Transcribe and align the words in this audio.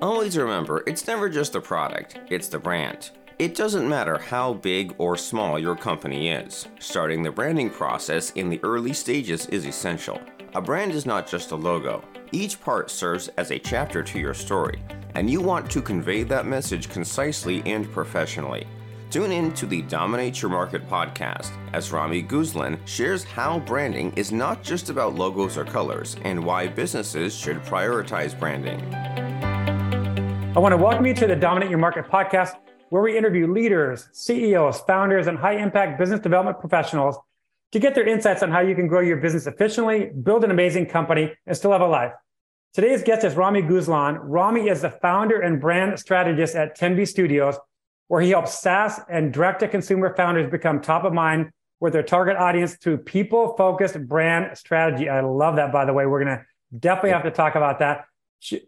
Always 0.00 0.36
remember, 0.36 0.84
it's 0.86 1.06
never 1.06 1.28
just 1.28 1.52
the 1.52 1.60
product, 1.60 2.18
it's 2.30 2.48
the 2.48 2.58
brand. 2.58 3.10
It 3.38 3.54
doesn't 3.54 3.88
matter 3.88 4.18
how 4.18 4.54
big 4.54 4.94
or 4.98 5.16
small 5.16 5.58
your 5.58 5.76
company 5.76 6.28
is, 6.30 6.68
starting 6.78 7.22
the 7.22 7.30
branding 7.30 7.70
process 7.70 8.30
in 8.32 8.48
the 8.48 8.60
early 8.62 8.92
stages 8.92 9.46
is 9.46 9.66
essential. 9.66 10.20
A 10.54 10.60
brand 10.60 10.92
is 10.92 11.06
not 11.06 11.26
just 11.26 11.50
a 11.50 11.56
logo, 11.56 12.02
each 12.32 12.60
part 12.60 12.90
serves 12.90 13.28
as 13.38 13.50
a 13.50 13.58
chapter 13.58 14.02
to 14.02 14.18
your 14.18 14.34
story, 14.34 14.82
and 15.14 15.28
you 15.30 15.40
want 15.40 15.70
to 15.70 15.82
convey 15.82 16.22
that 16.24 16.46
message 16.46 16.88
concisely 16.88 17.62
and 17.66 17.90
professionally. 17.92 18.66
Tune 19.10 19.32
in 19.32 19.54
to 19.54 19.64
the 19.64 19.80
Dominate 19.80 20.42
Your 20.42 20.50
Market 20.50 20.86
podcast 20.86 21.52
as 21.72 21.90
Rami 21.92 22.22
Guzlan 22.22 22.78
shares 22.86 23.24
how 23.24 23.60
branding 23.60 24.12
is 24.16 24.32
not 24.32 24.62
just 24.62 24.90
about 24.90 25.14
logos 25.14 25.56
or 25.56 25.64
colors 25.64 26.16
and 26.24 26.44
why 26.44 26.66
businesses 26.68 27.34
should 27.34 27.56
prioritize 27.62 28.38
branding. 28.38 28.78
I 30.54 30.58
want 30.58 30.74
to 30.74 30.76
welcome 30.76 31.06
you 31.06 31.14
to 31.14 31.26
the 31.26 31.34
Dominate 31.34 31.70
Your 31.70 31.78
Market 31.78 32.04
podcast, 32.04 32.56
where 32.90 33.00
we 33.00 33.16
interview 33.16 33.50
leaders, 33.50 34.10
CEOs, 34.12 34.80
founders, 34.80 35.26
and 35.26 35.38
high 35.38 35.56
impact 35.56 35.98
business 35.98 36.20
development 36.20 36.60
professionals 36.60 37.16
to 37.72 37.78
get 37.78 37.94
their 37.94 38.06
insights 38.06 38.42
on 38.42 38.50
how 38.50 38.60
you 38.60 38.74
can 38.74 38.88
grow 38.88 39.00
your 39.00 39.16
business 39.16 39.46
efficiently, 39.46 40.10
build 40.22 40.44
an 40.44 40.50
amazing 40.50 40.84
company, 40.84 41.32
and 41.46 41.56
still 41.56 41.72
have 41.72 41.80
a 41.80 41.86
life. 41.86 42.12
Today's 42.74 43.02
guest 43.02 43.24
is 43.24 43.36
Rami 43.36 43.62
Guzlan. 43.62 44.18
Rami 44.20 44.68
is 44.68 44.82
the 44.82 44.90
founder 44.90 45.40
and 45.40 45.58
brand 45.58 45.98
strategist 45.98 46.54
at 46.54 46.74
Tenby 46.74 47.06
Studios 47.06 47.56
where 48.08 48.20
he 48.20 48.30
helps 48.30 48.58
SaaS 48.58 49.00
and 49.08 49.32
direct 49.32 49.60
to 49.60 49.68
consumer 49.68 50.14
founders 50.14 50.50
become 50.50 50.80
top 50.80 51.04
of 51.04 51.12
mind 51.12 51.50
with 51.80 51.92
their 51.92 52.02
target 52.02 52.36
audience 52.36 52.74
through 52.76 52.98
people 52.98 53.54
focused 53.56 53.98
brand 54.06 54.56
strategy. 54.58 55.08
I 55.08 55.20
love 55.20 55.56
that, 55.56 55.72
by 55.72 55.84
the 55.84 55.92
way. 55.92 56.06
We're 56.06 56.24
going 56.24 56.38
to 56.38 56.44
definitely 56.76 57.10
have 57.10 57.22
to 57.22 57.30
talk 57.30 57.54
about 57.54 57.78
that. 57.78 58.06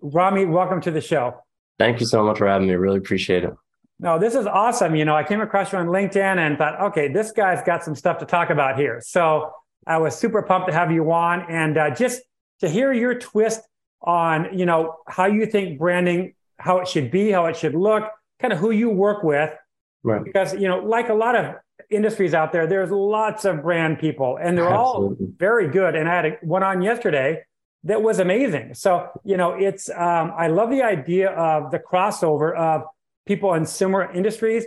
Rami, 0.03 0.47
welcome 0.47 0.81
to 0.83 0.91
the 0.91 1.01
show. 1.01 1.43
Thank 1.79 2.01
you 2.01 2.07
so 2.07 2.25
much 2.25 2.39
for 2.39 2.47
having 2.47 2.69
me. 2.69 2.75
Really 2.75 2.99
appreciate 2.99 3.45
it. 3.45 3.55
No, 3.99 4.19
this 4.19 4.35
is 4.35 4.47
awesome. 4.47 4.95
You 4.95 5.05
know, 5.05 5.17
I 5.17 5.25
came 5.25 5.41
across 5.41 5.73
you 5.73 5.79
on 5.79 5.87
LinkedIn 5.87 6.39
and 6.39 6.57
thought, 6.57 6.81
okay, 6.81 7.09
this 7.09 7.33
guy's 7.33 7.63
got 7.63 7.85
some 7.85 7.95
stuff 7.95 8.19
to 8.19 8.27
talk 8.27 8.51
about 8.51 8.79
here. 8.79 9.01
So 9.05 9.53
I 9.87 9.99
was 9.99 10.17
super 10.17 10.43
pumped 10.43 10.69
to 10.69 10.75
have 10.75 10.91
you 10.91 11.11
on 11.13 11.45
and 11.51 11.77
uh, 11.77 11.91
just 11.91 12.23
to 12.61 12.69
hear 12.69 12.93
your 12.93 13.15
twist 13.15 13.61
on, 14.03 14.57
you 14.57 14.67
know, 14.67 14.97
how 15.07 15.27
you 15.27 15.47
think 15.47 15.79
branding, 15.79 16.35
how 16.59 16.79
it 16.79 16.89
should 16.89 17.11
be, 17.11 17.31
how 17.31 17.47
it 17.47 17.57
should 17.57 17.75
look, 17.75 18.05
kind 18.41 18.53
of 18.53 18.59
who 18.59 18.71
you 18.71 18.91
work 18.91 19.23
with. 19.23 19.53
Right. 20.03 20.25
Because, 20.25 20.55
you 20.55 20.67
know, 20.69 20.79
like 20.79 21.09
a 21.09 21.15
lot 21.15 21.37
of 21.37 21.57
industries 21.91 22.35
out 22.35 22.53
there, 22.53 22.67
there's 22.67 22.91
lots 22.91 23.45
of 23.45 23.63
brand 23.63 23.99
people 23.99 24.39
and 24.41 24.57
they're 24.57 24.69
Absolutely. 24.69 25.27
all 25.27 25.33
very 25.37 25.69
good. 25.69 25.95
And 25.95 26.09
I 26.09 26.15
had 26.15 26.27
a, 26.27 26.31
one 26.43 26.63
on 26.63 26.83
yesterday 26.83 27.43
that 27.85 28.03
was 28.03 28.19
amazing. 28.19 28.75
So, 28.75 29.09
you 29.25 29.37
know, 29.37 29.53
it's, 29.53 29.89
um, 29.91 30.33
I 30.37 30.49
love 30.49 30.71
the 30.71 30.83
idea 30.83 31.31
of 31.31 31.71
the 31.71 31.79
crossover 31.79 32.57
of 32.57 32.83
people 33.27 33.55
in 33.55 33.67
similar 33.67 34.11
industries, 34.13 34.65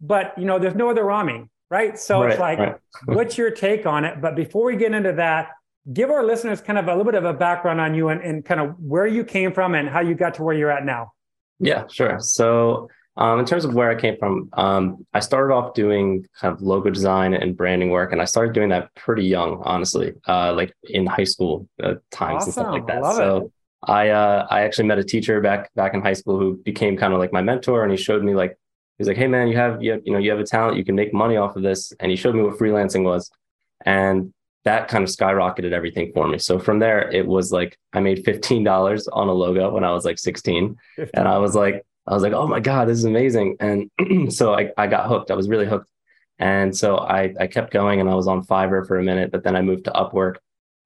but, 0.00 0.36
you 0.38 0.44
know, 0.44 0.58
there's 0.58 0.74
no 0.74 0.90
other 0.90 1.04
Rami, 1.04 1.48
right? 1.70 1.98
So 1.98 2.22
right, 2.22 2.30
it's 2.30 2.40
like, 2.40 2.58
right. 2.58 2.76
what's 3.06 3.38
your 3.38 3.50
take 3.50 3.86
on 3.86 4.04
it? 4.04 4.20
But 4.20 4.36
before 4.36 4.66
we 4.66 4.76
get 4.76 4.92
into 4.92 5.12
that, 5.12 5.50
give 5.92 6.10
our 6.10 6.24
listeners 6.24 6.60
kind 6.60 6.78
of 6.78 6.86
a 6.88 6.90
little 6.96 7.04
bit 7.04 7.14
of 7.14 7.24
a 7.24 7.34
background 7.34 7.80
on 7.80 7.94
you 7.94 8.08
and, 8.08 8.22
and 8.22 8.44
kind 8.44 8.60
of 8.60 8.78
where 8.78 9.06
you 9.06 9.24
came 9.24 9.52
from 9.52 9.74
and 9.74 9.88
how 9.88 10.00
you 10.00 10.14
got 10.14 10.34
to 10.34 10.42
where 10.42 10.54
you're 10.54 10.70
at 10.70 10.84
now. 10.84 11.12
Yeah, 11.60 11.84
sure. 11.88 12.18
So 12.20 12.88
um, 13.16 13.38
in 13.38 13.46
terms 13.46 13.64
of 13.64 13.74
where 13.74 13.90
I 13.90 13.94
came 13.94 14.16
from, 14.16 14.48
um, 14.54 15.06
I 15.14 15.20
started 15.20 15.54
off 15.54 15.74
doing 15.74 16.26
kind 16.40 16.52
of 16.52 16.62
logo 16.62 16.90
design 16.90 17.32
and 17.32 17.56
branding 17.56 17.90
work, 17.90 18.12
and 18.12 18.20
I 18.20 18.24
started 18.24 18.54
doing 18.54 18.70
that 18.70 18.92
pretty 18.96 19.24
young, 19.24 19.62
honestly, 19.64 20.14
uh, 20.26 20.52
like 20.52 20.74
in 20.84 21.06
high 21.06 21.24
school 21.24 21.68
uh, 21.82 21.94
times 22.10 22.42
awesome. 22.42 22.46
and 22.46 22.52
stuff 22.52 22.72
like 22.72 22.86
that. 22.88 23.02
Love 23.02 23.16
so 23.16 23.36
it. 23.36 23.52
I 23.86 24.08
uh, 24.08 24.46
I 24.50 24.62
actually 24.62 24.88
met 24.88 24.98
a 24.98 25.04
teacher 25.04 25.40
back 25.40 25.72
back 25.74 25.94
in 25.94 26.02
high 26.02 26.14
school 26.14 26.38
who 26.38 26.56
became 26.64 26.96
kind 26.96 27.12
of 27.12 27.20
like 27.20 27.32
my 27.32 27.42
mentor, 27.42 27.84
and 27.84 27.92
he 27.92 27.96
showed 27.96 28.24
me 28.24 28.34
like 28.34 28.58
he's 28.98 29.06
like, 29.06 29.16
hey 29.16 29.28
man, 29.28 29.46
you 29.46 29.56
have 29.56 29.80
you 29.80 29.92
have, 29.92 30.00
you 30.04 30.12
know 30.12 30.18
you 30.18 30.30
have 30.30 30.40
a 30.40 30.44
talent, 30.44 30.76
you 30.76 30.84
can 30.84 30.96
make 30.96 31.14
money 31.14 31.36
off 31.36 31.54
of 31.54 31.62
this, 31.62 31.92
and 32.00 32.10
he 32.10 32.16
showed 32.16 32.34
me 32.34 32.42
what 32.42 32.58
freelancing 32.58 33.04
was, 33.04 33.30
and 33.84 34.32
that 34.64 34.88
kind 34.88 35.04
of 35.04 35.10
skyrocketed 35.10 35.72
everything 35.72 36.10
for 36.14 36.26
me. 36.26 36.38
So 36.38 36.58
from 36.58 36.80
there, 36.80 37.10
it 37.10 37.26
was 37.26 37.52
like 37.52 37.78
I 37.92 38.00
made 38.00 38.24
fifteen 38.24 38.64
dollars 38.64 39.06
on 39.06 39.28
a 39.28 39.32
logo 39.32 39.70
when 39.70 39.84
I 39.84 39.92
was 39.92 40.04
like 40.04 40.18
sixteen, 40.18 40.76
15. 40.96 41.10
and 41.14 41.28
I 41.28 41.38
was 41.38 41.54
like 41.54 41.84
I 42.06 42.14
was 42.14 42.22
like, 42.22 42.32
oh 42.32 42.46
my 42.46 42.60
God, 42.60 42.88
this 42.88 42.98
is 42.98 43.04
amazing. 43.04 43.56
And 43.60 43.90
so 44.32 44.54
I, 44.54 44.70
I 44.76 44.86
got 44.86 45.08
hooked. 45.08 45.30
I 45.30 45.34
was 45.34 45.48
really 45.48 45.66
hooked. 45.66 45.88
And 46.38 46.76
so 46.76 46.98
I, 46.98 47.32
I 47.38 47.46
kept 47.46 47.72
going 47.72 48.00
and 48.00 48.10
I 48.10 48.14
was 48.14 48.26
on 48.26 48.44
Fiverr 48.44 48.86
for 48.86 48.98
a 48.98 49.02
minute, 49.02 49.30
but 49.30 49.44
then 49.44 49.56
I 49.56 49.62
moved 49.62 49.84
to 49.84 49.92
Upwork. 49.92 50.36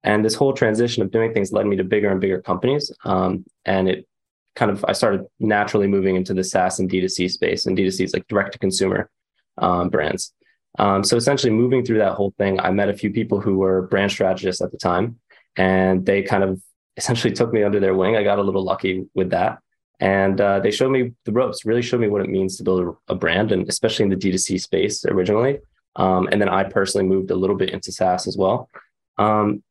And 0.03 0.23
this 0.23 0.35
whole 0.35 0.53
transition 0.53 1.03
of 1.03 1.11
doing 1.11 1.33
things 1.33 1.51
led 1.51 1.65
me 1.65 1.75
to 1.77 1.83
bigger 1.83 2.09
and 2.09 2.21
bigger 2.21 2.41
companies. 2.41 2.91
Um, 3.03 3.45
and 3.65 3.89
it 3.89 4.07
kind 4.55 4.71
of, 4.71 4.85
I 4.87 4.93
started 4.93 5.25
naturally 5.39 5.87
moving 5.87 6.15
into 6.15 6.33
the 6.33 6.43
SaaS 6.43 6.79
and 6.79 6.89
D2C 6.89 7.31
space. 7.31 7.65
And 7.65 7.77
D2C 7.77 8.05
is 8.05 8.13
like 8.13 8.27
direct 8.27 8.53
to 8.53 8.59
consumer 8.59 9.09
um, 9.57 9.89
brands. 9.89 10.33
Um, 10.77 11.03
so 11.03 11.17
essentially, 11.17 11.51
moving 11.51 11.83
through 11.83 11.97
that 11.97 12.13
whole 12.13 12.33
thing, 12.37 12.59
I 12.59 12.69
met 12.69 12.89
a 12.89 12.93
few 12.93 13.11
people 13.11 13.41
who 13.41 13.57
were 13.57 13.87
brand 13.87 14.11
strategists 14.11 14.61
at 14.61 14.71
the 14.71 14.77
time. 14.77 15.19
And 15.57 16.05
they 16.05 16.21
kind 16.21 16.43
of 16.43 16.61
essentially 16.95 17.33
took 17.33 17.51
me 17.51 17.63
under 17.63 17.79
their 17.79 17.95
wing. 17.95 18.15
I 18.15 18.23
got 18.23 18.39
a 18.39 18.43
little 18.43 18.63
lucky 18.63 19.07
with 19.15 19.31
that 19.31 19.59
and 19.99 20.39
uh, 20.39 20.59
they 20.59 20.71
showed 20.71 20.91
me 20.91 21.11
the 21.25 21.31
ropes 21.31 21.65
really 21.65 21.81
showed 21.81 21.99
me 21.99 22.07
what 22.07 22.21
it 22.21 22.29
means 22.29 22.55
to 22.57 22.63
build 22.63 22.95
a, 23.09 23.15
brand 23.15 23.51
and 23.51 23.67
especially 23.67 24.03
in 24.03 24.09
the 24.09 24.15
d2c 24.15 24.61
space 24.61 25.05
originally. 25.05 25.59
Um, 25.95 26.29
and 26.31 26.39
then 26.39 26.49
i 26.49 26.63
personally 26.63 27.07
moved 27.07 27.31
a 27.31 27.35
little 27.35 27.55
bit 27.55 27.71
into 27.71 27.91
saas 27.91 28.27
as 28.27 28.37
well. 28.37 28.69
Um, 29.17 29.63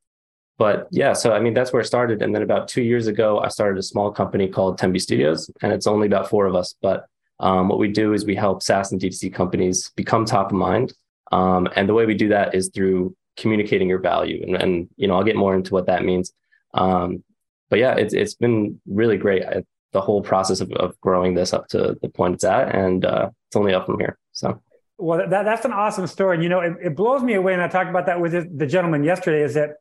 but 0.59 0.89
yeah 0.91 1.13
so 1.13 1.33
i 1.33 1.41
mean 1.41 1.55
that's 1.55 1.73
where 1.73 1.81
it 1.83 1.87
started. 1.87 2.21
And 2.23 2.35
then 2.35 2.43
about 2.43 2.69
two 2.69 2.83
years 2.83 3.07
ago 3.07 3.39
i 3.41 3.49
started 3.49 3.79
a 3.79 3.83
small 3.83 4.11
company 4.11 4.49
called 4.49 4.79
tenby 4.79 4.99
studios 4.99 5.51
and 5.63 5.73
it's 5.73 5.87
only 5.87 6.07
about 6.07 6.29
four 6.29 6.47
of 6.47 6.55
us. 6.55 6.75
But 6.83 7.07
um, 7.41 7.69
what 7.69 7.79
we 7.79 7.89
do 7.89 8.13
is 8.13 8.27
we 8.27 8.35
help 8.35 8.63
saas 8.63 8.93
and 8.93 9.01
d2c 9.01 9.33
companies 9.33 9.91
become 9.97 10.25
top 10.25 10.49
of 10.49 10.59
mind. 10.59 10.93
Um, 11.33 11.69
and 11.77 11.89
the 11.89 11.95
way 11.95 12.07
we 12.07 12.15
do 12.15 12.29
that 12.29 12.55
is 12.55 12.71
through 12.75 13.17
communicating 13.37 13.89
your 13.89 14.01
value. 14.01 14.43
And, 14.47 14.57
and 14.57 14.89
you 14.97 15.09
know 15.09 15.15
i'll 15.15 15.25
get 15.25 15.37
more 15.37 15.55
into 15.55 15.73
what 15.73 15.87
that 15.87 16.05
means. 16.05 16.33
Um, 16.75 17.25
but 17.71 17.79
yeah, 17.79 17.95
it's 17.95 18.13
it's 18.15 18.35
been 18.35 18.81
really 18.87 19.17
great. 19.17 19.45
I, 19.45 19.63
the 19.93 20.01
whole 20.01 20.23
process 20.23 20.61
of, 20.61 20.71
of 20.73 21.01
growing 21.01 21.35
this 21.35 21.53
up 21.53 21.69
to 21.69 21.97
the 22.03 22.09
point 22.09 22.35
it's 22.35 22.45
at, 22.45 22.75
and 22.75 23.05
uh, 23.05 23.31
it's 23.49 23.57
only 23.57 23.75
up 23.75 23.87
from 23.87 23.99
here. 23.99 24.19
So. 24.33 24.61
Well, 24.99 25.29
that, 25.29 25.45
that's 25.45 25.65
an 25.65 25.73
awesome 25.73 26.07
story. 26.07 26.37
And, 26.37 26.43
you 26.43 26.49
know, 26.49 26.61
it, 26.61 26.75
it 26.83 26.97
blows 26.97 27.23
me 27.23 27.35
away. 27.35 27.53
And 27.53 27.63
I 27.63 27.69
talked 27.69 27.89
about 27.89 28.07
that 28.07 28.21
with 28.21 28.59
the 28.59 28.67
gentleman 28.67 29.05
yesterday 29.05 29.43
is 29.43 29.55
that 29.55 29.77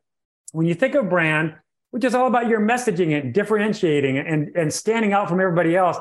when 0.52 0.66
you 0.66 0.74
think 0.74 0.94
of 0.94 1.08
brand, 1.08 1.56
which 1.90 2.04
is 2.04 2.14
all 2.14 2.28
about 2.28 2.48
your 2.48 2.60
messaging 2.60 3.20
and 3.20 3.34
differentiating 3.34 4.18
and, 4.18 4.48
and 4.54 4.72
standing 4.72 5.12
out 5.12 5.28
from 5.28 5.40
everybody 5.40 5.76
else, 5.76 5.98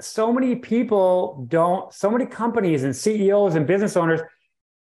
so 0.00 0.32
many 0.32 0.56
people 0.56 1.46
don't, 1.48 1.92
so 1.92 2.10
many 2.10 2.26
companies 2.26 2.82
and 2.82 2.96
CEOs 2.96 3.54
and 3.54 3.66
business 3.66 3.96
owners, 3.96 4.20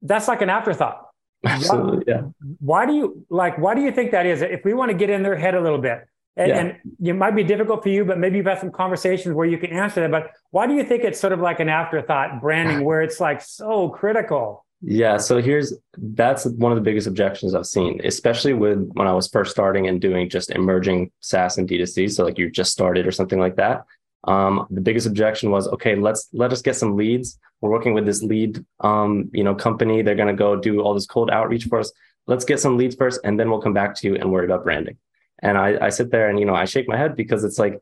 that's 0.01 0.29
like 0.29 0.43
an 0.43 0.49
afterthought. 0.49 1.09
Absolutely. 1.45 2.05
Why, 2.07 2.21
yeah. 2.21 2.23
Why 2.61 2.87
do 2.87 2.95
you 2.95 3.27
like, 3.29 3.59
why 3.59 3.75
do 3.75 3.83
you 3.83 3.93
think 3.93 4.13
that 4.13 4.27
is? 4.27 4.43
If 4.43 4.65
we 4.65 4.75
want 4.75 4.91
to 4.91 4.97
get 4.97 5.11
in 5.11 5.23
their 5.23 5.37
head 5.37 5.55
a 5.55 5.61
little 5.61 5.79
bit, 5.79 6.07
and, 6.37 6.49
yeah. 6.49 6.59
and 6.59 6.77
it 7.03 7.13
might 7.13 7.37
be 7.37 7.45
difficult 7.45 7.83
for 7.83 7.91
you, 7.91 8.05
but 8.05 8.19
maybe 8.19 8.39
you've 8.39 8.47
had 8.47 8.59
some 8.59 8.71
conversations 8.71 9.35
where 9.35 9.47
you 9.47 9.59
can 9.59 9.71
answer 9.71 10.01
that. 10.01 10.11
But 10.11 10.31
why 10.51 10.67
do 10.67 10.75
you 10.75 10.85
think 10.85 11.05
it's 11.05 11.21
sort 11.21 11.33
of 11.33 11.41
like 11.41 11.61
an 11.61 11.69
afterthought 11.69 12.41
branding 12.41 12.85
where 12.87 13.03
it's 13.03 13.21
like 13.21 13.43
so 13.43 13.91
critical? 13.91 14.65
Yeah. 14.81 15.19
So 15.19 15.41
here's 15.41 15.75
that's 15.97 16.45
one 16.45 16.73
of 16.73 16.77
the 16.77 16.83
biggest 16.83 17.07
objections 17.07 17.55
I've 17.55 17.67
seen, 17.67 18.01
especially 18.05 18.53
with 18.53 18.91
when 18.95 19.07
I 19.07 19.13
was 19.13 19.29
first 19.29 19.53
starting 19.53 19.87
and 19.87 20.01
doing 20.01 20.29
just 20.29 20.51
emerging 20.51 21.13
SaaS 21.21 21.59
and 21.59 21.69
D2C. 21.69 22.11
So 22.11 22.25
like 22.25 22.39
you 22.39 22.51
just 22.51 22.73
started 22.73 23.07
or 23.07 23.13
something 23.13 23.39
like 23.39 23.57
that. 23.57 23.85
Um, 24.25 24.67
the 24.71 24.81
biggest 24.81 25.07
objection 25.07 25.51
was, 25.51 25.69
okay, 25.69 25.95
let's 25.95 26.29
let 26.33 26.53
us 26.53 26.63
get 26.63 26.77
some 26.77 26.97
leads. 26.97 27.39
We're 27.61 27.71
working 27.71 27.95
with 27.95 28.07
this 28.07 28.23
lead, 28.23 28.65
um, 28.81 29.31
you 29.33 29.45
know, 29.45 29.55
company. 29.55 30.03
They're 30.03 30.17
going 30.17 30.29
to 30.29 30.35
go 30.35 30.57
do 30.57 30.81
all 30.81 30.95
this 30.95 31.07
cold 31.07 31.31
outreach 31.31 31.65
for 31.67 31.79
us. 31.79 31.93
Let's 32.27 32.45
get 32.45 32.61
some 32.61 32.77
leads 32.77 32.95
first, 32.95 33.21
and 33.25 33.39
then 33.39 33.51
we'll 33.51 33.61
come 33.61 33.73
back 33.73 33.95
to 33.97 34.09
you 34.09 34.17
and 34.17 34.31
worry 34.31 34.45
about 34.45 34.65
branding. 34.65 34.97
And 35.43 35.59
I, 35.59 35.87
I 35.87 35.89
sit 35.91 36.11
there 36.11 36.29
and, 36.29 36.39
you 36.39 36.47
know, 36.47 36.55
I 36.55 36.65
shake 36.65 36.89
my 36.89 36.97
head 36.97 37.17
because 37.17 37.45
it's 37.45 37.59
like, 37.59 37.81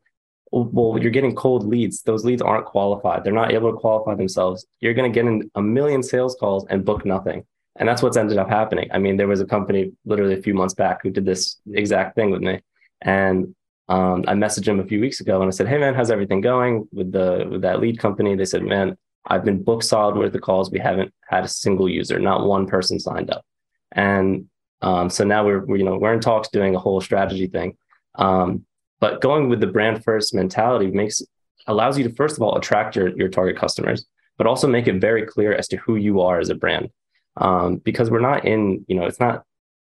well, 0.51 0.99
you're 1.01 1.13
getting 1.13 1.35
cold 1.35 1.65
leads. 1.67 2.03
Those 2.03 2.25
leads 2.25 2.43
aren't 2.43 2.67
qualified. 2.67 3.23
They're 3.23 3.33
not 3.33 3.53
able 3.53 3.71
to 3.71 3.79
qualify 3.79 4.15
themselves. 4.15 4.67
You're 4.81 4.95
going 4.95 5.13
to 5.13 5.15
get 5.15 5.27
in 5.27 5.51
a 5.55 5.63
million 5.63 6.03
sales 6.03 6.37
calls 6.41 6.67
and 6.69 6.85
book 6.85 7.05
nothing. 7.05 7.45
And 7.77 7.89
that's 7.89 8.03
what's 8.03 8.17
ended 8.17 8.39
up 8.39 8.49
happening. 8.49 8.91
I 8.93 8.99
mean, 8.99 9.17
there 9.17 9.29
was 9.29 9.41
a 9.41 9.47
company 9.47 9.93
literally 10.05 10.35
a 10.35 10.43
few 10.43 10.55
months 10.55 10.75
back 10.75 11.03
who 11.03 11.11
did 11.11 11.25
this 11.25 11.61
exact 11.73 12.17
thing 12.17 12.31
with 12.31 12.43
me. 12.43 12.61
And 13.01 13.55
um, 13.89 14.25
I 14.27 14.35
messaged 14.35 14.67
him 14.67 14.81
a 14.81 14.85
few 14.85 15.01
weeks 15.01 15.21
ago 15.21 15.41
and 15.41 15.49
I 15.49 15.51
said, 15.51 15.69
Hey 15.69 15.79
man, 15.79 15.95
how's 15.95 16.11
everything 16.11 16.41
going 16.41 16.89
with 16.93 17.13
the 17.13 17.47
with 17.51 17.63
that 17.63 17.81
lead 17.81 17.99
company? 17.99 18.35
They 18.35 18.45
said, 18.45 18.63
Man, 18.63 18.97
I've 19.27 19.45
been 19.45 19.63
booked 19.63 19.85
solid 19.85 20.17
with 20.17 20.33
the 20.33 20.41
calls. 20.41 20.71
We 20.71 20.79
haven't 20.79 21.13
had 21.29 21.45
a 21.45 21.49
single 21.49 21.89
user, 21.89 22.19
not 22.19 22.47
one 22.47 22.67
person 22.67 22.99
signed 23.01 23.31
up. 23.31 23.45
And 23.93 24.50
um, 24.83 25.11
so 25.11 25.25
now 25.25 25.45
we're, 25.45 25.65
we're, 25.65 25.77
you 25.77 25.85
know 25.85 25.99
we're 25.99 26.13
in 26.13 26.21
talks 26.21 26.49
doing 26.49 26.75
a 26.75 26.79
whole 26.79 27.01
strategy 27.01 27.47
thing. 27.47 27.77
Um, 28.17 28.65
but 29.01 29.21
going 29.21 29.49
with 29.49 29.61
the 29.61 29.67
brand 29.67 30.05
first 30.05 30.35
mentality 30.35 30.89
makes 30.89 31.23
allows 31.67 31.97
you 31.99 32.05
to 32.05 32.15
first 32.15 32.37
of 32.37 32.43
all 32.43 32.57
attract 32.57 32.97
your 32.97 33.09
your 33.17 33.29
target 33.29 33.57
customers, 33.57 34.07
but 34.39 34.47
also 34.47 34.67
make 34.67 34.89
it 34.89 35.01
very 35.01 35.25
clear 35.27 35.55
as 35.55 35.69
to 35.69 35.77
who 35.79 35.97
you 35.97 36.21
are 36.21 36.39
as 36.39 36.51
a 36.51 36.55
brand. 36.55 36.91
Um, 37.37 37.77
because 37.77 38.11
we're 38.11 38.21
not 38.21 38.45
in 38.45 38.85
you 38.89 38.97
know 38.97 39.07
it's 39.07 39.21
not 39.21 39.45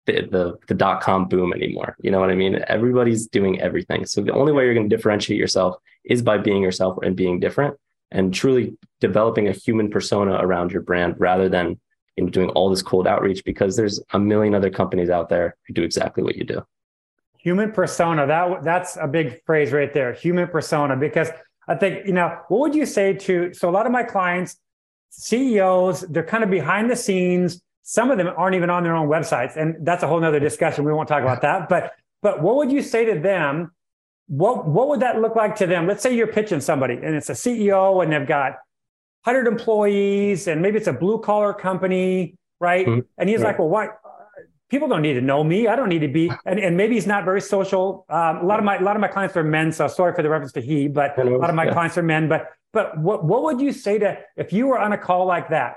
the, 0.07 0.23
the 0.23 0.59
the 0.67 0.75
dot 0.75 1.01
com 1.01 1.29
boom 1.29 1.53
anymore. 1.53 1.97
You 2.01 2.11
know 2.11 2.21
what 2.21 2.31
I 2.31 2.35
mean? 2.35 2.65
Everybody's 2.67 3.27
doing 3.27 3.61
everything. 3.61 4.07
So 4.07 4.23
the 4.23 4.33
only 4.33 4.53
way 4.53 4.65
you're 4.65 4.75
going 4.75 4.89
to 4.89 4.97
differentiate 4.97 5.39
yourself 5.39 5.77
is 6.05 6.23
by 6.23 6.39
being 6.39 6.63
yourself 6.63 6.99
and 7.03 7.15
being 7.15 7.41
different 7.41 7.77
and 8.11 8.35
truly 8.35 8.77
developing 9.01 9.49
a 9.49 9.53
human 9.53 9.91
persona 9.91 10.39
around 10.41 10.73
your 10.73 10.83
brand 10.83 11.15
rather 11.19 11.49
than 11.49 11.79
know, 12.17 12.31
doing 12.31 12.51
all 12.51 12.71
this 12.71 12.83
cold 12.83 13.07
outreach 13.07 13.45
because 13.45 13.77
there's 13.77 14.01
a 14.13 14.19
million 14.19 14.55
other 14.55 14.71
companies 14.71 15.11
out 15.11 15.29
there 15.29 15.57
who 15.67 15.75
do 15.75 15.83
exactly 15.83 16.23
what 16.23 16.37
you 16.37 16.45
do. 16.45 16.63
Human 17.39 17.73
persona. 17.73 18.27
That 18.27 18.63
that's 18.63 18.97
a 18.97 19.09
big 19.09 19.43
phrase 19.45 19.73
right 19.73 19.93
there. 19.93 20.13
Human 20.13 20.49
persona. 20.49 20.97
Because 20.97 21.31
I 21.67 21.75
think 21.75 22.07
you 22.07 22.13
know 22.13 22.37
what 22.49 22.61
would 22.61 22.75
you 22.75 22.87
say 22.87 23.15
to 23.15 23.55
so 23.55 23.69
a 23.69 23.73
lot 23.73 23.87
of 23.87 23.93
my 23.93 24.03
clients, 24.03 24.59
CEOs, 25.11 26.03
they're 26.03 26.23
kind 26.23 26.45
of 26.45 26.51
behind 26.51 26.91
the 26.91 26.97
scenes. 26.97 27.63
Some 27.83 28.11
of 28.11 28.19
them 28.19 28.29
aren't 28.37 28.55
even 28.55 28.71
on 28.71 28.85
their 28.85 28.95
own 28.95 29.09
websites, 29.09 29.57
and 29.57 29.75
that's 29.85 30.03
a 30.03 30.07
whole 30.07 30.21
nother 30.21 30.39
discussion. 30.39 30.85
We 30.85 30.93
won't 30.93 31.09
talk 31.09 31.23
about 31.23 31.43
that. 31.43 31.69
But 31.69 31.95
but 32.23 32.43
what 32.43 32.57
would 32.57 32.71
you 32.71 32.83
say 32.83 33.07
to 33.07 33.19
them? 33.19 33.73
What 34.27 34.69
what 34.69 34.89
would 34.89 35.01
that 35.01 35.21
look 35.21 35.35
like 35.35 35.57
to 35.57 35.67
them? 35.67 35.87
Let's 35.87 36.03
say 36.03 36.15
you're 36.15 36.27
pitching 36.27 36.61
somebody, 36.61 36.95
and 36.95 37.15
it's 37.15 37.31
a 37.31 37.35
CEO, 37.35 38.03
and 38.03 38.13
they've 38.13 38.27
got 38.29 38.59
100 39.25 39.47
employees, 39.47 40.49
and 40.49 40.63
maybe 40.63 40.79
it's 40.79 40.87
a 40.87 40.93
blue 40.93 41.19
collar 41.19 41.53
company, 41.53 42.37
right? 42.59 42.87
Mm-hmm. 42.87 43.01
And 43.19 43.29
he's 43.29 43.41
right. 43.41 43.49
like, 43.49 43.59
well, 43.59 43.69
why? 43.69 43.89
People 44.71 44.89
don't 44.89 45.03
need 45.03 45.15
to 45.15 45.21
know 45.21 45.43
me. 45.43 45.67
I 45.67 45.75
don't 45.75 45.89
need 45.89 46.01
to 46.01 46.09
be, 46.09 46.31
and, 46.47 46.59
and 46.61 46.77
maybe 46.77 46.95
he's 46.95 47.07
not 47.07 47.25
very 47.25 47.41
social. 47.41 48.07
Um, 48.09 48.39
a 48.39 48.45
lot 48.45 48.61
of 48.61 48.65
my 48.65 48.79
a 48.79 48.83
lot 48.83 48.95
of 48.95 49.01
my 49.01 49.09
clients 49.09 49.37
are 49.37 49.43
men, 49.43 49.73
so 49.73 49.89
sorry 49.89 50.15
for 50.15 50.23
the 50.23 50.29
reference 50.29 50.53
to 50.53 50.61
he, 50.61 50.87
but 50.87 51.19
a 51.19 51.25
lot 51.25 51.51
of 51.51 51.57
my 51.57 51.65
yeah. 51.65 51.73
clients 51.73 51.99
are 51.99 52.05
men. 52.05 52.29
But 52.29 52.51
but 52.73 52.97
what 52.99 53.25
what 53.25 53.43
would 53.43 53.61
you 53.61 53.73
say 53.73 53.99
to 53.99 54.19
if 54.37 54.53
you 54.53 54.69
were 54.69 54.79
on 54.79 54.93
a 54.93 54.99
call 54.99 55.27
like 55.27 55.51
that, 55.51 55.75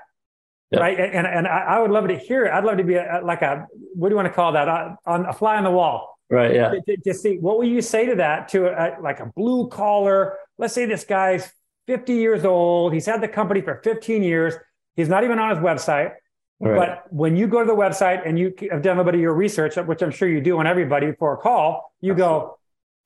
yeah. 0.71 0.79
right? 0.79 0.99
And 0.99 1.25
and 1.25 1.47
I, 1.47 1.79
would 1.79 1.89
love 1.89 2.07
to 2.07 2.17
hear 2.17 2.45
it. 2.45 2.51
I'd 2.51 2.63
love 2.63 2.77
to 2.77 2.83
be 2.83 2.93
a, 2.93 3.19
like 3.23 3.41
a 3.41 3.65
what 3.95 4.09
do 4.09 4.13
you 4.13 4.15
want 4.15 4.27
to 4.27 4.33
call 4.33 4.51
that? 4.51 4.67
Uh, 4.67 4.95
on 5.07 5.25
a 5.25 5.33
fly 5.33 5.57
on 5.57 5.63
the 5.63 5.71
wall, 5.71 6.19
right? 6.29 6.53
Yeah. 6.53 6.69
To, 6.69 6.81
to, 6.81 6.97
to 6.97 7.13
see 7.15 7.37
what 7.39 7.57
would 7.57 7.67
you 7.67 7.81
say 7.81 8.05
to 8.05 8.15
that 8.15 8.49
to 8.49 8.67
a, 8.67 9.01
like 9.01 9.19
a 9.19 9.25
blue 9.35 9.69
collar. 9.69 10.37
Let's 10.59 10.75
say 10.75 10.85
this 10.85 11.03
guy's 11.03 11.51
50 11.87 12.13
years 12.13 12.45
old. 12.45 12.93
He's 12.93 13.05
had 13.05 13.21
the 13.21 13.27
company 13.27 13.61
for 13.61 13.81
15 13.83 14.23
years. 14.23 14.55
He's 14.95 15.09
not 15.09 15.23
even 15.23 15.39
on 15.39 15.49
his 15.49 15.59
website. 15.59 16.13
Right. 16.59 16.77
But 16.77 17.13
when 17.13 17.35
you 17.35 17.47
go 17.47 17.59
to 17.59 17.65
the 17.65 17.75
website 17.75 18.27
and 18.27 18.39
you 18.39 18.53
have 18.71 18.81
done 18.81 18.99
a 18.99 19.03
bit 19.03 19.15
of 19.15 19.21
your 19.21 19.33
research, 19.33 19.75
which 19.75 20.01
I'm 20.01 20.11
sure 20.11 20.29
you 20.29 20.39
do 20.39 20.57
on 20.59 20.67
everybody 20.67 21.07
before 21.07 21.33
a 21.33 21.37
call, 21.37 21.93
you 21.99 22.13
Absolutely. 22.13 22.39
go, 22.39 22.59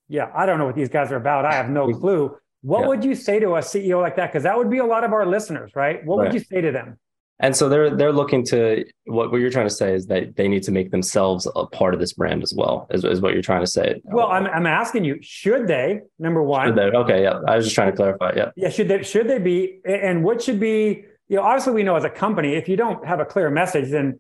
yeah, 0.09 0.31
I 0.35 0.45
don't 0.45 0.59
know 0.59 0.65
what 0.65 0.75
these 0.75 0.89
guys 0.89 1.11
are 1.11 1.15
about. 1.15 1.45
I 1.45 1.53
have 1.53 1.69
no 1.69 1.91
clue. 1.91 2.37
What 2.61 2.81
yeah. 2.81 2.87
would 2.87 3.03
you 3.03 3.15
say 3.15 3.39
to 3.39 3.55
a 3.55 3.59
CEO 3.59 4.01
like 4.01 4.15
that? 4.17 4.27
Because 4.27 4.43
that 4.43 4.57
would 4.57 4.69
be 4.69 4.77
a 4.77 4.85
lot 4.85 5.03
of 5.03 5.13
our 5.13 5.25
listeners, 5.25 5.71
right? 5.75 6.05
What 6.05 6.17
right. 6.17 6.25
would 6.25 6.33
you 6.33 6.39
say 6.39 6.61
to 6.61 6.71
them? 6.71 6.99
And 7.39 7.55
so 7.55 7.69
they're 7.69 7.95
they're 7.95 8.11
looking 8.11 8.43
to 8.47 8.83
what, 9.05 9.31
what 9.31 9.39
you're 9.39 9.51
trying 9.51 9.67
to 9.67 9.73
say 9.73 9.93
is 9.93 10.07
that 10.07 10.35
they 10.35 10.47
need 10.47 10.63
to 10.63 10.71
make 10.71 10.89
themselves 10.89 11.47
a 11.55 11.67
part 11.67 11.93
of 11.93 11.99
this 11.99 12.13
brand 12.13 12.41
as 12.41 12.53
well, 12.55 12.87
is, 12.89 13.03
is 13.03 13.21
what 13.21 13.33
you're 13.33 13.43
trying 13.43 13.61
to 13.61 13.69
say. 13.69 14.01
Well, 14.05 14.27
I'm 14.27 14.47
I'm 14.47 14.65
asking 14.65 15.03
you, 15.03 15.19
should 15.21 15.67
they, 15.67 16.01
number 16.17 16.41
one? 16.41 16.73
They? 16.75 16.81
Okay, 16.81 17.23
yeah. 17.23 17.39
I 17.47 17.55
was 17.55 17.65
just 17.65 17.75
trying 17.75 17.91
to 17.91 17.95
clarify. 17.95 18.33
Yeah. 18.35 18.51
Yeah, 18.55 18.69
should 18.69 18.87
they 18.87 19.03
should 19.03 19.27
they 19.27 19.37
be 19.37 19.79
and 19.85 20.23
what 20.23 20.41
should 20.41 20.59
be, 20.59 21.05
you 21.27 21.35
know, 21.35 21.43
obviously 21.43 21.73
we 21.73 21.83
know 21.83 21.95
as 21.95 22.05
a 22.05 22.09
company, 22.09 22.55
if 22.55 22.67
you 22.67 22.75
don't 22.75 23.05
have 23.05 23.19
a 23.19 23.25
clear 23.25 23.51
message, 23.51 23.91
then 23.91 24.19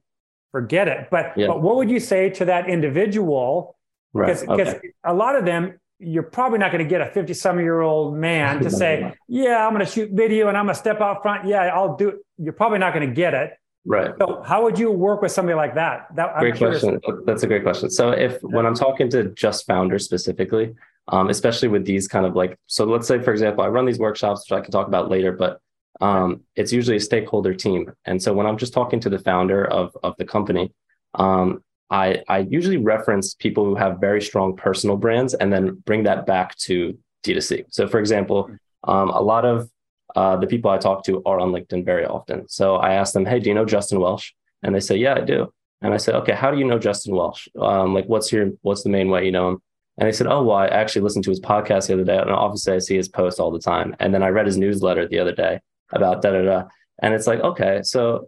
forget 0.51 0.87
it. 0.87 1.07
But 1.09 1.33
yeah. 1.35 1.47
but 1.47 1.63
what 1.63 1.75
would 1.77 1.89
you 1.89 1.99
say 1.99 2.29
to 2.31 2.45
that 2.45 2.69
individual? 2.69 3.75
Because 4.13 4.45
right. 4.45 4.57
because 4.57 4.73
okay. 4.75 4.89
a 5.03 5.13
lot 5.13 5.35
of 5.35 5.43
them 5.43 5.79
you're 5.99 6.21
probably 6.23 6.59
not 6.59 6.71
going 6.71 6.83
to 6.83 6.89
get 6.89 7.01
a 7.01 7.07
50 7.07 7.33
some 7.33 7.59
year 7.59 7.81
old 7.81 8.15
man 8.15 8.61
to 8.61 8.69
say, 8.83 9.13
Yeah, 9.27 9.65
I'm 9.65 9.73
going 9.73 9.85
to 9.85 9.91
shoot 9.91 10.11
video 10.11 10.47
and 10.47 10.55
I'm 10.55 10.65
going 10.65 10.75
to 10.75 10.79
step 10.79 11.01
out 11.01 11.23
front. 11.23 11.47
Yeah, 11.47 11.63
I'll 11.63 11.95
do 11.95 12.09
it. 12.09 12.15
You're 12.37 12.53
probably 12.53 12.79
not 12.79 12.93
going 12.93 13.07
to 13.07 13.13
get 13.13 13.33
it. 13.33 13.53
Right. 13.85 14.11
So, 14.19 14.43
how 14.45 14.63
would 14.63 14.77
you 14.77 14.91
work 14.91 15.21
with 15.21 15.31
somebody 15.31 15.55
like 15.55 15.75
that? 15.75 16.07
That 16.15 16.37
great 16.39 16.57
question. 16.57 16.99
That's 17.25 17.43
a 17.43 17.47
great 17.47 17.63
question. 17.63 17.89
So, 17.89 18.11
if 18.11 18.41
when 18.41 18.65
I'm 18.65 18.75
talking 18.75 19.09
to 19.11 19.29
just 19.29 19.65
founders 19.65 20.03
specifically, 20.03 20.75
um, 21.07 21.29
especially 21.29 21.69
with 21.69 21.85
these 21.85 22.07
kind 22.07 22.25
of 22.25 22.35
like, 22.35 22.57
so 22.67 22.83
let's 22.83 23.07
say, 23.07 23.21
for 23.21 23.31
example, 23.31 23.63
I 23.63 23.67
run 23.67 23.85
these 23.85 23.99
workshops, 23.99 24.49
which 24.49 24.57
I 24.57 24.61
can 24.61 24.71
talk 24.71 24.87
about 24.87 25.09
later, 25.09 25.31
but 25.31 25.61
um, 26.01 26.41
it's 26.57 26.73
usually 26.73 26.97
a 26.97 26.99
stakeholder 26.99 27.53
team. 27.53 27.91
And 28.03 28.21
so, 28.21 28.33
when 28.33 28.45
I'm 28.45 28.57
just 28.57 28.73
talking 28.73 28.99
to 28.99 29.09
the 29.09 29.19
founder 29.19 29.65
of 29.65 29.95
of 30.03 30.15
the 30.17 30.25
company, 30.25 30.73
um, 31.13 31.63
I, 31.89 32.23
I 32.27 32.39
usually 32.39 32.77
reference 32.77 33.33
people 33.33 33.63
who 33.63 33.75
have 33.75 33.99
very 33.99 34.21
strong 34.21 34.55
personal 34.55 34.97
brands 34.97 35.33
and 35.33 35.51
then 35.51 35.81
bring 35.85 36.03
that 36.03 36.25
back 36.25 36.57
to 36.57 36.97
D2C. 37.23 37.65
So, 37.69 37.87
for 37.87 37.99
example, 37.99 38.51
um, 38.83 39.09
a 39.09 39.21
lot 39.21 39.45
of 39.45 39.69
uh, 40.17 40.35
the 40.35 40.47
people 40.47 40.71
I 40.71 40.79
talk 40.79 41.05
to 41.05 41.21
are 41.27 41.39
on 41.39 41.51
LinkedIn 41.51 41.85
very 41.85 42.03
often. 42.03 42.49
So 42.49 42.77
I 42.77 42.95
ask 42.95 43.13
them, 43.13 43.23
Hey, 43.23 43.39
do 43.39 43.49
you 43.49 43.55
know 43.55 43.65
Justin 43.65 43.99
Welsh? 43.99 44.31
And 44.63 44.73
they 44.73 44.79
say, 44.79 44.97
Yeah, 44.97 45.13
I 45.13 45.21
do. 45.21 45.53
And 45.83 45.93
I 45.93 45.97
say, 45.97 46.11
Okay, 46.13 46.33
how 46.33 46.49
do 46.49 46.57
you 46.57 46.65
know 46.65 46.79
Justin 46.79 47.15
Welsh? 47.15 47.47
Um, 47.61 47.93
like, 47.93 48.07
what's 48.07 48.31
your, 48.31 48.49
what's 48.63 48.81
the 48.81 48.89
main 48.89 49.09
way 49.09 49.25
you 49.25 49.31
know 49.31 49.49
him? 49.49 49.61
And 49.99 50.07
they 50.07 50.11
said, 50.11 50.25
Oh, 50.25 50.41
well, 50.41 50.57
I 50.57 50.67
actually 50.67 51.03
listened 51.03 51.23
to 51.25 51.29
his 51.29 51.39
podcast 51.39 51.85
the 51.85 51.93
other 51.93 52.03
day. 52.03 52.17
And 52.17 52.31
obviously, 52.31 52.73
I 52.73 52.79
see 52.79 52.95
his 52.95 53.07
post 53.07 53.39
all 53.39 53.51
the 53.51 53.59
time. 53.59 53.95
And 53.99 54.11
then 54.11 54.23
I 54.23 54.29
read 54.29 54.47
his 54.47 54.57
newsletter 54.57 55.07
the 55.07 55.19
other 55.19 55.35
day 55.35 55.59
about 55.91 56.23
da 56.23 56.31
da 56.31 56.41
da. 56.41 56.63
And 56.97 57.13
it's 57.13 57.27
like, 57.27 57.41
Okay, 57.41 57.81
so 57.83 58.27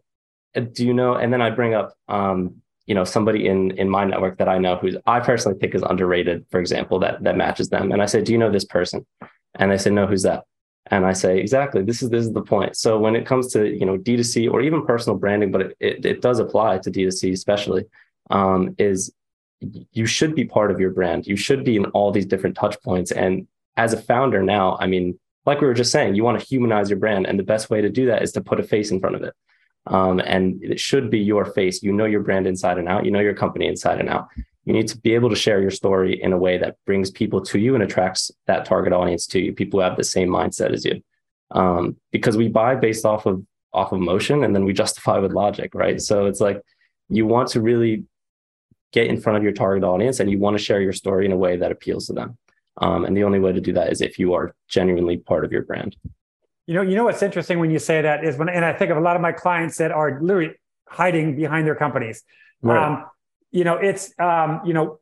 uh, 0.55 0.59
do 0.59 0.85
you 0.85 0.93
know? 0.93 1.15
And 1.15 1.33
then 1.33 1.41
I 1.41 1.49
bring 1.49 1.73
up, 1.73 1.95
um, 2.07 2.61
you 2.85 2.95
know 2.95 3.03
somebody 3.03 3.47
in 3.47 3.71
in 3.77 3.87
my 3.87 4.03
network 4.03 4.39
that 4.39 4.49
I 4.49 4.57
know 4.57 4.75
who's 4.75 4.97
I 5.05 5.19
personally 5.19 5.59
think 5.59 5.75
is 5.75 5.83
underrated, 5.83 6.45
for 6.49 6.59
example, 6.59 6.97
that 6.99 7.23
that 7.23 7.37
matches 7.37 7.69
them. 7.69 7.91
And 7.91 8.01
I 8.01 8.07
say, 8.07 8.23
"Do 8.23 8.31
you 8.31 8.39
know 8.39 8.51
this 8.51 8.65
person?" 8.65 9.05
And 9.53 9.71
they 9.71 9.77
say, 9.77 9.91
"No, 9.91 10.07
who's 10.07 10.23
that?" 10.23 10.43
And 10.87 11.05
I 11.05 11.13
say, 11.13 11.39
"Exactly. 11.39 11.83
This 11.83 12.01
is 12.01 12.09
this 12.09 12.25
is 12.25 12.33
the 12.33 12.41
point." 12.41 12.75
So 12.75 12.97
when 12.97 13.15
it 13.15 13.25
comes 13.25 13.51
to 13.53 13.67
you 13.67 13.85
know 13.85 13.97
D2C 13.97 14.51
or 14.51 14.61
even 14.61 14.85
personal 14.85 15.17
branding, 15.17 15.51
but 15.51 15.61
it 15.61 15.77
it, 15.79 16.05
it 16.05 16.21
does 16.21 16.39
apply 16.39 16.79
to 16.79 16.91
D2C 16.91 17.31
especially, 17.33 17.85
um, 18.29 18.75
is 18.77 19.13
you 19.91 20.05
should 20.05 20.35
be 20.35 20.45
part 20.45 20.71
of 20.71 20.79
your 20.79 20.91
brand. 20.91 21.27
You 21.27 21.35
should 21.35 21.63
be 21.63 21.75
in 21.75 21.85
all 21.87 22.11
these 22.11 22.25
different 22.25 22.55
touch 22.55 22.81
points. 22.81 23.11
And 23.11 23.47
as 23.77 23.93
a 23.93 24.01
founder 24.01 24.41
now, 24.41 24.77
I 24.79 24.87
mean, 24.87 25.19
like 25.45 25.61
we 25.61 25.67
were 25.67 25.73
just 25.73 25.91
saying, 25.91 26.15
you 26.15 26.23
want 26.23 26.39
to 26.39 26.45
humanize 26.45 26.89
your 26.89 26.99
brand, 26.99 27.27
and 27.27 27.37
the 27.37 27.43
best 27.43 27.69
way 27.69 27.81
to 27.81 27.89
do 27.89 28.07
that 28.07 28.23
is 28.23 28.31
to 28.33 28.41
put 28.41 28.59
a 28.59 28.63
face 28.63 28.91
in 28.91 28.99
front 28.99 29.15
of 29.15 29.23
it. 29.23 29.33
Um, 29.87 30.19
and 30.19 30.63
it 30.63 30.79
should 30.79 31.09
be 31.09 31.19
your 31.19 31.45
face. 31.45 31.81
You 31.81 31.91
know 31.91 32.05
your 32.05 32.21
brand 32.21 32.47
inside 32.47 32.77
and 32.77 32.87
out. 32.87 33.05
You 33.05 33.11
know 33.11 33.19
your 33.19 33.33
company 33.33 33.67
inside 33.67 33.99
and 33.99 34.09
out. 34.09 34.27
You 34.69 34.75
need 34.75 34.89
to 34.89 34.99
be 34.99 35.15
able 35.15 35.31
to 35.31 35.35
share 35.35 35.59
your 35.59 35.71
story 35.71 36.21
in 36.21 36.31
a 36.31 36.37
way 36.37 36.59
that 36.59 36.75
brings 36.85 37.09
people 37.09 37.41
to 37.45 37.57
you 37.57 37.73
and 37.73 37.83
attracts 37.83 38.29
that 38.45 38.65
target 38.65 38.93
audience 38.93 39.25
to 39.29 39.39
you. 39.39 39.51
People 39.51 39.79
who 39.79 39.83
have 39.83 39.97
the 39.97 40.03
same 40.03 40.29
mindset 40.29 40.71
as 40.73 40.85
you, 40.85 41.01
um, 41.49 41.97
because 42.11 42.37
we 42.37 42.49
buy 42.49 42.75
based 42.75 43.03
off 43.03 43.25
of 43.25 43.43
off 43.73 43.93
of 43.93 43.99
emotion 43.99 44.43
and 44.43 44.53
then 44.53 44.65
we 44.65 44.73
justify 44.73 45.17
with 45.17 45.31
logic, 45.31 45.73
right? 45.73 45.99
So 45.99 46.27
it's 46.27 46.39
like 46.39 46.61
you 47.07 47.25
want 47.25 47.49
to 47.49 47.61
really 47.61 48.03
get 48.93 49.07
in 49.07 49.19
front 49.19 49.37
of 49.37 49.43
your 49.43 49.53
target 49.53 49.83
audience 49.83 50.19
and 50.19 50.29
you 50.29 50.37
want 50.37 50.55
to 50.55 50.63
share 50.63 50.81
your 50.81 50.93
story 50.93 51.25
in 51.25 51.31
a 51.31 51.37
way 51.37 51.57
that 51.57 51.71
appeals 51.71 52.05
to 52.05 52.13
them. 52.13 52.37
Um, 52.77 53.05
and 53.05 53.17
the 53.17 53.23
only 53.23 53.39
way 53.39 53.51
to 53.51 53.61
do 53.61 53.73
that 53.73 53.91
is 53.91 54.01
if 54.01 54.19
you 54.19 54.35
are 54.35 54.53
genuinely 54.67 55.17
part 55.17 55.45
of 55.45 55.51
your 55.51 55.63
brand. 55.63 55.95
You 56.67 56.75
know, 56.75 56.83
you 56.83 56.95
know 56.95 57.05
what's 57.05 57.23
interesting 57.23 57.57
when 57.57 57.71
you 57.71 57.79
say 57.79 58.03
that 58.03 58.23
is 58.23 58.37
when, 58.37 58.49
and 58.49 58.63
I 58.63 58.73
think 58.73 58.91
of 58.91 58.97
a 58.97 59.01
lot 59.01 59.15
of 59.15 59.21
my 59.23 59.31
clients 59.31 59.77
that 59.77 59.89
are 59.89 60.21
literally 60.21 60.53
hiding 60.87 61.35
behind 61.35 61.65
their 61.65 61.73
companies. 61.73 62.21
Right. 62.61 62.83
Um, 62.83 63.05
you 63.51 63.63
know, 63.63 63.75
it's 63.75 64.13
um, 64.19 64.61
you 64.65 64.73
know, 64.73 64.99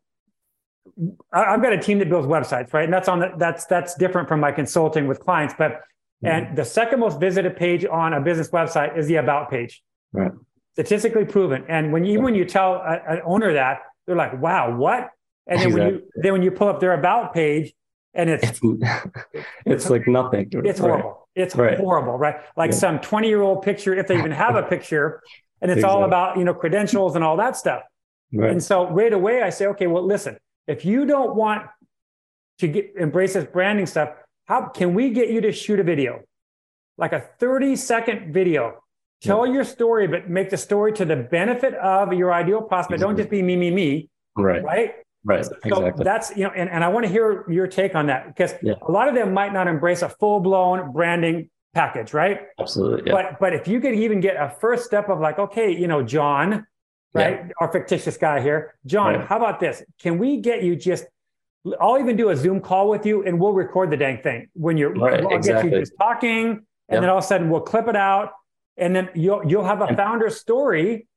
I, 1.31 1.51
have 1.51 1.61
got 1.61 1.73
a 1.73 1.79
team 1.79 1.99
that 1.99 2.09
builds 2.09 2.27
websites, 2.27 2.73
right? 2.73 2.85
And 2.85 2.93
that's 2.93 3.07
on 3.07 3.19
the, 3.19 3.31
that's 3.37 3.65
that's 3.65 3.95
different 3.95 4.27
from 4.27 4.39
my 4.39 4.51
consulting 4.51 5.07
with 5.07 5.19
clients. 5.19 5.53
But 5.57 5.71
mm-hmm. 5.71 6.27
and 6.27 6.57
the 6.57 6.65
second 6.65 6.99
most 6.99 7.19
visited 7.19 7.55
page 7.57 7.85
on 7.85 8.13
a 8.13 8.21
business 8.21 8.49
website 8.49 8.97
is 8.97 9.07
the 9.07 9.15
about 9.15 9.49
page. 9.49 9.83
Right. 10.11 10.31
Statistically 10.73 11.25
proven. 11.25 11.65
And 11.67 11.91
when 11.91 12.05
you, 12.05 12.13
even 12.13 12.23
when 12.23 12.35
you 12.35 12.45
tell 12.45 12.81
an 12.85 13.21
owner 13.25 13.53
that, 13.53 13.79
they're 14.05 14.15
like, 14.15 14.39
"Wow, 14.39 14.75
what?" 14.77 15.09
And 15.47 15.59
then 15.59 15.67
exactly. 15.67 15.79
when 15.79 15.93
you 15.93 16.01
then 16.15 16.31
when 16.33 16.41
you 16.43 16.51
pull 16.51 16.67
up 16.67 16.79
their 16.79 16.93
about 16.93 17.33
page, 17.33 17.73
and 18.13 18.29
it's 18.29 18.43
it's, 18.43 18.59
it's, 18.63 19.45
it's 19.65 19.89
like 19.89 20.07
nothing. 20.07 20.49
It's 20.51 20.79
horrible. 20.79 21.27
It's 21.35 21.55
right. 21.55 21.77
horrible, 21.77 22.17
right? 22.17 22.37
Like 22.55 22.71
yeah. 22.71 22.77
some 22.77 22.99
20 22.99 23.27
year 23.27 23.41
old 23.41 23.61
picture, 23.61 23.93
if 23.93 24.07
they 24.07 24.17
even 24.17 24.31
have 24.31 24.55
a 24.55 24.63
picture, 24.69 25.21
and 25.61 25.69
it's 25.69 25.77
exactly. 25.77 26.01
all 26.01 26.03
about, 26.03 26.37
you 26.37 26.43
know, 26.43 26.53
credentials 26.53 27.15
and 27.15 27.23
all 27.23 27.37
that 27.37 27.55
stuff. 27.55 27.83
Right. 28.33 28.51
And 28.51 28.63
so 28.63 28.89
right 28.89 29.13
away 29.13 29.41
I 29.41 29.49
say, 29.49 29.67
okay, 29.67 29.87
well, 29.87 30.03
listen, 30.03 30.37
if 30.67 30.83
you 30.85 31.05
don't 31.05 31.35
want 31.35 31.65
to 32.59 32.67
get 32.67 32.93
embrace 32.97 33.33
this 33.33 33.45
branding 33.45 33.85
stuff, 33.85 34.09
how 34.45 34.67
can 34.67 34.93
we 34.93 35.09
get 35.11 35.29
you 35.29 35.41
to 35.41 35.51
shoot 35.51 35.79
a 35.79 35.83
video? 35.83 36.23
Like 36.97 37.13
a 37.13 37.21
30 37.39 37.75
second 37.75 38.33
video. 38.33 38.83
Tell 39.21 39.47
yeah. 39.47 39.53
your 39.53 39.63
story, 39.63 40.07
but 40.07 40.29
make 40.29 40.49
the 40.49 40.57
story 40.57 40.93
to 40.93 41.05
the 41.05 41.15
benefit 41.15 41.73
of 41.75 42.13
your 42.13 42.33
ideal 42.33 42.61
prospect. 42.61 42.95
Exactly. 42.95 43.03
Don't 43.03 43.13
mm-hmm. 43.13 43.21
just 43.21 43.29
be 43.29 43.41
me, 43.41 43.55
me, 43.55 43.71
me. 43.71 44.09
Right. 44.35 44.63
Right. 44.63 44.95
Right. 45.23 45.43
So 45.43 45.55
exactly. 45.63 46.03
that's, 46.03 46.35
you 46.37 46.43
know, 46.43 46.51
and, 46.55 46.69
and 46.69 46.83
I 46.83 46.87
want 46.87 47.05
to 47.05 47.11
hear 47.11 47.43
your 47.49 47.67
take 47.67 47.95
on 47.95 48.07
that 48.07 48.27
because 48.27 48.53
yeah. 48.61 48.75
a 48.81 48.91
lot 48.91 49.09
of 49.09 49.15
them 49.15 49.33
might 49.33 49.51
not 49.51 49.67
embrace 49.67 50.01
a 50.01 50.09
full 50.09 50.39
blown 50.39 50.91
branding 50.93 51.49
package, 51.73 52.13
right? 52.13 52.41
Absolutely. 52.59 53.03
Yeah. 53.07 53.13
But 53.13 53.39
but 53.39 53.53
if 53.53 53.67
you 53.67 53.81
could 53.81 53.93
even 53.93 54.21
get 54.21 54.35
a 54.37 54.49
first 54.49 54.85
step 54.85 55.09
of 55.09 55.19
like, 55.19 55.37
okay, 55.37 55.71
you 55.71 55.87
know, 55.87 56.01
John, 56.01 56.65
right? 57.13 57.45
Yeah. 57.45 57.51
Our 57.59 57.71
fictitious 57.71 58.17
guy 58.17 58.41
here. 58.41 58.75
John, 58.85 59.15
right. 59.15 59.27
how 59.27 59.37
about 59.37 59.59
this? 59.59 59.83
Can 59.99 60.17
we 60.17 60.37
get 60.37 60.63
you 60.63 60.75
just 60.75 61.05
I'll 61.81 61.99
even 61.99 62.15
do 62.15 62.29
a 62.29 62.35
Zoom 62.35 62.61
call 62.61 62.89
with 62.89 63.05
you 63.05 63.23
and 63.23 63.39
we'll 63.39 63.53
record 63.53 63.89
the 63.89 63.97
dang 63.97 64.21
thing 64.21 64.49
when 64.53 64.77
you're 64.77 64.93
right, 64.93 65.23
I'll 65.23 65.35
exactly. 65.35 65.69
get 65.69 65.75
you 65.77 65.81
just 65.81 65.93
talking 65.97 66.47
and 66.47 66.61
yep. 66.89 67.01
then 67.01 67.09
all 67.09 67.17
of 67.17 67.23
a 67.23 67.27
sudden 67.27 67.49
we'll 67.49 67.61
clip 67.61 67.87
it 67.87 67.95
out 67.95 68.31
and 68.77 68.95
then 68.95 69.09
you'll 69.15 69.45
you'll 69.45 69.65
have 69.65 69.81
a 69.81 69.95
founder 69.95 70.29
story 70.29 71.07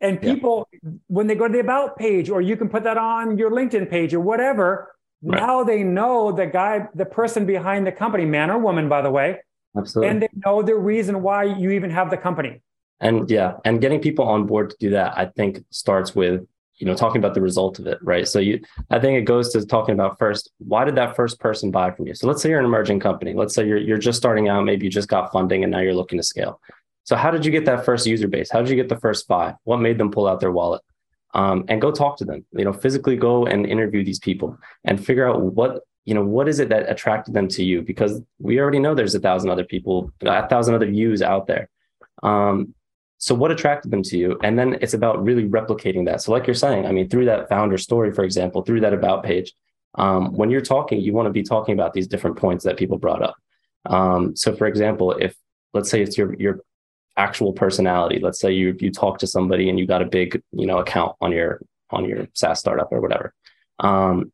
And 0.00 0.20
people, 0.20 0.68
yeah. 0.72 0.90
when 1.06 1.26
they 1.26 1.34
go 1.34 1.46
to 1.46 1.52
the 1.52 1.60
about 1.60 1.96
page, 1.96 2.28
or 2.28 2.42
you 2.42 2.56
can 2.56 2.68
put 2.68 2.84
that 2.84 2.98
on 2.98 3.38
your 3.38 3.50
LinkedIn 3.50 3.88
page 3.88 4.12
or 4.12 4.20
whatever, 4.20 4.94
right. 5.22 5.40
now 5.40 5.64
they 5.64 5.82
know 5.82 6.32
the 6.32 6.46
guy, 6.46 6.86
the 6.94 7.06
person 7.06 7.46
behind 7.46 7.86
the 7.86 7.92
company, 7.92 8.26
man 8.26 8.50
or 8.50 8.58
woman, 8.58 8.88
by 8.88 9.00
the 9.00 9.10
way. 9.10 9.38
Absolutely. 9.76 10.10
And 10.10 10.22
they 10.22 10.28
know 10.44 10.62
the 10.62 10.74
reason 10.74 11.22
why 11.22 11.44
you 11.44 11.70
even 11.70 11.90
have 11.90 12.10
the 12.10 12.16
company. 12.16 12.60
And 13.00 13.30
yeah, 13.30 13.54
and 13.64 13.80
getting 13.80 14.00
people 14.00 14.26
on 14.26 14.46
board 14.46 14.70
to 14.70 14.76
do 14.78 14.90
that, 14.90 15.16
I 15.16 15.26
think 15.26 15.64
starts 15.70 16.14
with 16.14 16.46
you 16.78 16.86
know 16.86 16.94
talking 16.94 17.18
about 17.18 17.34
the 17.34 17.40
result 17.40 17.78
of 17.78 17.86
it 17.86 17.98
right? 18.02 18.28
So 18.28 18.38
you 18.38 18.60
i 18.90 18.98
think 18.98 19.18
it 19.18 19.22
goes 19.22 19.50
to 19.52 19.64
talking 19.64 19.94
about 19.94 20.18
first 20.18 20.50
why 20.58 20.84
did 20.84 20.94
that 20.96 21.16
first 21.16 21.40
person 21.40 21.70
buy 21.70 21.90
from 21.90 22.06
you? 22.06 22.14
So 22.14 22.26
let's 22.26 22.42
say 22.42 22.50
you're 22.50 22.58
an 22.58 22.64
emerging 22.64 23.00
company. 23.00 23.34
Let's 23.34 23.54
say 23.54 23.66
you're, 23.66 23.78
you're 23.78 23.98
just 23.98 24.18
starting 24.18 24.48
out. 24.48 24.64
Maybe 24.64 24.84
you 24.84 24.90
just 24.90 25.08
got 25.08 25.32
funding 25.32 25.62
and 25.62 25.70
now 25.70 25.80
you're 25.80 25.94
looking 25.94 26.18
to 26.18 26.22
scale. 26.22 26.60
So 27.04 27.16
how 27.16 27.30
did 27.30 27.44
you 27.44 27.52
get 27.52 27.64
that 27.66 27.84
first 27.84 28.06
user 28.06 28.28
base? 28.28 28.50
How 28.50 28.60
did 28.60 28.68
you 28.68 28.76
get 28.76 28.88
the 28.88 29.00
first 29.00 29.28
buy? 29.28 29.54
What 29.64 29.78
made 29.78 29.96
them 29.96 30.10
pull 30.10 30.26
out 30.26 30.40
their 30.40 30.52
wallet? 30.52 30.82
Um, 31.34 31.64
and 31.68 31.80
go 31.80 31.90
talk 31.90 32.16
to 32.18 32.24
them 32.24 32.46
you 32.52 32.64
know 32.64 32.72
physically 32.72 33.16
go 33.16 33.46
and 33.46 33.66
interview 33.66 34.02
these 34.02 34.18
people 34.18 34.56
and 34.84 35.04
figure 35.04 35.28
out 35.28 35.42
what 35.42 35.82
you 36.06 36.14
know 36.14 36.24
what 36.24 36.48
is 36.48 36.60
it 36.60 36.70
that 36.70 36.90
attracted 36.90 37.34
them 37.34 37.48
to 37.48 37.64
you? 37.64 37.82
Because 37.82 38.20
we 38.38 38.60
already 38.60 38.78
know 38.78 38.94
there's 38.94 39.14
a 39.14 39.20
thousand 39.20 39.50
other 39.50 39.64
people 39.64 40.12
a 40.22 40.48
thousand 40.48 40.74
other 40.74 40.90
views 40.90 41.22
out 41.22 41.46
there. 41.46 41.68
Um, 42.22 42.74
so 43.18 43.34
what 43.34 43.50
attracted 43.50 43.90
them 43.90 44.02
to 44.04 44.18
you? 44.18 44.38
And 44.42 44.58
then 44.58 44.78
it's 44.80 44.94
about 44.94 45.22
really 45.22 45.44
replicating 45.44 46.04
that. 46.06 46.22
So 46.22 46.32
like 46.32 46.46
you're 46.46 46.54
saying 46.54 46.86
i 46.86 46.92
mean 46.92 47.08
through 47.08 47.26
that 47.26 47.48
founder 47.48 47.78
story 47.78 48.12
for 48.12 48.24
example 48.24 48.62
through 48.62 48.80
that 48.80 48.92
about 48.92 49.24
page 49.24 49.52
um, 49.94 50.34
when 50.34 50.50
you're 50.50 50.60
talking 50.60 51.00
you 51.00 51.12
want 51.12 51.26
to 51.26 51.32
be 51.32 51.42
talking 51.42 51.72
about 51.72 51.92
these 51.92 52.06
different 52.06 52.36
points 52.36 52.64
that 52.64 52.76
people 52.76 52.98
brought 52.98 53.22
up. 53.22 53.36
Um, 53.86 54.36
so 54.36 54.54
for 54.54 54.66
example 54.66 55.12
if 55.12 55.34
let's 55.72 55.90
say 55.90 56.02
it's 56.02 56.18
your 56.18 56.34
your 56.34 56.60
actual 57.18 57.52
personality 57.54 58.18
let's 58.20 58.38
say 58.38 58.52
you 58.52 58.76
you 58.78 58.92
talk 58.92 59.18
to 59.18 59.26
somebody 59.26 59.70
and 59.70 59.78
you 59.78 59.86
got 59.86 60.02
a 60.02 60.06
big 60.06 60.42
you 60.52 60.66
know 60.66 60.78
account 60.78 61.16
on 61.20 61.32
your 61.32 61.62
on 61.90 62.04
your 62.04 62.26
SaaS 62.34 62.60
startup 62.60 62.88
or 62.90 63.00
whatever. 63.00 63.32
Um, 63.78 64.32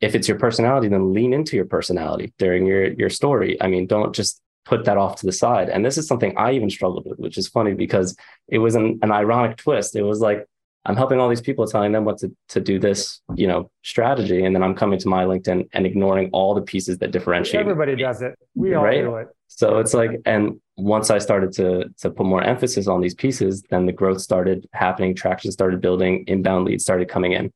if 0.00 0.14
it's 0.14 0.26
your 0.26 0.38
personality 0.38 0.88
then 0.88 1.12
lean 1.12 1.32
into 1.32 1.56
your 1.56 1.66
personality 1.66 2.32
during 2.38 2.66
your 2.66 2.92
your 2.92 3.10
story. 3.10 3.60
I 3.62 3.68
mean 3.68 3.86
don't 3.86 4.12
just 4.14 4.40
put 4.70 4.84
that 4.84 4.96
off 4.96 5.16
to 5.16 5.26
the 5.26 5.32
side. 5.32 5.68
And 5.68 5.84
this 5.84 5.98
is 5.98 6.06
something 6.06 6.32
I 6.38 6.52
even 6.52 6.70
struggled 6.70 7.04
with, 7.04 7.18
which 7.18 7.36
is 7.36 7.48
funny 7.48 7.74
because 7.74 8.16
it 8.46 8.58
was 8.58 8.76
an, 8.76 9.00
an 9.02 9.10
ironic 9.10 9.56
twist. 9.56 9.96
It 9.96 10.02
was 10.02 10.20
like, 10.20 10.46
I'm 10.86 10.96
helping 10.96 11.18
all 11.18 11.28
these 11.28 11.40
people 11.40 11.66
telling 11.66 11.90
them 11.90 12.04
what 12.04 12.18
to, 12.18 12.34
to 12.50 12.60
do 12.60 12.78
this, 12.78 13.20
you 13.34 13.48
know, 13.48 13.68
strategy. 13.82 14.44
And 14.44 14.54
then 14.54 14.62
I'm 14.62 14.76
coming 14.76 15.00
to 15.00 15.08
my 15.08 15.24
LinkedIn 15.24 15.68
and 15.72 15.86
ignoring 15.86 16.30
all 16.32 16.54
the 16.54 16.62
pieces 16.62 16.98
that 16.98 17.10
differentiate. 17.10 17.60
Everybody 17.60 17.96
does 17.96 18.22
it. 18.22 18.38
We 18.54 18.74
all 18.74 18.84
right? 18.84 19.02
do 19.02 19.16
it. 19.16 19.28
So 19.48 19.78
it's 19.78 19.92
like, 19.92 20.12
and 20.24 20.60
once 20.76 21.10
I 21.10 21.18
started 21.18 21.52
to, 21.54 21.90
to 21.98 22.10
put 22.10 22.24
more 22.24 22.42
emphasis 22.42 22.86
on 22.86 23.00
these 23.00 23.14
pieces, 23.14 23.64
then 23.70 23.86
the 23.86 23.92
growth 23.92 24.20
started 24.20 24.68
happening, 24.72 25.16
traction 25.16 25.50
started 25.50 25.80
building, 25.80 26.24
inbound 26.28 26.64
leads 26.64 26.84
started 26.84 27.08
coming 27.08 27.32
in. 27.32 27.52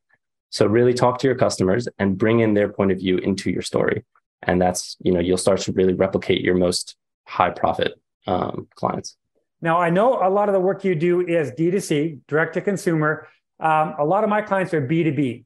So 0.51 0.67
really 0.67 0.95
talk 0.95 1.19
to 1.21 1.29
your 1.29 1.37
customers 1.37 1.87
and 2.01 2.19
bring 2.19 2.41
in 2.41 2.55
their 2.55 2.71
point 2.73 2.91
of 2.91 2.99
view 2.99 3.19
into 3.19 3.51
your 3.51 3.63
story 3.63 4.05
and 4.47 4.61
that's 4.61 4.97
you 5.01 5.13
know 5.13 5.21
you'll 5.21 5.39
start 5.39 5.61
to 5.61 5.73
really 5.73 5.95
replicate 5.95 6.43
your 6.43 6.55
most 6.55 6.97
high 7.25 7.51
profit 7.51 7.95
um, 8.27 8.69
clients. 8.75 9.17
Now 9.61 9.81
i 9.81 9.91
know 9.91 10.27
a 10.27 10.29
lot 10.29 10.49
of 10.49 10.53
the 10.53 10.61
work 10.61 10.85
you 10.85 10.95
do 10.95 11.27
is 11.27 11.51
d2c 11.53 12.21
direct 12.29 12.55
to 12.55 12.61
consumer. 12.61 13.29
Um, 13.61 13.95
a 13.99 14.05
lot 14.05 14.25
of 14.25 14.31
my 14.31 14.43
clients 14.43 14.75
are 14.75 14.87
b2b 14.87 15.45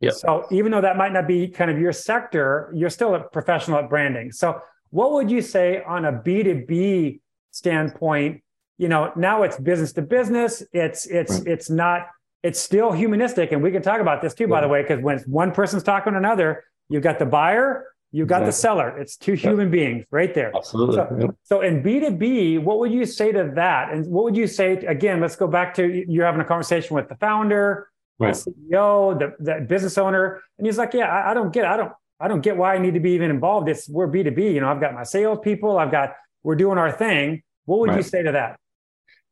yep. 0.00 0.12
so 0.12 0.46
even 0.50 0.70
though 0.70 0.80
that 0.80 0.96
might 0.96 1.12
not 1.12 1.26
be 1.26 1.48
kind 1.48 1.70
of 1.70 1.78
your 1.78 1.92
sector 1.92 2.72
you're 2.74 2.90
still 2.90 3.14
a 3.14 3.20
professional 3.20 3.78
at 3.78 3.88
branding. 3.88 4.32
So 4.32 4.60
what 4.90 5.12
would 5.12 5.30
you 5.30 5.42
say 5.42 5.82
on 5.82 6.04
a 6.04 6.12
b2b 6.12 7.20
standpoint? 7.50 8.42
You 8.78 8.88
know 8.88 9.12
now 9.16 9.42
it's 9.42 9.58
business 9.58 9.92
to 9.94 10.02
business. 10.02 10.62
It's 10.72 11.06
it's 11.06 11.38
right. 11.38 11.46
it's 11.48 11.68
not 11.68 12.06
it's 12.42 12.60
still 12.60 12.92
humanistic. 12.92 13.50
And 13.50 13.62
we 13.62 13.72
can 13.72 13.82
talk 13.82 14.00
about 14.00 14.22
this 14.22 14.34
too 14.34 14.46
by 14.46 14.60
the 14.60 14.68
way 14.68 14.82
because 14.82 15.02
when 15.02 15.18
one 15.26 15.52
person's 15.52 15.82
talking 15.82 16.12
to 16.12 16.18
another 16.18 16.64
you've 16.88 17.02
got 17.02 17.18
the 17.18 17.26
buyer 17.26 17.86
you 18.10 18.24
got 18.24 18.42
exactly. 18.42 18.46
the 18.46 18.52
seller. 18.52 18.98
It's 18.98 19.16
two 19.16 19.34
human 19.34 19.70
beings 19.70 20.04
right 20.10 20.34
there. 20.34 20.50
Absolutely. 20.56 20.96
So, 20.96 21.36
so, 21.42 21.60
in 21.60 21.82
B2B, 21.82 22.62
what 22.62 22.78
would 22.78 22.90
you 22.90 23.04
say 23.04 23.32
to 23.32 23.52
that? 23.54 23.92
And 23.92 24.06
what 24.06 24.24
would 24.24 24.36
you 24.36 24.46
say, 24.46 24.76
to, 24.76 24.86
again, 24.86 25.20
let's 25.20 25.36
go 25.36 25.46
back 25.46 25.74
to 25.74 26.04
you're 26.10 26.24
having 26.24 26.40
a 26.40 26.44
conversation 26.44 26.96
with 26.96 27.08
the 27.08 27.16
founder, 27.16 27.88
right. 28.18 28.34
the 28.34 28.50
CEO, 28.50 29.18
the, 29.18 29.34
the 29.40 29.66
business 29.66 29.98
owner. 29.98 30.40
And 30.56 30.66
he's 30.66 30.78
like, 30.78 30.94
yeah, 30.94 31.06
I, 31.06 31.32
I, 31.32 31.34
don't 31.34 31.52
get, 31.52 31.66
I 31.66 31.76
don't, 31.76 31.92
I 32.18 32.28
don't 32.28 32.40
get 32.40 32.56
why 32.56 32.74
I 32.74 32.78
need 32.78 32.94
to 32.94 33.00
be 33.00 33.10
even 33.12 33.30
involved. 33.30 33.68
It's 33.68 33.88
we're 33.88 34.08
B2B. 34.08 34.54
You 34.54 34.60
know, 34.60 34.68
I've 34.68 34.80
got 34.80 34.94
my 34.94 35.04
salespeople, 35.04 35.76
I've 35.78 35.90
got, 35.90 36.14
we're 36.42 36.56
doing 36.56 36.78
our 36.78 36.90
thing. 36.90 37.42
What 37.66 37.80
would 37.80 37.90
right. 37.90 37.98
you 37.98 38.02
say 38.02 38.22
to 38.22 38.32
that? 38.32 38.58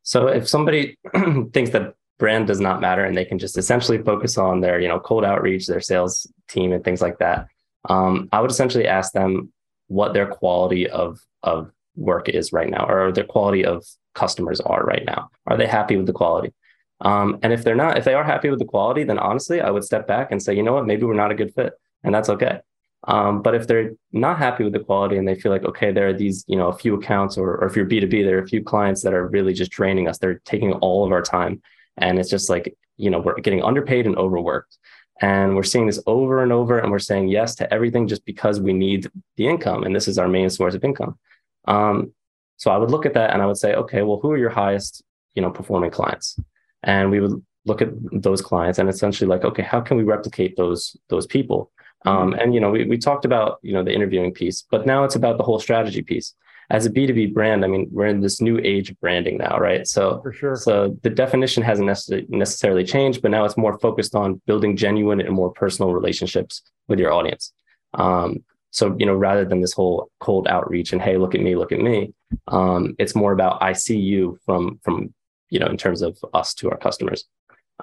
So 0.02 0.28
if 0.28 0.47
somebody 0.47 0.99
thinks 1.52 1.71
that 1.71 1.95
brand 2.18 2.47
does 2.47 2.61
not 2.61 2.83
matter 2.83 3.04
and 3.04 3.16
they 3.16 3.25
can 3.25 3.38
just 3.38 3.56
essentially 3.56 3.99
focus 4.02 4.37
on 4.37 4.61
their, 4.61 4.78
you 4.80 4.88
know, 4.88 5.00
cold 5.00 5.25
outreach, 5.25 5.66
their 5.66 5.80
sales 5.80 6.30
team 6.49 6.73
and 6.73 6.85
things 6.85 7.00
like 7.00 7.18
that, 7.18 7.49
um, 7.88 8.28
I 8.33 8.40
would 8.40 8.50
essentially 8.50 8.87
ask 8.87 9.12
them 9.12 9.52
what 9.88 10.14
their 10.14 10.26
quality 10.26 10.88
of 10.88 11.21
of 11.43 11.71
work 11.95 12.28
is 12.28 12.52
right 12.52 12.71
now, 12.71 12.87
or 12.87 13.12
their 13.12 13.25
quality 13.25 13.64
of 13.64 13.85
customers 14.14 14.61
are 14.61 14.83
right 14.85 15.05
now. 15.05 15.31
Are 15.47 15.57
they 15.57 15.66
happy 15.66 15.97
with 15.97 16.07
the 16.07 16.12
quality? 16.12 16.52
Um, 17.00 17.38
and 17.43 17.52
if 17.52 17.62
they're 17.62 17.75
not, 17.75 17.99
if 17.99 18.05
they 18.05 18.14
are 18.14 18.25
happy 18.25 18.50
with 18.50 18.59
the 18.59 18.64
quality, 18.64 19.05
then 19.05 19.19
honestly, 19.19 19.61
I 19.61 19.71
would 19.71 19.85
step 19.85 20.07
back 20.07 20.33
and 20.33 20.43
say, 20.43 20.55
you 20.55 20.62
know 20.62 20.73
what, 20.73 20.87
maybe 20.87 21.05
we're 21.05 21.14
not 21.14 21.31
a 21.31 21.35
good 21.35 21.55
fit, 21.55 21.75
and 22.02 22.14
that's 22.14 22.28
okay. 22.31 22.61
Um, 23.09 23.43
but 23.43 23.55
if 23.55 23.66
they're 23.66 23.93
not 24.12 24.38
happy 24.38 24.64
with 24.64 24.73
the 24.73 24.81
quality 24.81 25.16
and 25.16 25.28
they 25.28 25.37
feel 25.37 25.52
like, 25.52 25.64
okay, 25.64 25.93
there 25.93 26.09
are 26.09 26.12
these, 26.12 26.45
you 26.49 26.57
know, 26.57 26.69
a 26.69 26.76
few 26.76 26.95
accounts, 26.95 27.38
or, 27.38 27.57
or 27.59 27.66
if 27.66 27.76
you're 27.76 27.87
B2B, 27.87 28.25
there 28.25 28.38
are 28.38 28.43
a 28.43 28.49
few 28.49 28.62
clients 28.62 29.02
that 29.02 29.14
are 29.14 29.28
really 29.28 29.52
just 29.52 29.71
draining 29.71 30.09
us. 30.09 30.19
They're 30.19 30.40
taking 30.45 30.73
all 30.75 31.05
of 31.05 31.12
our 31.12 31.23
time. 31.23 31.62
And 31.97 32.19
it's 32.19 32.31
just 32.31 32.50
like, 32.50 32.75
you 32.97 33.11
know, 33.11 33.21
we're 33.21 33.40
getting 33.40 33.62
underpaid 33.62 34.07
and 34.07 34.16
overworked. 34.16 34.76
And 35.21 35.57
we're 35.57 35.63
seeing 35.63 35.87
this 35.87 36.03
over 36.07 36.43
and 36.43 36.53
over, 36.53 36.79
and 36.79 36.91
we're 36.91 36.99
saying 36.99 37.29
yes 37.29 37.55
to 37.57 37.73
everything 37.73 38.07
just 38.07 38.25
because 38.25 38.61
we 38.61 38.73
need 38.73 39.09
the 39.37 39.47
income. 39.47 39.85
And 39.85 39.97
this 39.97 40.09
is 40.09 40.19
our 40.19 40.29
main 40.29 40.51
source 40.51 40.75
of 40.75 40.85
income. 40.85 41.19
Um, 41.67 42.13
so 42.57 42.71
I 42.71 42.77
would 42.77 42.91
look 42.91 43.07
at 43.07 43.15
that 43.15 43.33
and 43.33 43.43
I 43.43 43.47
would 43.47 43.57
say, 43.57 43.75
okay, 43.75 44.03
well, 44.03 44.19
who 44.21 44.31
are 44.31 44.39
your 44.39 44.51
highest, 44.51 45.03
you 45.35 45.43
know, 45.43 45.51
performing 45.51 45.91
clients? 45.91 46.39
And 46.83 47.11
we 47.11 47.21
would 47.21 47.43
look 47.65 47.83
at 47.83 47.91
those 48.13 48.41
clients 48.41 48.79
and 48.79 48.89
essentially 48.89 49.29
like, 49.29 49.45
okay, 49.45 49.63
how 49.63 49.81
can 49.81 49.97
we 49.97 50.05
replicate 50.05 50.57
those 50.57 50.97
those 51.09 51.27
people? 51.27 51.71
Um, 52.05 52.31
mm-hmm. 52.31 52.41
and 52.41 52.55
you 52.55 52.61
know, 52.61 52.71
we, 52.71 52.85
we 52.85 52.99
talked 52.99 53.25
about 53.25 53.59
you 53.63 53.73
know 53.73 53.83
the 53.83 53.95
interviewing 53.95 54.33
piece, 54.33 54.63
but 54.71 54.87
now 54.87 55.05
it's 55.05 55.17
about 55.17 55.39
the 55.39 55.45
whole 55.45 55.59
strategy 55.59 56.03
piece 56.03 56.35
as 56.71 56.87
a 56.87 56.91
B2B 56.91 57.33
brand, 57.33 57.65
I 57.65 57.69
mean, 57.69 57.89
we're 57.93 58.07
in 58.07 58.21
this 58.21 58.41
new 58.41 58.59
age 58.59 58.91
of 58.91 59.01
branding 59.01 59.39
now, 59.39 59.59
right? 59.59 59.87
So, 59.87 60.21
For 60.23 60.33
sure. 60.33 60.57
so 60.57 60.97
the 61.03 61.11
definition 61.11 61.63
hasn't 61.63 61.87
necessarily 62.29 62.85
changed, 62.85 63.23
but 63.23 63.31
now 63.31 63.45
it's 63.45 63.57
more 63.57 63.79
focused 63.79 64.15
on 64.15 64.41
building 64.47 64.77
genuine 64.77 65.21
and 65.21 65.31
more 65.31 65.53
personal 65.53 65.93
relationships 65.93 66.63
with 66.89 66.99
your 66.99 67.13
audience. 67.13 67.53
Um, 67.95 68.45
so, 68.71 68.97
you 68.99 69.07
know, 69.07 69.15
rather 69.15 69.45
than 69.45 69.61
this 69.61 69.73
whole 69.73 70.11
cold 70.21 70.49
outreach 70.49 70.93
and 70.93 71.01
hey, 71.01 71.17
look 71.17 71.35
at 71.35 71.41
me, 71.41 71.57
look 71.57 71.73
at 71.73 71.79
me, 71.79 72.13
um, 72.49 72.95
it's 72.99 73.15
more 73.15 73.33
about 73.33 73.63
I 73.63 73.73
see 73.73 73.99
you 73.99 74.39
from 74.45 74.81
from 74.83 75.15
you 75.49 75.59
know 75.59 75.67
in 75.67 75.77
terms 75.77 76.03
of 76.03 76.19
us 76.35 76.53
to 76.55 76.71
our 76.71 76.77
customers. 76.77 77.25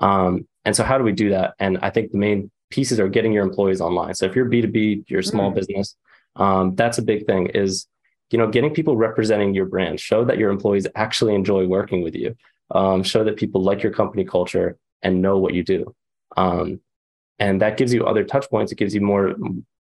Um, 0.02 0.48
and 0.66 0.75
so, 0.75 0.84
how 0.84 0.98
do 0.98 1.04
we 1.04 1.12
do 1.12 1.30
that? 1.30 1.54
And 1.60 1.80
I 1.82 1.90
think 1.90 2.12
the 2.12 2.18
main 2.18 2.52
pieces 2.70 3.00
are 3.00 3.10
getting 3.10 3.34
your 3.34 3.44
employees 3.44 3.82
online. 3.82 4.13
So, 4.16 4.25
if 4.25 4.36
you're 4.36 4.46
B 4.46 4.62
two 4.62 4.68
B, 4.68 5.04
you're 5.08 5.22
a 5.22 5.24
small 5.24 5.52
mm. 5.52 5.56
business, 5.56 5.96
um, 6.36 6.75
that's 6.75 6.98
a 6.98 7.04
big 7.04 7.25
thing. 7.25 7.48
Is 7.48 7.88
you 8.34 8.40
know, 8.40 8.48
getting 8.48 8.74
people 8.74 8.98
representing 8.98 9.54
your 9.54 9.68
brand, 9.68 10.00
show 10.00 10.25
that 10.25 10.40
your 10.40 10.50
employees 10.50 10.88
actually 10.96 11.36
enjoy 11.36 11.68
working 11.68 12.02
with 12.02 12.16
you, 12.16 12.36
um, 12.72 13.04
show 13.04 13.24
that 13.24 13.38
people 13.38 13.62
like 13.62 13.84
your 13.84 13.94
company 13.94 14.25
culture 14.25 14.75
and 15.04 15.22
know 15.22 15.38
what 15.38 15.54
you 15.54 15.63
do. 15.63 15.96
Um, 16.36 16.80
and 17.38 17.62
that 17.62 17.78
gives 17.78 17.94
you 17.94 18.06
other 18.06 18.24
touch 18.24 18.50
points. 18.50 18.72
It 18.72 18.80
gives 18.80 18.96
you 18.96 19.02
more, 19.02 19.36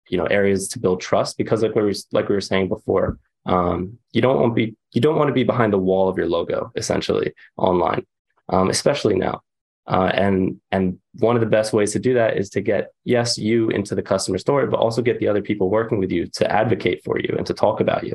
you 0.09 0.17
know, 0.17 0.27
areas 0.27 0.69
to 0.69 0.79
build 0.79 1.01
trust 1.01 1.37
because 1.37 1.65
like 1.65 1.75
we 1.75 1.83
were, 1.83 1.93
like 2.13 2.29
we 2.29 2.37
were 2.37 2.41
saying 2.41 2.69
before, 2.69 3.19
um, 3.45 3.99
you 4.13 4.23
don't 4.23 4.39
want 4.39 4.53
to 4.53 4.55
be, 4.55 4.77
you 4.93 5.01
don't 5.01 5.17
want 5.17 5.27
to 5.27 5.35
be 5.35 5.43
behind 5.43 5.73
the 5.73 5.79
wall 5.79 6.09
of 6.09 6.17
your 6.17 6.29
logo 6.29 6.71
essentially 6.77 7.33
online, 7.57 8.07
um, 8.51 8.71
especially 8.71 9.17
now. 9.17 9.43
Uh, 9.89 10.11
and 10.13 10.61
and 10.71 10.99
one 11.15 11.35
of 11.35 11.41
the 11.41 11.47
best 11.47 11.73
ways 11.73 11.93
to 11.93 11.99
do 11.99 12.13
that 12.13 12.37
is 12.37 12.51
to 12.51 12.61
get 12.61 12.93
yes 13.05 13.39
you 13.39 13.71
into 13.71 13.95
the 13.95 14.03
customer 14.03 14.37
story, 14.37 14.67
but 14.67 14.79
also 14.79 15.01
get 15.01 15.19
the 15.19 15.27
other 15.27 15.41
people 15.41 15.71
working 15.71 15.99
with 15.99 16.13
you 16.13 16.27
to 16.27 16.51
advocate 16.53 17.03
for 17.05 17.19
you 17.19 17.35
and 17.39 17.47
to 17.47 17.55
talk 17.55 17.81
about 17.81 18.05
you. 18.05 18.15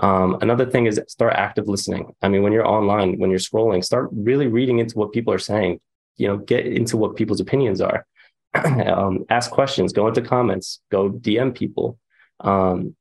Um, 0.00 0.38
another 0.40 0.68
thing 0.68 0.86
is 0.86 1.00
start 1.06 1.34
active 1.34 1.68
listening. 1.68 2.12
I 2.20 2.26
mean, 2.28 2.42
when 2.42 2.52
you're 2.52 2.66
online, 2.66 3.20
when 3.20 3.30
you're 3.30 3.38
scrolling, 3.38 3.84
start 3.84 4.08
really 4.12 4.48
reading 4.48 4.80
into 4.80 4.98
what 4.98 5.12
people 5.12 5.32
are 5.32 5.38
saying. 5.38 5.80
You 6.16 6.28
know, 6.28 6.36
get 6.36 6.66
into 6.66 6.96
what 6.96 7.14
people's 7.14 7.40
opinions 7.40 7.80
are. 7.80 8.04
um, 8.54 9.24
ask 9.30 9.52
questions, 9.52 9.92
go 9.92 10.08
into 10.08 10.20
comments, 10.20 10.80
go 10.90 11.10
DM 11.10 11.54
people. 11.54 11.96
Um, 12.40 12.96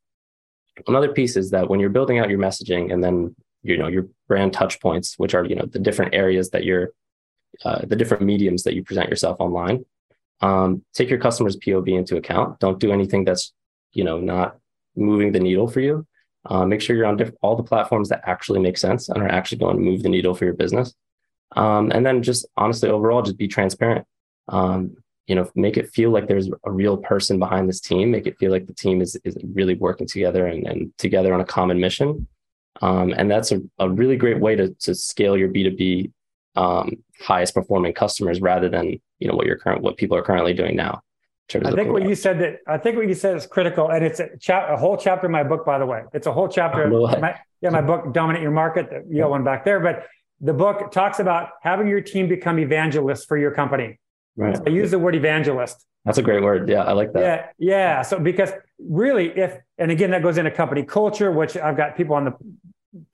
another 0.87 1.11
piece 1.11 1.35
is 1.35 1.49
that 1.49 1.67
when 1.67 1.79
you're 1.79 1.89
building 1.89 2.19
out 2.19 2.29
your 2.29 2.39
messaging 2.39 2.93
and 2.93 3.03
then 3.03 3.35
you 3.63 3.77
know 3.77 3.87
your 3.87 4.07
brand 4.27 4.53
touch 4.53 4.79
points, 4.79 5.15
which 5.17 5.33
are 5.33 5.45
you 5.45 5.55
know 5.55 5.65
the 5.65 5.79
different 5.79 6.13
areas 6.13 6.51
that 6.51 6.63
you're 6.63 6.91
uh, 7.63 7.81
the 7.85 7.95
different 7.95 8.23
mediums 8.23 8.63
that 8.63 8.73
you 8.73 8.83
present 8.83 9.09
yourself 9.09 9.37
online. 9.39 9.85
Um, 10.41 10.83
take 10.93 11.09
your 11.09 11.19
customer's 11.19 11.57
POV 11.57 11.97
into 11.97 12.17
account. 12.17 12.59
Don't 12.59 12.79
do 12.79 12.91
anything 12.91 13.23
that's 13.23 13.53
you 13.93 14.03
know 14.03 14.19
not 14.19 14.57
moving 14.95 15.31
the 15.31 15.39
needle 15.39 15.67
for 15.67 15.79
you. 15.79 16.05
Uh, 16.45 16.65
make 16.65 16.81
sure 16.81 16.95
you're 16.95 17.05
on 17.05 17.17
diff- 17.17 17.33
all 17.41 17.55
the 17.55 17.63
platforms 17.63 18.09
that 18.09 18.21
actually 18.25 18.59
make 18.59 18.77
sense 18.77 19.07
and 19.07 19.21
are 19.23 19.29
actually 19.29 19.59
going 19.59 19.77
to 19.77 19.81
move 19.81 20.03
the 20.03 20.09
needle 20.09 20.35
for 20.35 20.43
your 20.43 20.53
business. 20.53 20.93
Um, 21.55 21.91
and 21.91 22.05
then 22.05 22.21
just 22.21 22.45
honestly, 22.57 22.89
overall, 22.89 23.21
just 23.21 23.37
be 23.37 23.47
transparent. 23.47 24.05
Um, 24.49 24.97
you 25.27 25.35
know, 25.35 25.49
make 25.55 25.77
it 25.77 25.89
feel 25.93 26.09
like 26.09 26.27
there's 26.27 26.49
a 26.65 26.71
real 26.71 26.97
person 26.97 27.39
behind 27.39 27.69
this 27.69 27.79
team. 27.79 28.11
Make 28.11 28.27
it 28.27 28.37
feel 28.37 28.51
like 28.51 28.67
the 28.67 28.73
team 28.73 29.01
is 29.01 29.15
is 29.23 29.37
really 29.53 29.75
working 29.75 30.07
together 30.07 30.47
and, 30.47 30.67
and 30.67 30.97
together 30.97 31.33
on 31.33 31.39
a 31.39 31.45
common 31.45 31.79
mission. 31.79 32.27
Um, 32.81 33.13
and 33.15 33.31
that's 33.31 33.51
a, 33.51 33.61
a 33.79 33.89
really 33.89 34.17
great 34.17 34.39
way 34.39 34.55
to 34.55 34.73
to 34.81 34.93
scale 34.93 35.37
your 35.37 35.47
B 35.47 35.63
two 35.63 35.75
B 35.75 36.11
um, 36.55 36.91
highest 37.21 37.53
performing 37.53 37.93
customers 37.93 38.41
rather 38.41 38.69
than 38.69 38.99
you 39.19 39.27
know 39.27 39.35
what 39.35 39.45
your 39.45 39.57
current 39.57 39.81
what 39.81 39.97
people 39.97 40.17
are 40.17 40.23
currently 40.23 40.53
doing 40.53 40.75
now. 40.75 41.01
I 41.53 41.71
think 41.71 41.91
what 41.91 42.07
you 42.07 42.15
said 42.15 42.39
that 42.39 42.59
I 42.67 42.77
think 42.77 42.95
what 42.95 43.07
you 43.07 43.13
said 43.13 43.35
is 43.35 43.45
critical, 43.45 43.89
and 43.89 44.03
it's 44.03 44.19
a, 44.19 44.29
cha- 44.39 44.73
a 44.73 44.77
whole 44.77 44.97
chapter 44.97 45.27
in 45.27 45.31
my 45.31 45.43
book, 45.43 45.65
by 45.65 45.77
the 45.77 45.85
way. 45.85 46.03
It's 46.13 46.25
a 46.25 46.31
whole 46.31 46.47
chapter. 46.47 46.89
My, 47.19 47.39
yeah, 47.61 47.69
my 47.69 47.81
book, 47.81 48.13
Dominate 48.13 48.41
Your 48.41 48.51
Market. 48.51 48.89
You 49.09 49.19
got 49.19 49.29
one 49.29 49.45
back 49.45 49.63
there, 49.63 49.79
but 49.79 50.05
the 50.41 50.51
book 50.51 50.91
talks 50.91 51.19
about 51.19 51.51
having 51.61 51.87
your 51.87 52.01
team 52.01 52.27
become 52.27 52.59
evangelists 52.59 53.23
for 53.23 53.37
your 53.37 53.51
company. 53.51 53.99
Right. 54.35 54.57
So 54.57 54.63
I 54.67 54.69
use 54.69 54.91
the 54.91 54.99
word 54.99 55.15
evangelist. 55.15 55.85
That's 56.03 56.17
a 56.17 56.21
great 56.21 56.43
word. 56.43 56.67
Yeah, 56.67 56.83
I 56.83 56.91
like 56.91 57.13
that. 57.13 57.53
Yeah, 57.57 57.69
yeah. 57.69 58.01
So 58.01 58.19
because 58.19 58.51
really, 58.77 59.29
if 59.29 59.57
and 59.77 59.91
again 59.91 60.11
that 60.11 60.21
goes 60.21 60.37
into 60.37 60.51
company 60.51 60.83
culture, 60.83 61.31
which 61.31 61.55
I've 61.55 61.77
got 61.77 61.95
people 61.95 62.15
on 62.15 62.25
the 62.25 62.33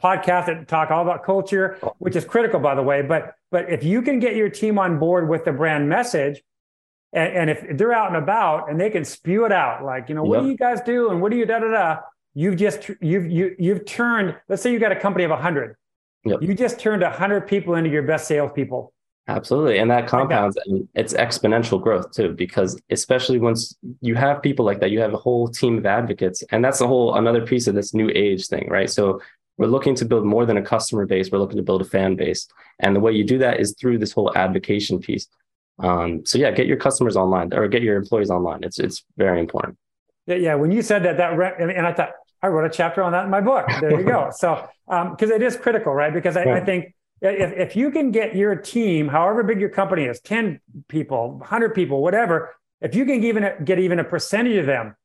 podcast 0.01 0.47
that 0.47 0.67
talk 0.67 0.91
all 0.91 1.01
about 1.01 1.23
culture, 1.23 1.77
which 1.99 2.15
is 2.15 2.25
critical, 2.25 2.59
by 2.59 2.75
the 2.75 2.83
way. 2.83 3.01
But 3.01 3.35
but 3.51 3.69
if 3.69 3.83
you 3.83 4.01
can 4.01 4.19
get 4.19 4.35
your 4.35 4.49
team 4.49 4.77
on 4.77 4.99
board 4.99 5.29
with 5.29 5.45
the 5.45 5.51
brand 5.51 5.89
message, 5.89 6.41
and, 7.13 7.33
and 7.33 7.49
if 7.49 7.77
they're 7.77 7.93
out 7.93 8.07
and 8.07 8.17
about 8.17 8.69
and 8.69 8.79
they 8.79 8.89
can 8.89 9.05
spew 9.05 9.45
it 9.45 9.51
out, 9.51 9.83
like 9.83 10.09
you 10.09 10.15
know, 10.15 10.23
what 10.23 10.37
yep. 10.37 10.43
do 10.43 10.49
you 10.49 10.57
guys 10.57 10.81
do 10.81 11.09
and 11.09 11.21
what 11.21 11.31
do 11.31 11.37
you 11.37 11.45
da 11.45 11.59
da 11.59 11.71
da? 11.71 11.97
You've 12.33 12.57
just 12.57 12.89
you've 13.01 13.29
you 13.29 13.55
you've 13.57 13.85
turned. 13.85 14.35
Let's 14.47 14.61
say 14.61 14.71
you 14.71 14.79
got 14.79 14.91
a 14.91 14.99
company 14.99 15.25
of 15.25 15.31
hundred. 15.31 15.75
Yep. 16.25 16.41
You 16.41 16.53
just 16.53 16.79
turned 16.79 17.03
hundred 17.03 17.47
people 17.47 17.75
into 17.75 17.89
your 17.89 18.03
best 18.03 18.27
salespeople. 18.27 18.93
Absolutely. 19.29 19.77
And 19.77 19.91
that 19.91 20.07
compounds 20.07 20.57
and 20.65 20.87
it's 20.95 21.13
exponential 21.13 21.79
growth 21.79 22.11
too, 22.11 22.33
because 22.33 22.81
especially 22.89 23.37
once 23.37 23.77
you 24.01 24.15
have 24.15 24.41
people 24.41 24.65
like 24.65 24.79
that, 24.79 24.89
you 24.89 24.99
have 25.01 25.13
a 25.13 25.17
whole 25.17 25.47
team 25.47 25.77
of 25.77 25.85
advocates. 25.85 26.43
And 26.51 26.65
that's 26.65 26.79
the 26.79 26.87
whole 26.87 27.15
another 27.15 27.45
piece 27.45 27.67
of 27.67 27.75
this 27.75 27.93
new 27.93 28.09
age 28.15 28.47
thing, 28.47 28.67
right? 28.69 28.89
So 28.89 29.21
we're 29.59 29.67
looking 29.67 29.93
to 29.93 30.05
build 30.05 30.25
more 30.25 30.45
than 30.45 30.57
a 30.57 30.61
customer 30.61 31.05
base, 31.05 31.29
we're 31.31 31.37
looking 31.37 31.57
to 31.57 31.63
build 31.63 31.81
a 31.81 31.85
fan 31.85 32.15
base. 32.15 32.47
And 32.79 32.95
the 32.95 33.01
way 33.01 33.11
you 33.11 33.25
do 33.25 33.37
that 33.39 33.59
is 33.59 33.75
through 33.79 33.97
this 33.97 34.13
whole 34.13 34.31
advocation 34.35 34.99
piece. 34.99 35.27
Um, 35.79 36.25
so 36.25 36.37
yeah, 36.37 36.49
get 36.51 36.65
your 36.65 36.77
customers 36.77 37.17
online 37.17 37.53
or 37.53 37.67
get 37.67 37.83
your 37.83 37.97
employees 37.97 38.31
online. 38.31 38.63
It's 38.63 38.79
it's 38.79 39.03
very 39.17 39.39
important. 39.39 39.77
Yeah, 40.27 40.35
yeah. 40.35 40.55
When 40.55 40.71
you 40.71 40.81
said 40.81 41.03
that, 41.03 41.17
that 41.17 41.37
re- 41.37 41.55
and 41.59 41.85
I 41.85 41.93
thought 41.93 42.11
I 42.41 42.47
wrote 42.47 42.65
a 42.65 42.69
chapter 42.69 43.03
on 43.03 43.11
that 43.11 43.25
in 43.25 43.29
my 43.29 43.41
book. 43.41 43.67
There 43.81 43.99
you 43.99 44.05
go. 44.05 44.31
So 44.35 44.65
because 44.87 45.29
um, 45.29 45.35
it 45.35 45.43
is 45.43 45.57
critical, 45.57 45.93
right? 45.93 46.13
Because 46.13 46.35
I, 46.35 46.43
I 46.43 46.59
think 46.61 46.95
if, 47.21 47.51
if 47.51 47.75
you 47.75 47.91
can 47.91 48.11
get 48.11 48.35
your 48.35 48.55
team, 48.55 49.09
however 49.09 49.43
big 49.43 49.59
your 49.59 49.69
company 49.69 50.05
is, 50.05 50.19
10 50.21 50.59
people, 50.87 51.37
100 51.37 51.75
people, 51.75 52.01
whatever, 52.01 52.55
if 52.81 52.95
you 52.95 53.05
can 53.05 53.23
even 53.23 53.51
get 53.63 53.77
even 53.77 53.99
a 53.99 54.03
percentage 54.03 54.57
of 54.57 54.65
them 54.65 54.95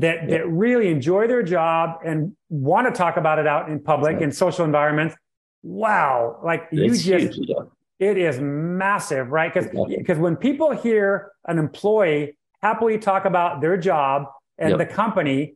that, 0.00 0.22
yeah. 0.22 0.38
that 0.38 0.48
really 0.48 0.88
enjoy 0.88 1.26
their 1.26 1.42
job 1.42 1.98
and 2.04 2.34
want 2.48 2.86
to 2.86 2.92
talk 2.92 3.16
about 3.16 3.38
it 3.38 3.46
out 3.46 3.68
in 3.68 3.80
public 3.80 4.20
in 4.20 4.32
social 4.32 4.64
environments, 4.64 5.14
wow, 5.62 6.38
like 6.44 6.68
it's 6.72 7.06
you 7.06 7.18
just, 7.18 7.36
huge, 7.36 7.48
yeah. 7.48 8.10
it 8.10 8.18
is 8.18 8.40
massive, 8.40 9.30
right? 9.30 9.52
Because 9.52 9.70
because 9.96 10.18
when 10.18 10.36
people 10.36 10.70
hear 10.72 11.32
an 11.46 11.58
employee 11.58 12.36
happily 12.62 12.98
talk 12.98 13.24
about 13.24 13.60
their 13.60 13.76
job 13.76 14.26
and 14.58 14.70
yep. 14.70 14.78
the 14.78 14.86
company, 14.86 15.54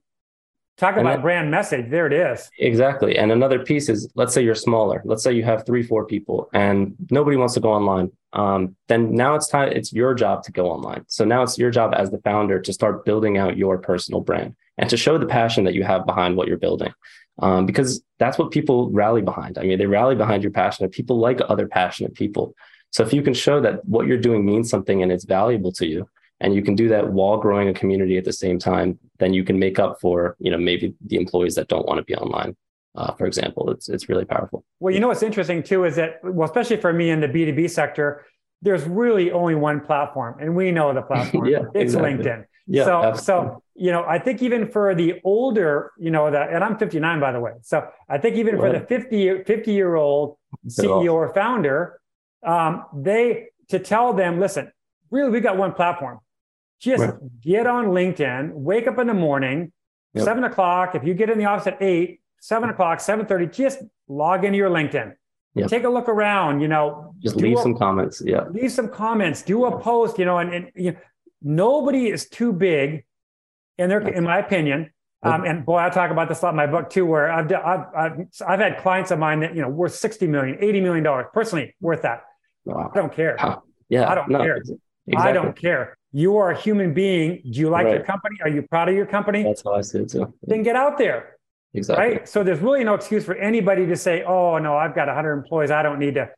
Talk 0.77 0.99
about 0.99 1.17
that, 1.17 1.23
brand 1.23 1.51
message. 1.51 1.91
There 1.91 2.07
it 2.07 2.13
is. 2.13 2.51
Exactly. 2.59 3.17
And 3.17 3.33
another 3.33 3.59
piece 3.59 3.89
is 3.89 4.11
let's 4.15 4.35
say 4.35 4.43
you're 4.43 4.55
smaller. 4.55 5.01
Let's 5.07 5.23
say 5.23 5.33
you 5.33 5.43
have 5.43 5.65
three, 5.65 5.83
four 5.83 6.05
people 6.05 6.51
and 6.53 6.95
nobody 7.11 7.39
wants 7.39 7.55
to 7.55 7.61
go 7.61 7.73
online. 7.73 8.13
Um, 8.37 8.77
then 8.89 9.15
now 9.15 9.35
it's 9.35 9.49
time, 9.49 9.73
it's 9.73 9.93
your 9.93 10.15
job 10.15 10.43
to 10.45 10.53
go 10.53 10.71
online. 10.71 11.05
So 11.09 11.25
now 11.25 11.43
it's 11.43 11.57
your 11.57 11.71
job 11.71 11.95
as 11.97 12.11
the 12.11 12.19
founder 12.19 12.61
to 12.61 12.73
start 12.73 13.07
building 13.07 13.39
out 13.39 13.57
your 13.57 13.79
personal 13.79 14.21
brand 14.21 14.55
and 14.77 14.91
to 14.91 14.97
show 14.97 15.17
the 15.17 15.27
passion 15.27 15.65
that 15.65 15.75
you 15.75 15.85
have 15.85 16.05
behind 16.05 16.37
what 16.37 16.47
you're 16.47 16.59
building. 16.59 16.93
Um, 17.39 17.65
because 17.65 18.03
that's 18.19 18.39
what 18.39 18.51
people 18.51 18.91
rally 18.91 19.23
behind. 19.23 19.59
I 19.59 19.63
mean, 19.63 19.79
they 19.79 19.87
rally 19.87 20.15
behind 20.15 20.43
your 20.43 20.53
passionate 20.53 20.93
people 20.93 21.19
like 21.19 21.41
other 21.49 21.67
passionate 21.67 22.15
people. 22.15 22.55
So 22.91 23.03
if 23.03 23.13
you 23.15 23.23
can 23.23 23.35
show 23.35 23.61
that 23.63 23.85
what 23.87 24.07
you're 24.07 24.19
doing 24.19 24.45
means 24.45 24.71
something 24.71 25.03
and 25.03 25.11
it's 25.11 25.25
valuable 25.25 25.73
to 25.73 25.87
you, 25.87 26.07
and 26.41 26.55
you 26.55 26.63
can 26.63 26.75
do 26.75 26.89
that 26.89 27.09
while 27.09 27.39
growing 27.39 27.69
a 27.69 27.75
community 27.75 28.19
at 28.19 28.25
the 28.25 28.33
same 28.33 28.59
time 28.59 28.99
then 29.19 29.33
you 29.33 29.45
can 29.45 29.59
make 29.59 29.79
up 29.79 29.99
for 30.01 30.37
you 30.39 30.51
know 30.51 30.59
maybe 30.59 30.95
the 31.07 31.17
employees 31.17 31.55
that 31.55 31.69
don't 31.69 31.87
want 31.87 31.99
to 31.99 32.05
be 32.05 32.15
online 32.15 32.55
uh, 32.97 33.13
for 33.15 33.27
example 33.27 33.71
it's 33.71 33.89
it's 33.89 34.09
really 34.09 34.25
powerful 34.25 34.65
well 34.81 34.93
you 34.93 35.01
know 35.01 35.09
what's 35.09 35.23
interesting 35.23 35.63
too 35.63 35.85
is 35.85 35.97
that 35.97 36.19
well 36.23 36.47
especially 36.47 36.77
for 36.77 36.93
me 36.93 37.11
in 37.11 37.21
the 37.21 37.29
b2b 37.29 37.69
sector 37.71 38.25
there's 38.63 38.85
really 38.85 39.31
only 39.31 39.55
one 39.55 39.81
platform 39.81 40.37
and 40.41 40.55
we 40.55 40.71
know 40.73 40.93
the 40.93 41.03
platform 41.03 41.47
yeah, 41.49 41.61
it's 41.75 41.95
exactly. 41.95 42.13
linkedin 42.13 42.45
yeah, 42.67 42.85
so 42.85 43.03
absolutely. 43.03 43.49
so 43.49 43.63
you 43.75 43.93
know 43.93 44.05
i 44.05 44.19
think 44.19 44.43
even 44.43 44.71
for 44.71 44.95
the 44.95 45.21
older 45.25 45.93
you 45.99 46.11
know 46.11 46.31
that 46.31 46.53
and 46.53 46.65
i'm 46.65 46.77
59 46.77 47.21
by 47.21 47.33
the 47.33 47.41
way 47.41 47.53
so 47.63 47.87
i 48.09 48.19
think 48.19 48.37
even 48.37 48.57
for 48.57 48.73
the 48.73 48.81
50 48.81 49.45
50 49.45 49.73
year 49.73 49.95
old 49.95 50.37
ceo 50.69 51.13
or 51.13 51.33
founder 51.33 52.01
um, 52.47 52.85
they 52.95 53.47
to 53.69 53.79
tell 53.79 54.13
them 54.13 54.41
listen 54.41 54.71
really 55.11 55.31
we 55.31 55.41
got 55.41 55.57
one 55.57 55.73
platform 55.73 56.21
just 56.81 57.03
right. 57.03 57.41
get 57.41 57.67
on 57.67 57.87
LinkedIn, 57.87 58.53
wake 58.53 58.87
up 58.87 58.99
in 58.99 59.07
the 59.07 59.15
morning, 59.15 59.73
yep. 60.15 60.25
seven 60.25 60.45
o'clock. 60.45 60.95
If 60.95 61.05
you 61.05 61.15
get 61.15 61.31
in 61.31 61.39
the 61.39 61.47
office 61.47 61.67
at 61.67 61.83
eight, 61.83 62.21
seven 62.41 62.71
o'clock, 62.71 63.01
seven 63.01 63.27
thirty, 63.27 63.47
just 63.47 63.79
log 64.09 64.45
into 64.45 64.57
your 64.57 64.71
LinkedIn. 64.71 65.15
Yep. 65.55 65.71
Take 65.71 65.85
a 65.85 65.89
look 65.89 66.09
around. 66.09 66.61
You 66.61 66.69
know, 66.69 67.15
just 67.19 67.37
leave 67.37 67.59
a, 67.59 67.63
some 67.63 67.77
comments. 67.77 68.23
Yeah, 68.25 68.45
leave 68.51 68.73
some 68.73 68.89
comments. 68.89 69.43
Do 69.43 69.65
a 69.65 69.81
post. 69.81 70.19
You 70.19 70.25
know, 70.25 70.39
and, 70.39 70.53
and 70.53 70.71
you 70.75 70.93
know, 70.93 70.99
nobody 71.43 72.09
is 72.09 72.29
too 72.29 72.53
big, 72.53 73.05
in 73.79 73.89
their, 73.89 74.01
in 74.01 74.25
my 74.25 74.39
opinion. 74.39 74.91
Um, 75.23 75.45
and 75.45 75.67
boy, 75.67 75.79
I 75.79 75.91
talk 75.91 76.13
about 76.13 76.29
this 76.29 76.43
a 76.43 76.45
lot 76.45 76.51
in 76.51 76.57
my 76.57 76.69
book 76.69 76.89
too, 76.89 77.05
where 77.05 77.33
I've, 77.33 77.53
I've, 77.53 77.87
I've, 77.97 78.13
I've 78.47 78.61
had 78.61 78.79
clients 78.79 79.11
of 79.11 79.19
mine 79.19 79.41
that, 79.41 79.57
you 79.57 79.63
know, 79.63 79.69
worth 79.69 79.95
60 79.95 80.29
million, 80.29 80.57
80 80.61 80.81
million 80.83 81.03
dollars 81.03 81.27
personally 81.33 81.75
worth 81.81 82.03
that. 82.03 82.23
Wow. 82.65 82.93
I 82.93 82.97
don't 82.97 83.13
care. 83.13 83.37
Yeah. 83.89 84.09
I 84.09 84.15
don't 84.15 84.29
no, 84.29 84.39
care. 84.39 84.57
Exactly. 84.59 85.17
I 85.17 85.33
don't 85.33 85.57
care 85.57 85.97
you 86.17 86.39
are 86.39 86.51
a 86.51 86.59
human 86.59 86.95
being. 86.95 87.43
Do 87.51 87.61
you 87.61 87.69
like 87.69 87.85
right. 87.85 87.97
your 87.97 88.05
company? 88.05 88.37
Are 88.43 88.49
you 88.49 88.63
proud 88.63 88.89
of 88.89 88.95
your 88.95 89.05
company? 89.05 89.43
That's 89.43 89.63
how 89.63 89.75
I 89.75 89.83
see 89.83 89.99
it 89.99 90.09
too. 90.09 90.33
Then 90.43 90.63
get 90.63 90.75
out 90.75 90.97
there. 90.97 91.36
Exactly. 91.75 92.05
Right. 92.05 92.29
So 92.29 92.43
there's 92.43 92.61
really 92.61 92.85
no 92.85 92.95
excuse 92.95 93.25
for 93.25 93.35
anybody 93.35 93.87
to 93.87 93.97
say, 93.97 94.23
"Oh 94.23 94.59
no, 94.59 94.77
I've 94.77 94.95
got 94.95 95.09
100 95.09 95.33
employees. 95.33 95.71
I 95.71 95.83
don't 95.83 95.99
need 95.99 96.15
to." 96.15 96.31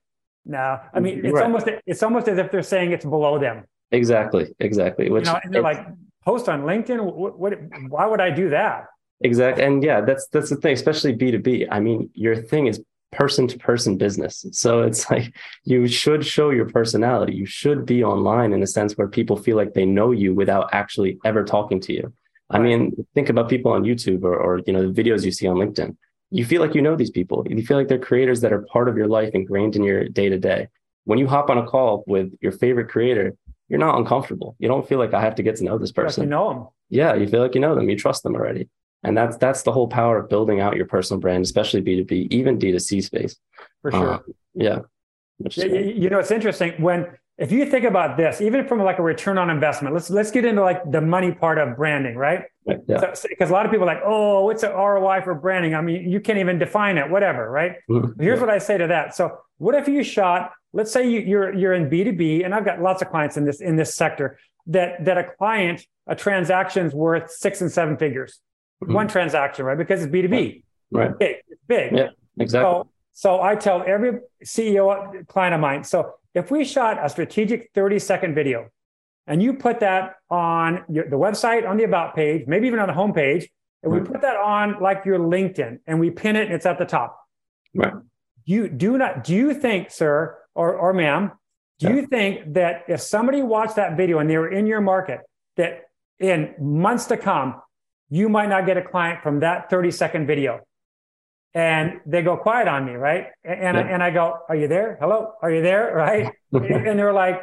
No, 0.44 0.80
I 0.92 1.00
mean 1.00 1.24
it's 1.24 1.34
right. 1.34 1.44
almost 1.44 1.68
it's 1.86 2.02
almost 2.02 2.28
as 2.28 2.38
if 2.38 2.50
they're 2.50 2.62
saying 2.62 2.92
it's 2.92 3.04
below 3.04 3.38
them. 3.38 3.64
Exactly. 3.92 4.54
Exactly. 4.58 5.10
Which 5.10 5.26
you 5.26 5.32
know, 5.32 5.40
and 5.42 5.54
they're 5.54 5.62
like, 5.62 5.86
post 6.24 6.48
on 6.48 6.62
LinkedIn. 6.62 7.00
What, 7.00 7.38
what? 7.38 7.54
Why 7.88 8.06
would 8.06 8.20
I 8.20 8.30
do 8.30 8.50
that? 8.50 8.86
Exactly. 9.20 9.64
And 9.64 9.82
yeah, 9.82 10.00
that's 10.00 10.28
that's 10.28 10.50
the 10.50 10.56
thing, 10.56 10.74
especially 10.74 11.12
B 11.12 11.30
two 11.30 11.38
B. 11.38 11.66
I 11.70 11.80
mean, 11.80 12.10
your 12.14 12.36
thing 12.36 12.66
is 12.66 12.82
person 13.12 13.46
to 13.48 13.58
person 13.58 13.96
business. 13.96 14.44
So 14.52 14.82
it's 14.82 15.10
like 15.10 15.34
you 15.64 15.88
should 15.88 16.24
show 16.24 16.50
your 16.50 16.68
personality. 16.68 17.34
You 17.34 17.46
should 17.46 17.86
be 17.86 18.04
online 18.04 18.52
in 18.52 18.62
a 18.62 18.66
sense 18.66 18.94
where 18.94 19.08
people 19.08 19.36
feel 19.36 19.56
like 19.56 19.74
they 19.74 19.86
know 19.86 20.10
you 20.10 20.34
without 20.34 20.68
actually 20.72 21.18
ever 21.24 21.44
talking 21.44 21.80
to 21.80 21.92
you. 21.92 22.12
I 22.50 22.58
mean, 22.58 23.06
think 23.14 23.28
about 23.28 23.48
people 23.48 23.72
on 23.72 23.82
YouTube 23.82 24.22
or, 24.24 24.36
or 24.36 24.60
you 24.66 24.72
know 24.72 24.90
the 24.90 25.02
videos 25.02 25.24
you 25.24 25.32
see 25.32 25.46
on 25.46 25.56
LinkedIn. 25.56 25.96
You 26.30 26.44
feel 26.44 26.60
like 26.60 26.74
you 26.74 26.82
know 26.82 26.96
these 26.96 27.10
people. 27.10 27.46
You 27.48 27.64
feel 27.64 27.76
like 27.76 27.88
they're 27.88 27.98
creators 27.98 28.40
that 28.42 28.52
are 28.52 28.62
part 28.62 28.88
of 28.88 28.96
your 28.96 29.06
life, 29.06 29.30
ingrained 29.34 29.76
in 29.76 29.82
your 29.82 30.08
day 30.08 30.28
to 30.28 30.38
day. 30.38 30.68
When 31.04 31.18
you 31.18 31.26
hop 31.26 31.50
on 31.50 31.58
a 31.58 31.66
call 31.66 32.04
with 32.06 32.32
your 32.40 32.52
favorite 32.52 32.88
creator, 32.88 33.34
you're 33.68 33.78
not 33.78 33.98
uncomfortable. 33.98 34.56
You 34.58 34.68
don't 34.68 34.86
feel 34.86 34.98
like 34.98 35.14
I 35.14 35.20
have 35.20 35.34
to 35.36 35.42
get 35.42 35.56
to 35.56 35.64
know 35.64 35.78
this 35.78 35.92
person. 35.92 36.24
you 36.24 36.30
know 36.30 36.48
them. 36.48 36.66
Yeah, 36.90 37.14
you 37.14 37.26
feel 37.26 37.40
like 37.40 37.54
you 37.54 37.60
know 37.60 37.74
them. 37.74 37.88
You 37.88 37.96
trust 37.96 38.22
them 38.22 38.34
already. 38.34 38.68
And 39.04 39.16
that's 39.16 39.36
that's 39.36 39.62
the 39.62 39.72
whole 39.72 39.88
power 39.88 40.18
of 40.18 40.28
building 40.28 40.60
out 40.60 40.76
your 40.76 40.86
personal 40.86 41.20
brand, 41.20 41.44
especially 41.44 41.82
B2B, 41.82 42.28
even 42.30 42.58
D2C 42.58 43.04
space. 43.04 43.36
For 43.82 43.92
sure. 43.92 44.14
Uh, 44.14 44.18
yeah. 44.54 44.78
You 45.54 46.10
know, 46.10 46.18
it's 46.18 46.32
interesting 46.32 46.72
when 46.82 47.06
if 47.38 47.52
you 47.52 47.66
think 47.66 47.84
about 47.84 48.16
this, 48.16 48.40
even 48.40 48.66
from 48.66 48.80
like 48.82 48.98
a 48.98 49.02
return 49.02 49.38
on 49.38 49.48
investment, 49.48 49.94
let's 49.94 50.10
let's 50.10 50.30
get 50.30 50.44
into 50.44 50.62
like 50.62 50.90
the 50.90 51.00
money 51.00 51.32
part 51.32 51.58
of 51.58 51.76
branding, 51.76 52.16
right? 52.16 52.44
Yeah. 52.66 52.76
Because 52.86 53.20
so, 53.20 53.46
a 53.46 53.46
lot 53.46 53.64
of 53.64 53.70
people 53.70 53.84
are 53.88 53.94
like, 53.94 54.02
oh, 54.04 54.44
what's 54.44 54.62
an 54.62 54.72
ROI 54.72 55.22
for 55.22 55.34
branding? 55.34 55.74
I 55.74 55.80
mean, 55.80 56.10
you 56.10 56.20
can't 56.20 56.38
even 56.38 56.58
define 56.58 56.98
it, 56.98 57.08
whatever, 57.10 57.50
right? 57.50 57.76
Mm-hmm. 57.88 58.20
Here's 58.20 58.38
yeah. 58.38 58.46
what 58.46 58.50
I 58.50 58.58
say 58.58 58.76
to 58.78 58.88
that. 58.88 59.14
So, 59.14 59.38
what 59.58 59.74
if 59.74 59.88
you 59.88 60.02
shot? 60.02 60.52
Let's 60.72 60.92
say 60.92 61.08
you, 61.08 61.20
you're 61.20 61.54
you're 61.54 61.72
in 61.72 61.88
B 61.88 62.04
two 62.04 62.12
B, 62.12 62.42
and 62.42 62.54
I've 62.54 62.64
got 62.64 62.82
lots 62.82 63.02
of 63.02 63.10
clients 63.10 63.36
in 63.36 63.44
this 63.44 63.60
in 63.60 63.76
this 63.76 63.94
sector 63.94 64.38
that 64.66 65.04
that 65.04 65.16
a 65.16 65.24
client 65.24 65.86
a 66.06 66.16
transaction's 66.16 66.92
worth 66.92 67.30
six 67.30 67.60
and 67.60 67.70
seven 67.70 67.96
figures 67.96 68.40
mm-hmm. 68.82 68.92
one 68.92 69.08
transaction, 69.08 69.64
right? 69.64 69.78
Because 69.78 70.02
it's 70.02 70.12
B2B. 70.12 70.62
Right. 70.90 71.10
It's 71.10 71.18
big. 71.18 71.36
It's 71.48 71.62
big. 71.66 71.92
Yeah, 71.92 72.08
exactly. 72.38 72.70
So, 72.70 72.88
so 73.12 73.40
I 73.40 73.56
tell 73.56 73.82
every 73.86 74.20
CEO 74.44 75.26
client 75.26 75.54
of 75.54 75.60
mine, 75.60 75.84
so 75.84 76.14
if 76.34 76.50
we 76.50 76.64
shot 76.64 76.98
a 77.04 77.08
strategic 77.08 77.70
30 77.74 77.98
second 77.98 78.34
video 78.34 78.68
and 79.26 79.42
you 79.42 79.54
put 79.54 79.80
that 79.80 80.16
on 80.30 80.84
your, 80.88 81.08
the 81.08 81.16
website, 81.16 81.68
on 81.68 81.76
the 81.76 81.84
about 81.84 82.14
page, 82.14 82.46
maybe 82.46 82.66
even 82.66 82.78
on 82.78 82.88
the 82.88 82.94
homepage, 82.94 83.46
and 83.82 83.92
we 83.92 84.00
put 84.00 84.22
that 84.22 84.36
on 84.36 84.80
like 84.80 85.04
your 85.04 85.18
LinkedIn 85.18 85.78
and 85.86 86.00
we 86.00 86.10
pin 86.10 86.36
it 86.36 86.46
and 86.46 86.54
it's 86.54 86.66
at 86.66 86.78
the 86.78 86.84
top. 86.84 87.18
Right. 87.74 87.92
You 88.44 88.68
do 88.68 88.98
not, 88.98 89.24
do 89.24 89.34
you 89.34 89.54
think, 89.54 89.90
sir, 89.90 90.36
or, 90.54 90.74
or 90.74 90.92
ma'am, 90.92 91.32
do 91.78 91.88
yeah. 91.88 91.94
you 91.94 92.06
think 92.06 92.54
that 92.54 92.84
if 92.88 93.00
somebody 93.00 93.42
watched 93.42 93.76
that 93.76 93.96
video 93.96 94.18
and 94.18 94.28
they 94.28 94.38
were 94.38 94.50
in 94.50 94.66
your 94.66 94.80
market, 94.80 95.20
that 95.56 95.82
in 96.18 96.54
months 96.58 97.06
to 97.06 97.16
come, 97.16 97.60
you 98.10 98.28
might 98.28 98.48
not 98.48 98.66
get 98.66 98.76
a 98.76 98.82
client 98.82 99.22
from 99.22 99.40
that 99.40 99.70
30 99.70 99.90
second 99.90 100.26
video? 100.26 100.60
And 101.54 102.00
they 102.06 102.22
go 102.22 102.36
quiet 102.36 102.68
on 102.68 102.84
me, 102.84 102.92
right? 102.92 103.26
And, 103.42 103.76
yeah. 103.76 103.82
I, 103.82 103.88
and 103.88 104.02
I 104.02 104.10
go, 104.10 104.38
Are 104.48 104.56
you 104.56 104.68
there? 104.68 104.98
Hello? 105.00 105.32
Are 105.42 105.50
you 105.50 105.62
there? 105.62 105.92
Right? 105.94 106.32
and 106.52 106.98
they're 106.98 107.12
like, 107.12 107.40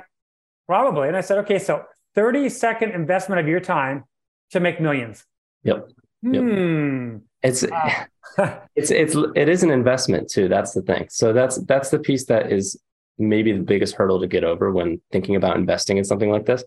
Probably. 0.68 1.08
And 1.08 1.18
I 1.18 1.22
said, 1.22 1.39
Okay, 1.39 1.60
so 1.60 1.84
30 2.15 2.50
second 2.50 2.91
investment 2.91 3.41
of 3.41 3.48
your 3.48 3.60
time 3.60 4.06
to 4.52 4.60
make 4.60 4.80
millions. 4.80 5.26
Yep. 5.63 5.89
yep. 6.22 6.44
Hmm. 6.44 7.18
It's 7.44 7.63
it's 8.76 8.91
it's 8.91 9.15
it 9.36 9.50
is 9.50 9.63
an 9.63 9.72
investment 9.72 10.30
too. 10.30 10.48
That's 10.48 10.74
the 10.74 10.82
thing. 10.82 11.08
So 11.10 11.32
that's 11.34 11.58
that's 11.65 11.89
the 11.89 12.00
piece 12.00 12.26
that 12.26 12.52
is 12.52 12.80
maybe 13.18 13.52
the 13.52 13.63
biggest 13.63 13.96
hurdle 13.96 14.20
to 14.20 14.28
get 14.28 14.44
over 14.44 14.72
when 14.72 15.02
thinking 15.12 15.36
about 15.36 15.56
investing 15.56 15.98
in 15.98 16.04
something 16.04 16.30
like 16.30 16.46
this. 16.46 16.63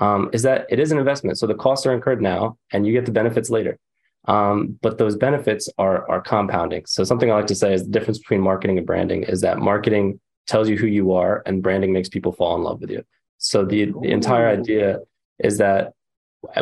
Um, 0.00 0.30
is 0.32 0.42
that 0.42 0.66
it 0.68 0.78
is 0.78 0.92
an 0.92 0.98
investment. 0.98 1.38
So 1.38 1.46
the 1.46 1.54
costs 1.54 1.86
are 1.86 1.92
incurred 1.92 2.22
now, 2.22 2.56
and 2.72 2.86
you 2.86 2.92
get 2.92 3.06
the 3.06 3.12
benefits 3.12 3.50
later. 3.50 3.78
Um, 4.28 4.78
but 4.82 4.98
those 4.98 5.16
benefits 5.16 5.68
are 5.78 6.08
are 6.08 6.20
compounding. 6.20 6.84
So 6.86 7.02
something 7.02 7.30
I 7.30 7.34
like 7.34 7.46
to 7.46 7.60
say 7.62 7.72
is 7.72 7.82
the 7.82 7.90
difference 7.90 8.18
between 8.18 8.42
marketing 8.42 8.78
and 8.78 8.86
branding 8.86 9.24
is 9.24 9.40
that 9.40 9.58
marketing 9.58 10.20
tells 10.46 10.68
you 10.68 10.76
who 10.76 10.86
you 10.86 11.12
are, 11.12 11.42
and 11.46 11.62
branding 11.62 11.92
makes 11.92 12.08
people 12.08 12.32
fall 12.32 12.54
in 12.56 12.62
love 12.62 12.80
with 12.80 12.90
you. 12.90 13.02
So 13.38 13.64
the, 13.64 13.92
the 14.02 14.10
entire 14.10 14.48
idea 14.48 14.98
is 15.38 15.58
that 15.58 15.92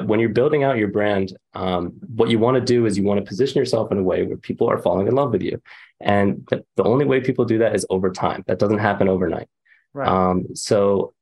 when 0.05 0.21
you're 0.21 0.31
building 0.41 0.65
out 0.65 0.77
your 0.77 0.89
brand, 0.89 1.37
um, 1.55 1.93
what 2.15 2.31
you 2.31 2.39
want 2.39 2.57
to 2.57 2.61
do 2.61 2.87
is 2.87 2.97
you 2.97 3.05
want 3.05 3.19
to 3.23 3.29
position 3.29 3.59
yourself 3.59 3.93
in 3.93 3.99
a 3.99 4.03
way 4.03 4.25
where 4.25 4.37
people 4.37 4.69
are 4.71 4.79
falling 4.79 5.07
in 5.07 5.15
love 5.15 5.33
with 5.33 5.43
you. 5.43 5.61
And 6.01 6.47
the, 6.51 6.65
the 6.77 6.85
only 6.85 7.05
way 7.05 7.21
people 7.21 7.45
do 7.45 7.59
that 7.59 7.75
is 7.75 7.87
over 7.91 8.11
time. 8.11 8.43
That 8.47 8.59
doesn't 8.59 8.79
happen 8.79 9.09
overnight. 9.09 9.49
Right. 9.93 10.09
Um, 10.09 10.55
so 10.55 11.15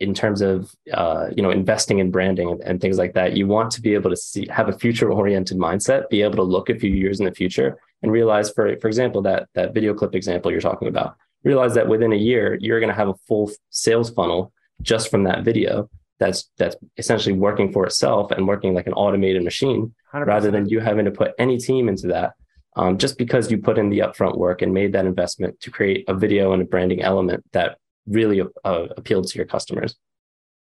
in 0.00 0.12
terms 0.14 0.42
of 0.42 0.74
uh, 0.92 1.28
you 1.34 1.42
know 1.42 1.50
investing 1.50 1.98
in 1.98 2.10
branding 2.10 2.50
and, 2.50 2.60
and, 2.62 2.80
things 2.80 2.98
like 2.98 3.14
that, 3.14 3.36
you 3.36 3.46
want 3.46 3.70
to 3.72 3.80
be 3.80 3.94
able 3.94 4.10
to 4.10 4.16
see 4.16 4.46
have 4.48 4.68
a 4.68 4.78
future 4.78 5.10
oriented 5.10 5.56
mindset, 5.56 6.08
be 6.10 6.22
able 6.22 6.36
to 6.36 6.42
look 6.42 6.68
a 6.68 6.78
few 6.78 6.90
years 6.90 7.18
in 7.18 7.26
the 7.26 7.32
future 7.32 7.78
and 8.02 8.12
realize, 8.12 8.50
for 8.50 8.76
for 8.78 8.88
example, 8.88 9.22
that 9.22 9.48
that 9.54 9.74
video 9.74 9.94
clip 9.94 10.14
example 10.14 10.50
you're 10.50 10.60
talking 10.60 10.88
about, 10.88 11.16
realize 11.44 11.74
that 11.74 11.88
within 11.88 12.12
a 12.12 12.16
year 12.16 12.58
you're 12.60 12.80
going 12.80 12.92
to 12.92 12.94
have 12.94 13.08
a 13.08 13.14
full 13.26 13.50
sales 13.70 14.10
funnel 14.10 14.52
just 14.82 15.10
from 15.10 15.24
that 15.24 15.44
video 15.44 15.88
that's 16.18 16.50
that's 16.56 16.76
essentially 16.96 17.34
working 17.34 17.72
for 17.72 17.86
itself 17.86 18.30
and 18.30 18.46
working 18.46 18.74
like 18.74 18.86
an 18.86 18.92
automated 18.94 19.42
machine 19.42 19.94
100%. 20.14 20.26
rather 20.26 20.50
than 20.50 20.68
you 20.68 20.80
having 20.80 21.04
to 21.04 21.10
put 21.10 21.32
any 21.38 21.58
team 21.58 21.88
into 21.88 22.06
that 22.08 22.32
um, 22.76 22.98
just 22.98 23.16
because 23.16 23.50
you 23.50 23.58
put 23.58 23.78
in 23.78 23.90
the 23.90 24.00
upfront 24.00 24.36
work 24.36 24.62
and 24.62 24.72
made 24.72 24.92
that 24.92 25.06
investment 25.06 25.58
to 25.60 25.70
create 25.70 26.04
a 26.08 26.14
video 26.14 26.52
and 26.52 26.62
a 26.62 26.64
branding 26.64 27.02
element 27.02 27.44
that 27.52 27.78
really 28.06 28.42
uh, 28.64 28.86
appealed 28.96 29.26
to 29.28 29.38
your 29.38 29.46
customers 29.46 29.96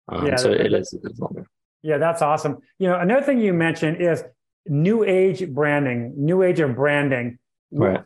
um, 0.08 0.26
yeah, 0.26 0.36
so 0.36 0.50
it 0.50 0.72
is 0.72 0.96
yeah 1.82 1.98
that's 1.98 2.22
awesome 2.22 2.58
you 2.78 2.88
know 2.88 2.98
another 2.98 3.24
thing 3.24 3.38
you 3.38 3.52
mentioned 3.52 4.00
is 4.00 4.24
new 4.66 5.04
age 5.04 5.48
branding 5.50 6.12
new 6.16 6.42
age 6.42 6.60
of 6.60 6.74
branding 6.74 7.38
right 7.72 8.02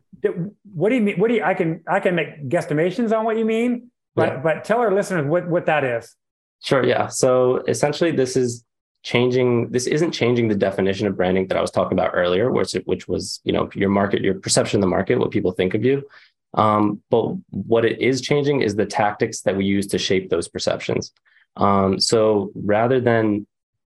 what 0.74 0.88
do 0.88 0.94
you 0.94 1.00
mean 1.00 1.18
what 1.18 1.28
do 1.28 1.34
you 1.34 1.44
i 1.44 1.54
can 1.54 1.82
i 1.88 2.00
can 2.00 2.14
make 2.14 2.48
guesstimations 2.48 3.16
on 3.16 3.24
what 3.24 3.36
you 3.36 3.44
mean 3.44 3.90
but 4.14 4.28
yeah. 4.28 4.36
but 4.38 4.64
tell 4.64 4.78
our 4.78 4.92
listeners 4.92 5.26
what 5.26 5.48
what 5.48 5.66
that 5.66 5.84
is 5.84 6.16
Sure. 6.62 6.84
Yeah. 6.84 7.06
So 7.06 7.58
essentially, 7.68 8.10
this 8.10 8.36
is 8.36 8.64
changing. 9.02 9.70
This 9.70 9.86
isn't 9.86 10.12
changing 10.12 10.48
the 10.48 10.54
definition 10.54 11.06
of 11.06 11.16
branding 11.16 11.46
that 11.48 11.56
I 11.56 11.60
was 11.60 11.70
talking 11.70 11.98
about 11.98 12.12
earlier, 12.14 12.50
which 12.50 12.72
which 12.84 13.06
was 13.06 13.40
you 13.44 13.52
know 13.52 13.70
your 13.74 13.90
market, 13.90 14.22
your 14.22 14.34
perception 14.34 14.78
of 14.78 14.82
the 14.82 14.88
market, 14.88 15.18
what 15.18 15.30
people 15.30 15.52
think 15.52 15.74
of 15.74 15.84
you. 15.84 16.02
Um, 16.54 17.02
but 17.10 17.34
what 17.50 17.84
it 17.84 18.00
is 18.00 18.20
changing 18.20 18.62
is 18.62 18.74
the 18.74 18.86
tactics 18.86 19.42
that 19.42 19.56
we 19.56 19.64
use 19.64 19.86
to 19.88 19.98
shape 19.98 20.30
those 20.30 20.48
perceptions. 20.48 21.12
Um, 21.56 22.00
so 22.00 22.50
rather 22.54 23.00
than 23.00 23.46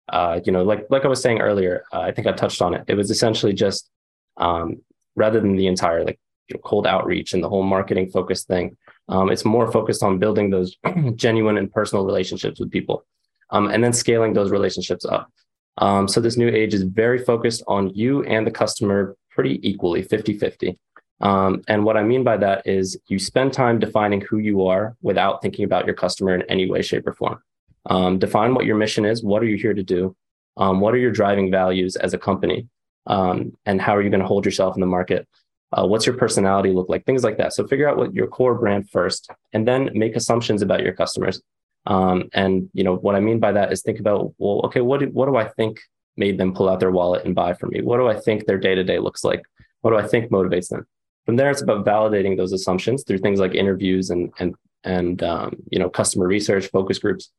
uh, 0.09 0.41
you 0.45 0.51
know, 0.51 0.63
like 0.63 0.85
like 0.89 1.05
I 1.05 1.07
was 1.07 1.21
saying 1.21 1.39
earlier, 1.39 1.85
uh, 1.93 2.01
I 2.01 2.11
think 2.11 2.27
I 2.27 2.33
touched 2.33 2.61
on 2.61 2.73
it. 2.73 2.83
It 2.87 2.95
was 2.95 3.09
essentially 3.09 3.53
just 3.53 3.89
um, 4.37 4.81
rather 5.15 5.39
than 5.39 5.55
the 5.55 5.67
entire 5.67 6.03
like 6.03 6.19
you 6.49 6.55
know, 6.55 6.61
cold 6.61 6.85
outreach 6.85 7.33
and 7.33 7.43
the 7.43 7.49
whole 7.49 7.63
marketing 7.63 8.09
focused 8.09 8.47
thing. 8.47 8.75
Um, 9.07 9.31
it's 9.31 9.45
more 9.45 9.71
focused 9.71 10.03
on 10.03 10.19
building 10.19 10.49
those 10.49 10.75
genuine 11.15 11.57
and 11.57 11.71
personal 11.71 12.05
relationships 12.05 12.59
with 12.59 12.71
people 12.71 13.05
um, 13.49 13.69
and 13.69 13.83
then 13.83 13.93
scaling 13.93 14.33
those 14.33 14.51
relationships 14.51 15.05
up. 15.05 15.31
Um, 15.77 16.07
so 16.07 16.19
this 16.19 16.37
new 16.37 16.49
age 16.49 16.73
is 16.73 16.83
very 16.83 17.23
focused 17.23 17.63
on 17.67 17.93
you 17.95 18.23
and 18.23 18.45
the 18.45 18.51
customer 18.51 19.15
pretty 19.31 19.59
equally, 19.67 20.03
50 20.03 20.37
50. 20.37 20.77
Um, 21.23 21.63
and 21.69 21.85
what 21.85 21.95
I 21.95 22.03
mean 22.03 22.23
by 22.23 22.35
that 22.37 22.67
is 22.67 22.99
you 23.07 23.17
spend 23.17 23.53
time 23.53 23.79
defining 23.79 24.21
who 24.21 24.39
you 24.39 24.67
are 24.67 24.95
without 25.01 25.41
thinking 25.41 25.63
about 25.63 25.85
your 25.85 25.95
customer 25.95 26.35
in 26.35 26.43
any 26.43 26.69
way, 26.69 26.81
shape, 26.81 27.07
or 27.07 27.13
form. 27.13 27.41
Um, 27.85 28.19
define 28.19 28.53
what 28.53 28.65
your 28.65 28.75
mission 28.75 29.05
is. 29.05 29.23
What 29.23 29.41
are 29.41 29.45
you 29.45 29.55
here 29.55 29.73
to 29.73 29.83
do? 29.83 30.15
Um, 30.57 30.81
what 30.81 30.93
are 30.93 30.97
your 30.97 31.11
driving 31.11 31.49
values 31.49 31.95
as 31.95 32.13
a 32.13 32.17
company? 32.17 32.67
and 33.05 33.81
how 33.81 33.95
are 33.95 34.01
you 34.01 34.09
going 34.09 34.21
to 34.21 34.27
hold 34.27 34.45
yourself 34.45 34.75
in 34.75 34.81
the 34.81 34.87
market? 34.87 35.27
Uh, 35.73 35.85
what's 35.85 36.05
your 36.05 36.15
personality 36.15 36.71
look 36.71 36.87
like? 36.87 37.05
Things 37.05 37.23
like 37.23 37.37
that. 37.37 37.53
So 37.53 37.67
figure 37.67 37.89
out 37.89 37.97
what 37.97 38.13
your 38.13 38.27
core 38.27 38.55
brand 38.55 38.89
first, 38.89 39.29
and 39.53 39.67
then 39.67 39.89
make 39.93 40.15
assumptions 40.15 40.61
about 40.61 40.83
your 40.83 40.93
customers. 40.93 41.41
Um, 41.85 42.29
and 42.33 42.69
you 42.73 42.83
know 42.83 42.95
what 42.95 43.15
I 43.15 43.19
mean 43.19 43.39
by 43.39 43.51
that 43.53 43.71
is 43.73 43.81
think 43.81 43.99
about 43.99 44.33
well, 44.37 44.61
okay, 44.65 44.81
what 44.81 44.99
do, 45.01 45.07
what 45.07 45.25
do 45.25 45.35
I 45.35 45.49
think 45.49 45.81
made 46.15 46.37
them 46.37 46.53
pull 46.53 46.69
out 46.69 46.79
their 46.79 46.91
wallet 46.91 47.25
and 47.25 47.35
buy 47.35 47.53
from 47.53 47.71
me? 47.71 47.81
What 47.81 47.97
do 47.97 48.07
I 48.07 48.19
think 48.19 48.45
their 48.45 48.57
day 48.57 48.75
to 48.75 48.83
day 48.83 48.99
looks 48.99 49.23
like? 49.23 49.41
What 49.81 49.91
do 49.91 49.97
I 49.97 50.07
think 50.07 50.31
motivates 50.31 50.69
them? 50.69 50.85
From 51.25 51.35
there, 51.37 51.49
it's 51.49 51.61
about 51.61 51.85
validating 51.85 52.35
those 52.37 52.51
assumptions 52.51 53.03
through 53.03 53.19
things 53.19 53.39
like 53.39 53.55
interviews 53.55 54.09
and 54.09 54.31
and 54.39 54.55
and 54.83 55.23
um, 55.23 55.55
you 55.71 55.79
know 55.79 55.89
customer 55.89 56.27
research, 56.27 56.67
focus 56.67 56.99
groups, 56.99 57.31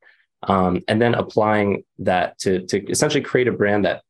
um, 0.43 0.81
and 0.87 1.01
then 1.01 1.13
applying 1.13 1.83
that 1.99 2.37
to 2.39 2.65
to 2.67 2.83
essentially 2.89 3.23
create 3.23 3.47
a 3.47 3.51
brand 3.51 3.85
that 3.85 4.01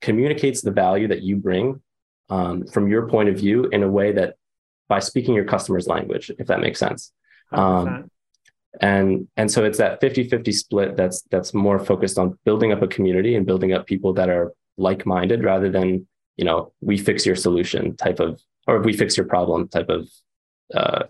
communicates 0.00 0.60
the 0.62 0.70
value 0.70 1.08
that 1.08 1.22
you 1.22 1.36
bring 1.36 1.80
um, 2.28 2.66
from 2.66 2.88
your 2.88 3.08
point 3.08 3.28
of 3.28 3.36
view 3.36 3.64
in 3.66 3.82
a 3.82 3.88
way 3.88 4.12
that 4.12 4.36
by 4.88 5.00
speaking 5.00 5.34
your 5.34 5.44
customer's 5.44 5.86
language, 5.86 6.30
if 6.38 6.46
that 6.46 6.60
makes 6.60 6.78
sense. 6.78 7.12
Um, 7.52 8.10
and 8.80 9.26
and 9.36 9.50
so 9.50 9.64
it's 9.64 9.78
that 9.78 10.00
50-50 10.00 10.52
split 10.52 10.96
that's 10.96 11.22
that's 11.30 11.54
more 11.54 11.78
focused 11.78 12.18
on 12.18 12.38
building 12.44 12.72
up 12.72 12.82
a 12.82 12.86
community 12.86 13.34
and 13.34 13.46
building 13.46 13.72
up 13.72 13.86
people 13.86 14.12
that 14.14 14.28
are 14.28 14.52
like-minded 14.76 15.42
rather 15.42 15.70
than 15.70 16.06
you 16.36 16.44
know 16.44 16.72
we 16.82 16.98
fix 16.98 17.24
your 17.24 17.36
solution 17.36 17.96
type 17.96 18.20
of 18.20 18.38
or 18.66 18.80
we 18.80 18.92
fix 18.92 19.16
your 19.16 19.26
problem 19.26 19.68
type 19.68 19.88
of 19.88 20.08
uh, 20.74 21.04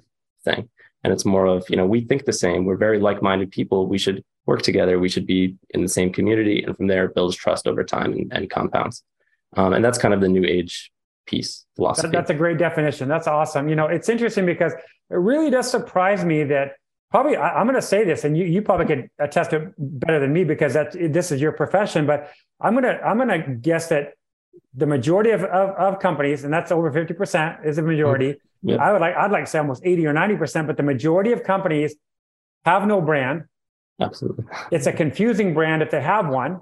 thing 0.45 0.69
and 1.05 1.13
it's 1.13 1.25
more 1.25 1.47
of 1.47 1.65
you 1.69 1.77
know 1.77 1.87
we 1.87 2.03
think 2.03 2.25
the 2.25 2.33
same 2.33 2.65
we're 2.65 2.77
very 2.77 3.01
like-minded 3.01 3.51
people 3.51 3.87
we 3.87 3.99
should 3.99 4.23
work 4.47 4.63
together 4.63 4.99
we 4.99 5.09
should 5.09 5.27
be 5.27 5.57
in 5.71 5.83
the 5.83 5.89
same 5.89 6.13
community 6.13 6.63
and 6.63 6.77
from 6.77 6.87
there 6.87 7.09
builds 7.09 7.37
trust 7.37 7.67
over 7.67 7.83
time 7.83 8.13
and, 8.13 8.33
and 8.33 8.51
compounds 8.51 9.03
um, 9.57 9.73
and 9.73 9.85
that's 9.85 9.99
kind 9.99 10.15
of 10.15 10.21
the 10.21 10.29
new 10.29 10.45
age 10.45 10.91
piece 11.27 11.67
philosophy. 11.75 12.09
That, 12.09 12.13
that's 12.13 12.31
a 12.31 12.35
great 12.35 12.59
definition. 12.59 13.09
That's 13.09 13.27
awesome. 13.27 13.69
You 13.69 13.77
know, 13.77 13.87
it's 13.87 14.09
interesting 14.09 14.47
because 14.47 14.73
it 14.73 15.17
really 15.17 15.51
does 15.51 15.71
surprise 15.71 16.25
me 16.25 16.45
that 16.45 16.73
probably 17.11 17.37
I, 17.37 17.61
am 17.61 17.67
going 17.67 17.75
to 17.77 17.83
say 17.83 18.05
this, 18.05 18.25
and 18.25 18.37
you 18.37 18.45
you 18.45 18.63
probably 18.63 18.87
could 18.87 19.11
attest 19.19 19.51
to 19.51 19.73
better 19.79 20.21
than 20.21 20.33
me 20.33 20.45
because 20.45 20.75
that 20.75 20.93
this 20.93 21.31
is 21.31 21.41
your 21.41 21.53
profession. 21.53 22.07
But 22.07 22.31
I'm 22.61 22.75
gonna 22.75 22.99
I'm 23.05 23.19
gonna 23.19 23.55
guess 23.55 23.89
that 23.89 24.15
the 24.75 24.87
majority 24.87 25.31
of, 25.31 25.43
of, 25.45 25.71
of 25.71 25.99
companies, 25.99 26.45
and 26.45 26.53
that's 26.53 26.71
over 26.71 26.91
50 26.93 27.15
percent, 27.15 27.59
is 27.65 27.79
a 27.79 27.83
majority. 27.83 28.33
Mm-hmm. 28.33 28.71
Yeah. 28.71 28.77
I 28.77 28.93
would 28.93 29.01
like 29.01 29.15
I'd 29.17 29.31
like 29.31 29.45
to 29.45 29.51
say 29.51 29.59
almost 29.59 29.83
80 29.85 30.07
or 30.07 30.13
90 30.13 30.37
percent, 30.37 30.67
but 30.67 30.77
the 30.77 30.83
majority 30.83 31.33
of 31.33 31.45
companies 31.45 31.95
have 32.65 32.87
no 32.87 33.01
brand. 33.01 33.45
Absolutely. 34.01 34.45
It's 34.71 34.87
a 34.87 34.93
confusing 34.93 35.55
brand 35.55 35.83
if 35.83 35.91
they 35.91 36.03
have 36.03 36.29
one. 36.29 36.61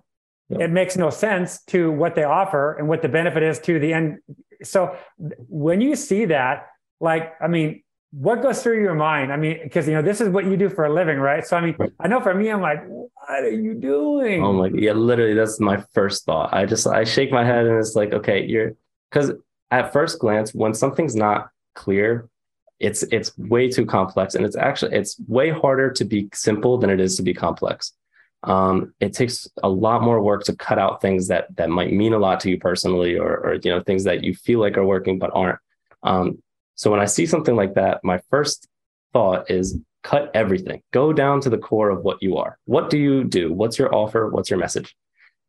It 0.51 0.71
makes 0.71 0.97
no 0.97 1.11
sense 1.11 1.65
to 1.65 1.91
what 1.91 2.15
they 2.15 2.23
offer 2.23 2.75
and 2.75 2.87
what 2.87 3.03
the 3.03 3.09
benefit 3.09 3.43
is 3.43 3.59
to 3.61 3.81
the 3.81 3.93
end 3.95 4.19
so 4.65 4.97
when 5.49 5.81
you 5.81 5.97
see 5.97 6.27
that, 6.27 6.67
like, 7.01 7.35
I 7.41 7.49
mean, 7.49 7.83
what 8.17 8.43
goes 8.43 8.63
through 8.63 8.81
your 8.81 8.95
mind? 8.95 9.33
I 9.33 9.37
mean, 9.37 9.61
because 9.63 9.87
you 9.87 9.95
know 9.95 10.03
this 10.03 10.21
is 10.21 10.29
what 10.29 10.45
you 10.45 10.57
do 10.57 10.69
for 10.69 10.85
a 10.85 10.93
living, 10.93 11.19
right? 11.19 11.47
So 11.47 11.57
I 11.57 11.61
mean. 11.61 11.77
I 12.01 12.09
know 12.09 12.21
for 12.21 12.35
me, 12.35 12.49
I'm 12.49 12.61
like, 12.61 12.87
what 12.87 13.09
are 13.29 13.51
you 13.51 13.75
doing? 13.75 14.43
Oh 14.43 14.53
my, 14.53 14.69
God. 14.69 14.81
yeah, 14.81 14.93
literally, 14.93 15.35
that's 15.35 15.61
my 15.61 15.83
first 15.93 16.25
thought. 16.25 16.53
I 16.53 16.67
just 16.67 16.87
I 16.87 17.05
shake 17.05 17.33
my 17.33 17.45
head 17.45 17.67
and 17.67 17.79
it's 17.79 17.95
like, 17.95 18.13
okay, 18.13 18.45
you're 18.45 18.73
because 19.11 19.33
at 19.71 19.93
first 19.93 20.19
glance, 20.19 20.55
when 20.55 20.75
something's 20.75 21.17
not 21.17 21.49
clear, 21.75 22.29
it's 22.79 23.03
it's 23.05 23.37
way 23.37 23.71
too 23.71 23.87
complex, 23.87 24.35
and 24.35 24.45
it's 24.45 24.57
actually 24.57 24.97
it's 24.97 25.19
way 25.27 25.51
harder 25.51 25.91
to 25.93 26.05
be 26.05 26.29
simple 26.33 26.79
than 26.79 26.91
it 26.91 27.01
is 27.01 27.17
to 27.17 27.23
be 27.23 27.35
complex 27.35 27.93
um, 28.45 28.93
it 29.01 29.15
takes 29.15 29.49
a 29.63 29.69
lot 29.69 30.03
more 30.03 30.21
work 30.21 30.45
to 30.45 30.57
cut 30.57 30.79
out 30.79 31.01
things 31.01 31.29
that 31.29 31.47
that 31.57 31.71
might 31.71 31.93
mean 31.93 32.13
a 32.13 32.19
lot 32.19 32.41
to 32.41 32.51
you 32.51 32.59
personally 32.59 33.19
or, 33.19 33.37
or 33.39 33.55
you 33.55 33.71
know 33.71 33.81
things 33.83 34.05
that 34.05 34.23
you 34.23 34.35
feel 34.35 34.61
like 34.61 34.77
are 34.77 34.85
working 34.85 35.19
but 35.19 35.31
aren't 35.35 35.59
um, 36.03 36.43
so 36.75 36.91
when 36.91 37.01
i 37.01 37.05
see 37.05 37.27
something 37.27 37.57
like 37.57 37.75
that 37.75 38.03
my 38.03 38.21
first 38.31 38.69
thought 39.13 39.51
is 39.51 39.79
cut 40.03 40.31
everything 40.35 40.83
go 40.93 41.13
down 41.13 41.41
to 41.41 41.49
the 41.49 41.59
core 41.59 41.91
of 41.91 42.03
what 42.03 42.23
you 42.23 42.37
are 42.37 42.59
what 42.67 42.91
do 42.91 42.99
you 42.99 43.25
do 43.25 43.53
what's 43.53 43.79
your 43.79 43.95
offer 43.95 44.29
what's 44.29 44.51
your 44.51 44.59
message 44.59 44.95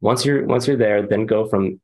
once 0.02 0.26
you're 0.26 0.46
once 0.46 0.68
you're 0.68 0.78
there 0.78 1.06
then 1.06 1.26
go 1.26 1.46
from 1.46 1.80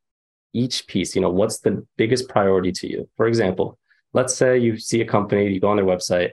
each 0.54 0.88
piece 0.88 1.16
you 1.16 1.22
know 1.22 1.30
what's 1.30 1.60
the 1.60 1.86
biggest 1.98 2.30
priority 2.30 2.72
to 2.72 2.88
you 2.88 3.10
for 3.18 3.28
example 3.28 3.78
let's 4.14 4.36
say 4.36 4.58
you 4.58 4.78
see 4.78 5.02
a 5.02 5.06
company 5.06 5.48
you 5.48 5.60
go 5.60 5.70
on 5.70 5.78
their 5.78 5.86
website 5.86 6.32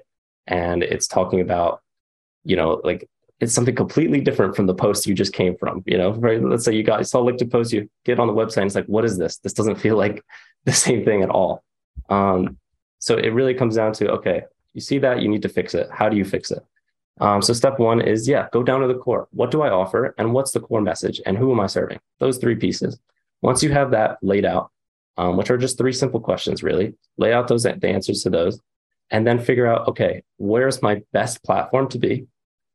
and 0.49 0.83
it's 0.83 1.07
talking 1.07 1.41
about, 1.41 1.83
you 2.45 2.57
know, 2.57 2.81
like 2.83 3.09
it's 3.39 3.53
something 3.53 3.75
completely 3.75 4.21
different 4.21 4.57
from 4.57 4.67
the 4.67 4.75
post 4.75 5.07
you 5.07 5.15
just 5.15 5.33
came 5.33 5.57
from. 5.57 5.85
You 5.87 5.99
know, 5.99 6.13
right? 6.15 6.43
Let's 6.43 6.65
say 6.65 6.75
you 6.75 6.83
got 6.83 7.07
saw 7.07 7.23
LinkedIn 7.23 7.53
post, 7.53 7.73
you 7.73 7.89
get 8.05 8.19
on 8.19 8.27
the 8.27 8.33
website, 8.33 8.59
and 8.59 8.67
it's 8.67 8.75
like, 8.75 8.87
what 8.87 9.05
is 9.05 9.17
this? 9.17 9.37
This 9.39 9.53
doesn't 9.53 9.77
feel 9.77 9.97
like 9.97 10.25
the 10.65 10.73
same 10.73 11.05
thing 11.05 11.23
at 11.23 11.31
all. 11.31 11.63
Um, 12.09 12.59
so 12.99 13.17
it 13.17 13.29
really 13.31 13.55
comes 13.55 13.77
down 13.77 13.93
to 13.95 14.11
okay, 14.13 14.43
you 14.75 14.81
see 14.81 14.99
that 14.99 15.23
you 15.23 15.29
need 15.29 15.43
to 15.43 15.49
fix 15.49 15.75
it. 15.75 15.89
How 15.91 16.09
do 16.09 16.17
you 16.17 16.25
fix 16.25 16.51
it? 16.51 16.65
Um, 17.21 17.43
so 17.43 17.53
step 17.53 17.79
one 17.79 18.01
is 18.01 18.29
yeah, 18.29 18.49
go 18.53 18.63
down 18.63 18.81
to 18.81 18.87
the 18.87 18.95
core. 18.95 19.29
What 19.33 19.51
do 19.51 19.63
I 19.63 19.71
offer, 19.71 20.15
and 20.19 20.33
what's 20.33 20.53
the 20.53 20.61
core 20.61 20.81
message, 20.81 21.21
and 21.27 21.37
who 21.37 21.51
am 21.53 21.61
I 21.61 21.67
serving? 21.67 21.99
Those 22.19 22.39
three 22.39 22.55
pieces. 22.55 22.99
Once 23.43 23.63
you 23.63 23.71
have 23.73 23.91
that 23.93 24.19
laid 24.23 24.45
out, 24.45 24.71
um, 25.17 25.37
which 25.37 25.51
are 25.51 25.59
just 25.59 25.79
three 25.79 25.93
simple 25.93 26.21
questions, 26.21 26.63
really, 26.63 26.95
lay 27.17 27.33
out 27.33 27.49
those 27.49 27.65
the 27.65 27.89
answers 27.89 28.23
to 28.23 28.31
those, 28.31 28.61
and 29.11 29.27
then 29.27 29.39
figure 29.39 29.67
out 29.67 29.89
okay, 29.89 30.23
where's 30.37 30.83
my 30.83 31.03
best 31.13 31.43
platform 31.43 31.89
to 31.89 31.99
be? 31.99 32.27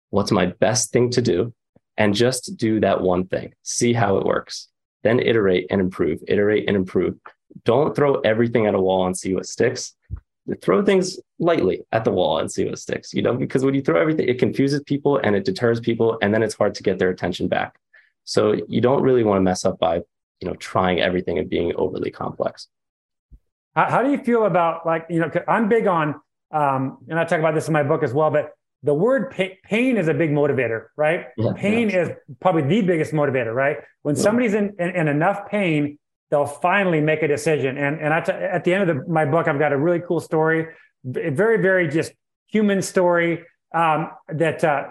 What's 0.09 0.31
my 0.31 0.47
best 0.47 0.91
thing 0.91 1.09
to 1.11 1.21
do? 1.21 1.53
And 1.97 2.13
just 2.13 2.57
do 2.57 2.79
that 2.79 3.01
one 3.01 3.27
thing. 3.27 3.53
See 3.61 3.93
how 3.93 4.17
it 4.17 4.25
works. 4.25 4.67
Then 5.03 5.19
iterate 5.19 5.67
and 5.69 5.79
improve. 5.79 6.19
Iterate 6.27 6.67
and 6.67 6.75
improve. 6.75 7.15
Don't 7.65 7.95
throw 7.95 8.15
everything 8.21 8.65
at 8.65 8.73
a 8.73 8.81
wall 8.81 9.05
and 9.05 9.17
see 9.17 9.33
what 9.33 9.45
sticks 9.45 9.95
throw 10.61 10.83
things 10.83 11.19
lightly 11.39 11.81
at 11.91 12.03
the 12.03 12.11
wall 12.11 12.39
and 12.39 12.51
see 12.51 12.65
what 12.65 12.77
sticks, 12.77 13.13
you 13.13 13.21
know, 13.21 13.33
because 13.33 13.63
when 13.63 13.73
you 13.73 13.81
throw 13.81 13.99
everything, 13.99 14.27
it 14.27 14.39
confuses 14.39 14.81
people 14.83 15.17
and 15.17 15.35
it 15.35 15.45
deters 15.45 15.79
people, 15.79 16.17
and 16.21 16.33
then 16.33 16.43
it's 16.43 16.55
hard 16.55 16.73
to 16.75 16.83
get 16.83 16.99
their 16.99 17.09
attention 17.09 17.47
back. 17.47 17.77
So 18.25 18.55
you 18.67 18.81
don't 18.81 19.01
really 19.01 19.23
want 19.23 19.37
to 19.37 19.41
mess 19.41 19.65
up 19.65 19.79
by, 19.79 20.01
you 20.41 20.47
know, 20.47 20.53
trying 20.55 20.99
everything 20.99 21.39
and 21.39 21.49
being 21.49 21.73
overly 21.75 22.11
complex. 22.11 22.67
How, 23.75 23.89
how 23.89 24.03
do 24.03 24.11
you 24.11 24.17
feel 24.17 24.45
about 24.45 24.85
like, 24.85 25.05
you 25.09 25.19
know, 25.19 25.31
I'm 25.47 25.69
big 25.69 25.87
on, 25.87 26.15
um, 26.51 26.99
and 27.09 27.17
I 27.17 27.23
talk 27.23 27.39
about 27.39 27.55
this 27.55 27.67
in 27.67 27.73
my 27.73 27.83
book 27.83 28.03
as 28.03 28.13
well, 28.13 28.29
but 28.29 28.51
the 28.83 28.93
word 28.93 29.31
pa- 29.31 29.55
pain 29.63 29.97
is 29.97 30.09
a 30.09 30.13
big 30.13 30.29
motivator, 30.31 30.87
right? 30.97 31.27
Yeah, 31.37 31.53
pain 31.55 31.89
yeah. 31.89 32.01
is 32.01 32.09
probably 32.41 32.63
the 32.63 32.81
biggest 32.81 33.13
motivator, 33.13 33.53
right? 33.55 33.77
When 34.01 34.15
yeah. 34.15 34.21
somebody's 34.21 34.53
in, 34.53 34.75
in, 34.77 34.89
in 34.89 35.07
enough 35.07 35.47
pain, 35.47 35.97
they'll 36.29 36.45
finally 36.45 37.01
make 37.01 37.21
a 37.21 37.27
decision. 37.27 37.77
And 37.77 37.99
and 37.99 38.13
I 38.13 38.21
t- 38.21 38.31
at 38.31 38.63
the 38.63 38.73
end 38.73 38.89
of 38.89 38.97
the, 38.97 39.07
my 39.07 39.25
book, 39.25 39.47
I've 39.47 39.59
got 39.59 39.73
a 39.73 39.77
really 39.77 39.99
cool 39.99 40.19
story, 40.19 40.67
very 41.03 41.61
very 41.61 41.87
just 41.87 42.13
human 42.47 42.81
story 42.81 43.43
um, 43.73 44.11
that 44.29 44.63
uh, 44.63 44.89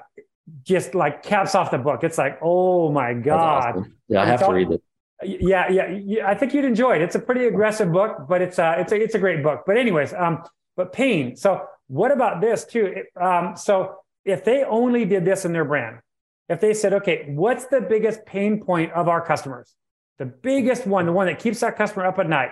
just 0.64 0.94
like 0.94 1.22
caps 1.22 1.54
off 1.54 1.70
the 1.70 1.78
book. 1.78 2.04
It's 2.04 2.18
like, 2.18 2.38
oh 2.42 2.90
my 2.92 3.14
god! 3.14 3.76
Awesome. 3.76 3.96
Yeah, 4.08 4.22
I 4.22 4.26
have 4.26 4.40
to 4.40 4.52
read 4.52 4.70
it. 4.70 4.82
Yeah, 5.24 5.70
yeah, 5.70 5.88
yeah, 5.88 6.28
I 6.28 6.34
think 6.34 6.52
you'd 6.52 6.64
enjoy 6.64 6.96
it. 6.96 7.02
It's 7.02 7.14
a 7.14 7.20
pretty 7.20 7.46
aggressive 7.46 7.92
book, 7.92 8.26
but 8.28 8.42
it's 8.42 8.58
uh, 8.58 8.74
it's 8.78 8.92
a 8.92 8.96
it's 9.00 9.14
a 9.14 9.18
great 9.20 9.42
book. 9.42 9.62
But 9.66 9.76
anyways, 9.76 10.12
um, 10.14 10.42
but 10.76 10.92
pain. 10.92 11.36
So 11.36 11.66
what 11.86 12.10
about 12.10 12.40
this 12.40 12.64
too? 12.64 13.04
Um, 13.20 13.56
so 13.56 13.96
if 14.24 14.44
they 14.44 14.64
only 14.64 15.04
did 15.04 15.24
this 15.24 15.44
in 15.44 15.52
their 15.52 15.64
brand, 15.64 15.98
if 16.48 16.60
they 16.60 16.74
said, 16.74 16.92
okay, 16.94 17.26
what's 17.28 17.66
the 17.66 17.80
biggest 17.80 18.24
pain 18.26 18.64
point 18.64 18.92
of 18.92 19.08
our 19.08 19.24
customers? 19.24 19.74
The 20.18 20.26
biggest 20.26 20.86
one, 20.86 21.06
the 21.06 21.12
one 21.12 21.26
that 21.26 21.38
keeps 21.38 21.60
that 21.60 21.76
customer 21.76 22.06
up 22.06 22.18
at 22.18 22.28
night. 22.28 22.50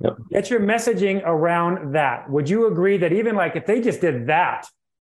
Yep. 0.00 0.16
Get 0.30 0.50
your 0.50 0.60
messaging 0.60 1.22
around 1.24 1.94
that. 1.94 2.30
Would 2.30 2.48
you 2.48 2.66
agree 2.66 2.98
that 2.98 3.12
even 3.12 3.34
like 3.34 3.56
if 3.56 3.66
they 3.66 3.80
just 3.80 4.00
did 4.00 4.28
that, 4.28 4.66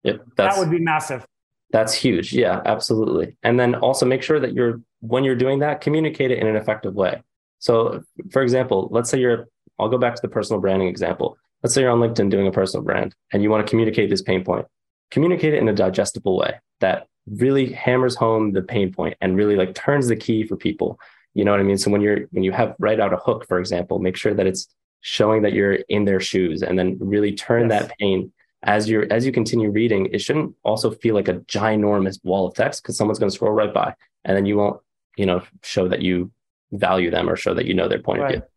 yep, 0.03 0.23
that 0.37 0.59
would 0.59 0.71
be 0.71 0.81
massive? 0.81 1.25
That's 1.71 1.95
huge. 1.95 2.33
Yeah, 2.33 2.61
absolutely. 2.66 3.37
And 3.42 3.59
then 3.59 3.77
also 3.77 4.05
make 4.05 4.23
sure 4.23 4.40
that 4.40 4.53
you're 4.53 4.81
when 5.01 5.25
you're 5.25 5.37
doing 5.37 5.61
that, 5.61 5.81
communicate 5.81 6.31
it 6.31 6.38
in 6.38 6.47
an 6.47 6.57
effective 6.57 6.95
way. 6.95 7.23
So, 7.61 8.03
for 8.31 8.42
example, 8.42 8.88
let's 8.90 9.11
say 9.11 9.18
you're. 9.18 9.49
I'll 9.79 9.88
go 9.88 9.99
back 9.99 10.14
to 10.14 10.23
the 10.23 10.29
personal 10.29 10.61
branding 10.61 10.88
example. 10.88 11.38
Let's 11.62 11.75
say 11.75 11.83
you're 11.83 11.90
on 11.90 11.99
LinkedIn 11.99 12.31
doing 12.31 12.47
a 12.47 12.53
personal 12.53 12.85
brand 12.85 13.14
and 13.33 13.42
you 13.42 13.51
want 13.51 13.66
to 13.66 13.71
communicate 13.71 14.11
this 14.11 14.23
pain 14.23 14.45
point. 14.45 14.66
Communicate 15.11 15.55
it 15.55 15.59
in 15.59 15.68
a 15.68 15.73
digestible 15.73 16.37
way 16.37 16.61
that 16.81 17.07
really 17.27 17.73
hammers 17.73 18.14
home 18.14 18.53
the 18.53 18.62
pain 18.62 18.92
point 18.92 19.16
and 19.21 19.37
really 19.37 19.57
like 19.57 19.75
turns 19.75 20.09
the 20.09 20.16
key 20.16 20.45
for 20.45 20.57
people 20.57 20.99
you 21.35 21.45
know 21.45 21.51
what 21.51 21.61
I 21.61 21.64
mean? 21.64 21.79
So 21.79 21.90
when 21.90 22.01
you're 22.01 22.27
when 22.31 22.45
you 22.45 22.53
have 22.53 22.75
write 22.79 23.01
out 23.01 23.12
a 23.12 23.16
hook, 23.16 23.47
for 23.47 23.59
example, 23.59 23.99
make 23.99 24.16
sure 24.16 24.35
that 24.35 24.47
it's 24.47 24.68
showing 25.01 25.42
that 25.42 25.53
you're 25.53 25.75
in 25.88 26.05
their 26.05 26.21
shoes 26.21 26.62
and 26.62 26.79
then 26.79 26.97
really 27.01 27.33
turn 27.33 27.68
yes. 27.68 27.83
that 27.83 27.99
pain 27.99 28.33
as 28.64 28.88
you're 28.88 29.12
as 29.12 29.27
you 29.27 29.33
continue 29.33 29.71
reading, 29.71 30.09
it 30.12 30.21
shouldn't 30.21 30.55
also 30.62 30.90
feel 30.90 31.14
like 31.14 31.29
a 31.29 31.35
ginormous 31.35 32.18
wall 32.25 32.47
of 32.47 32.55
text 32.55 32.83
because 32.83 32.97
someone's 32.97 33.18
going 33.18 33.31
to 33.31 33.35
scroll 33.35 33.53
right 33.53 33.75
by 33.75 33.95
and 34.25 34.37
then 34.37 34.47
you 34.47 34.57
won't, 34.57 34.81
you 35.16 35.27
know, 35.27 35.42
show 35.62 35.88
that 35.88 36.03
you 36.03 36.31
value 36.71 37.11
them 37.11 37.29
or 37.29 37.37
show 37.37 37.55
that 37.55 37.66
you 37.66 37.75
know 37.75 37.88
their 37.88 38.01
point 38.01 38.21
right. 38.21 38.35
of 38.37 38.40
view. 38.42 38.49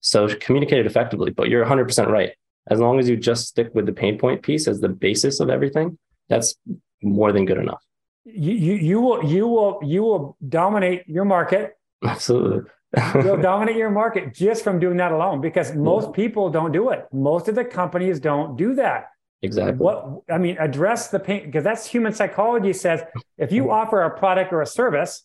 So 0.00 0.34
communicate 0.36 0.78
it 0.78 0.86
effectively, 0.86 1.30
but 1.30 1.48
you're 1.50 1.64
100% 1.64 2.06
right. 2.06 2.32
As 2.70 2.80
long 2.80 2.98
as 2.98 3.08
you 3.08 3.16
just 3.16 3.48
stick 3.48 3.74
with 3.74 3.86
the 3.86 3.92
pain 3.92 4.18
point 4.18 4.42
piece 4.42 4.66
as 4.66 4.80
the 4.80 4.88
basis 4.88 5.40
of 5.40 5.50
everything, 5.50 5.98
that's 6.28 6.54
more 7.02 7.32
than 7.32 7.44
good 7.44 7.58
enough. 7.58 7.82
You, 8.24 8.52
you, 8.52 8.74
you 8.74 9.00
will 9.00 9.24
you 9.24 9.46
will 9.46 9.80
you 9.82 10.02
will 10.02 10.36
dominate 10.46 11.08
your 11.08 11.24
market 11.24 11.72
Absolutely. 12.04 12.70
You'll 13.14 13.36
dominate 13.42 13.76
your 13.76 13.90
market 13.90 14.34
just 14.34 14.64
from 14.64 14.78
doing 14.80 14.96
that 14.96 15.12
alone 15.12 15.40
because 15.40 15.74
most 15.74 16.06
yeah. 16.06 16.12
people 16.12 16.50
don't 16.50 16.72
do 16.72 16.90
it. 16.90 17.06
Most 17.12 17.48
of 17.48 17.54
the 17.54 17.64
companies 17.64 18.18
don't 18.20 18.56
do 18.56 18.74
that. 18.74 19.10
Exactly. 19.42 19.76
What 19.76 20.22
I 20.30 20.38
mean, 20.38 20.56
address 20.58 21.08
the 21.08 21.18
pain 21.18 21.46
because 21.46 21.64
that's 21.64 21.86
human 21.86 22.12
psychology 22.12 22.72
says 22.72 23.02
if 23.38 23.52
you 23.52 23.62
mm-hmm. 23.62 23.72
offer 23.72 24.02
a 24.02 24.18
product 24.18 24.52
or 24.52 24.60
a 24.60 24.66
service, 24.66 25.24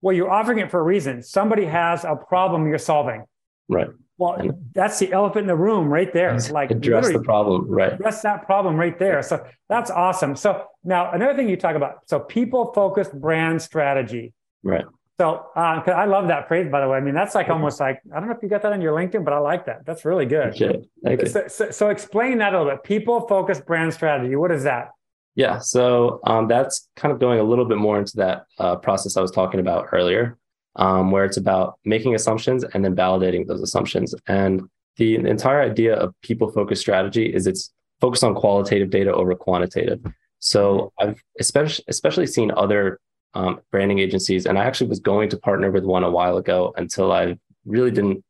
well, 0.00 0.14
you're 0.14 0.30
offering 0.30 0.58
it 0.58 0.70
for 0.70 0.80
a 0.80 0.82
reason. 0.82 1.22
Somebody 1.22 1.64
has 1.66 2.04
a 2.04 2.16
problem 2.16 2.66
you're 2.66 2.78
solving. 2.78 3.24
Right. 3.68 3.88
Well, 4.16 4.34
and 4.34 4.52
that's 4.72 4.98
the 4.98 5.12
elephant 5.12 5.42
in 5.42 5.46
the 5.48 5.56
room 5.56 5.88
right 5.88 6.12
there. 6.12 6.34
It's 6.34 6.50
Like 6.50 6.70
address 6.70 7.10
the 7.10 7.20
problem, 7.20 7.66
right? 7.68 7.94
Address 7.94 8.22
that 8.22 8.46
problem 8.46 8.76
right 8.76 8.98
there. 8.98 9.22
So 9.22 9.44
that's 9.68 9.90
awesome. 9.90 10.36
So 10.36 10.66
now 10.84 11.10
another 11.12 11.34
thing 11.34 11.48
you 11.48 11.56
talk 11.56 11.74
about. 11.74 12.08
So 12.08 12.20
people 12.20 12.72
focused 12.74 13.12
brand 13.12 13.60
strategy. 13.60 14.32
Right. 14.62 14.84
So 15.18 15.46
uh, 15.54 15.80
I 15.86 16.06
love 16.06 16.26
that 16.28 16.48
phrase, 16.48 16.70
by 16.70 16.80
the 16.80 16.88
way. 16.88 16.96
I 16.96 17.00
mean, 17.00 17.14
that's 17.14 17.36
like 17.36 17.48
almost 17.48 17.78
like 17.78 18.00
I 18.12 18.18
don't 18.18 18.28
know 18.28 18.34
if 18.34 18.42
you 18.42 18.48
got 18.48 18.62
that 18.62 18.72
on 18.72 18.80
your 18.80 18.96
LinkedIn, 18.96 19.24
but 19.24 19.32
I 19.32 19.38
like 19.38 19.66
that. 19.66 19.86
That's 19.86 20.04
really 20.04 20.26
good. 20.26 20.58
You. 20.58 21.26
So, 21.26 21.46
so, 21.46 21.70
so 21.70 21.88
explain 21.90 22.38
that 22.38 22.52
a 22.52 22.58
little 22.58 22.72
bit. 22.72 22.82
People 22.82 23.26
focused 23.28 23.64
brand 23.64 23.94
strategy. 23.94 24.34
What 24.34 24.50
is 24.50 24.64
that? 24.64 24.90
Yeah, 25.36 25.58
so 25.58 26.20
um, 26.24 26.46
that's 26.48 26.88
kind 26.96 27.12
of 27.12 27.18
going 27.18 27.40
a 27.40 27.42
little 27.42 27.64
bit 27.64 27.78
more 27.78 27.98
into 27.98 28.16
that 28.18 28.44
uh, 28.58 28.76
process 28.76 29.16
I 29.16 29.20
was 29.20 29.32
talking 29.32 29.58
about 29.58 29.88
earlier, 29.92 30.38
um, 30.76 31.10
where 31.10 31.24
it's 31.24 31.36
about 31.36 31.78
making 31.84 32.14
assumptions 32.14 32.64
and 32.64 32.84
then 32.84 32.94
validating 32.94 33.46
those 33.46 33.60
assumptions. 33.60 34.14
And 34.28 34.62
the 34.96 35.16
entire 35.16 35.60
idea 35.60 35.96
of 35.96 36.14
people 36.22 36.50
focused 36.52 36.82
strategy 36.82 37.26
is 37.26 37.46
it's 37.48 37.72
focused 38.00 38.22
on 38.22 38.34
qualitative 38.34 38.90
data 38.90 39.12
over 39.12 39.34
quantitative. 39.34 40.00
So 40.38 40.92
I've 41.00 41.20
especially 41.40 41.84
especially 41.88 42.26
seen 42.26 42.52
other 42.56 43.00
um, 43.34 43.60
branding 43.70 43.98
agencies. 43.98 44.46
And 44.46 44.58
I 44.58 44.64
actually 44.64 44.88
was 44.88 45.00
going 45.00 45.28
to 45.30 45.36
partner 45.36 45.70
with 45.70 45.84
one 45.84 46.04
a 46.04 46.10
while 46.10 46.36
ago 46.36 46.72
until 46.76 47.12
I 47.12 47.38
really 47.64 47.90
didn't 47.90 48.24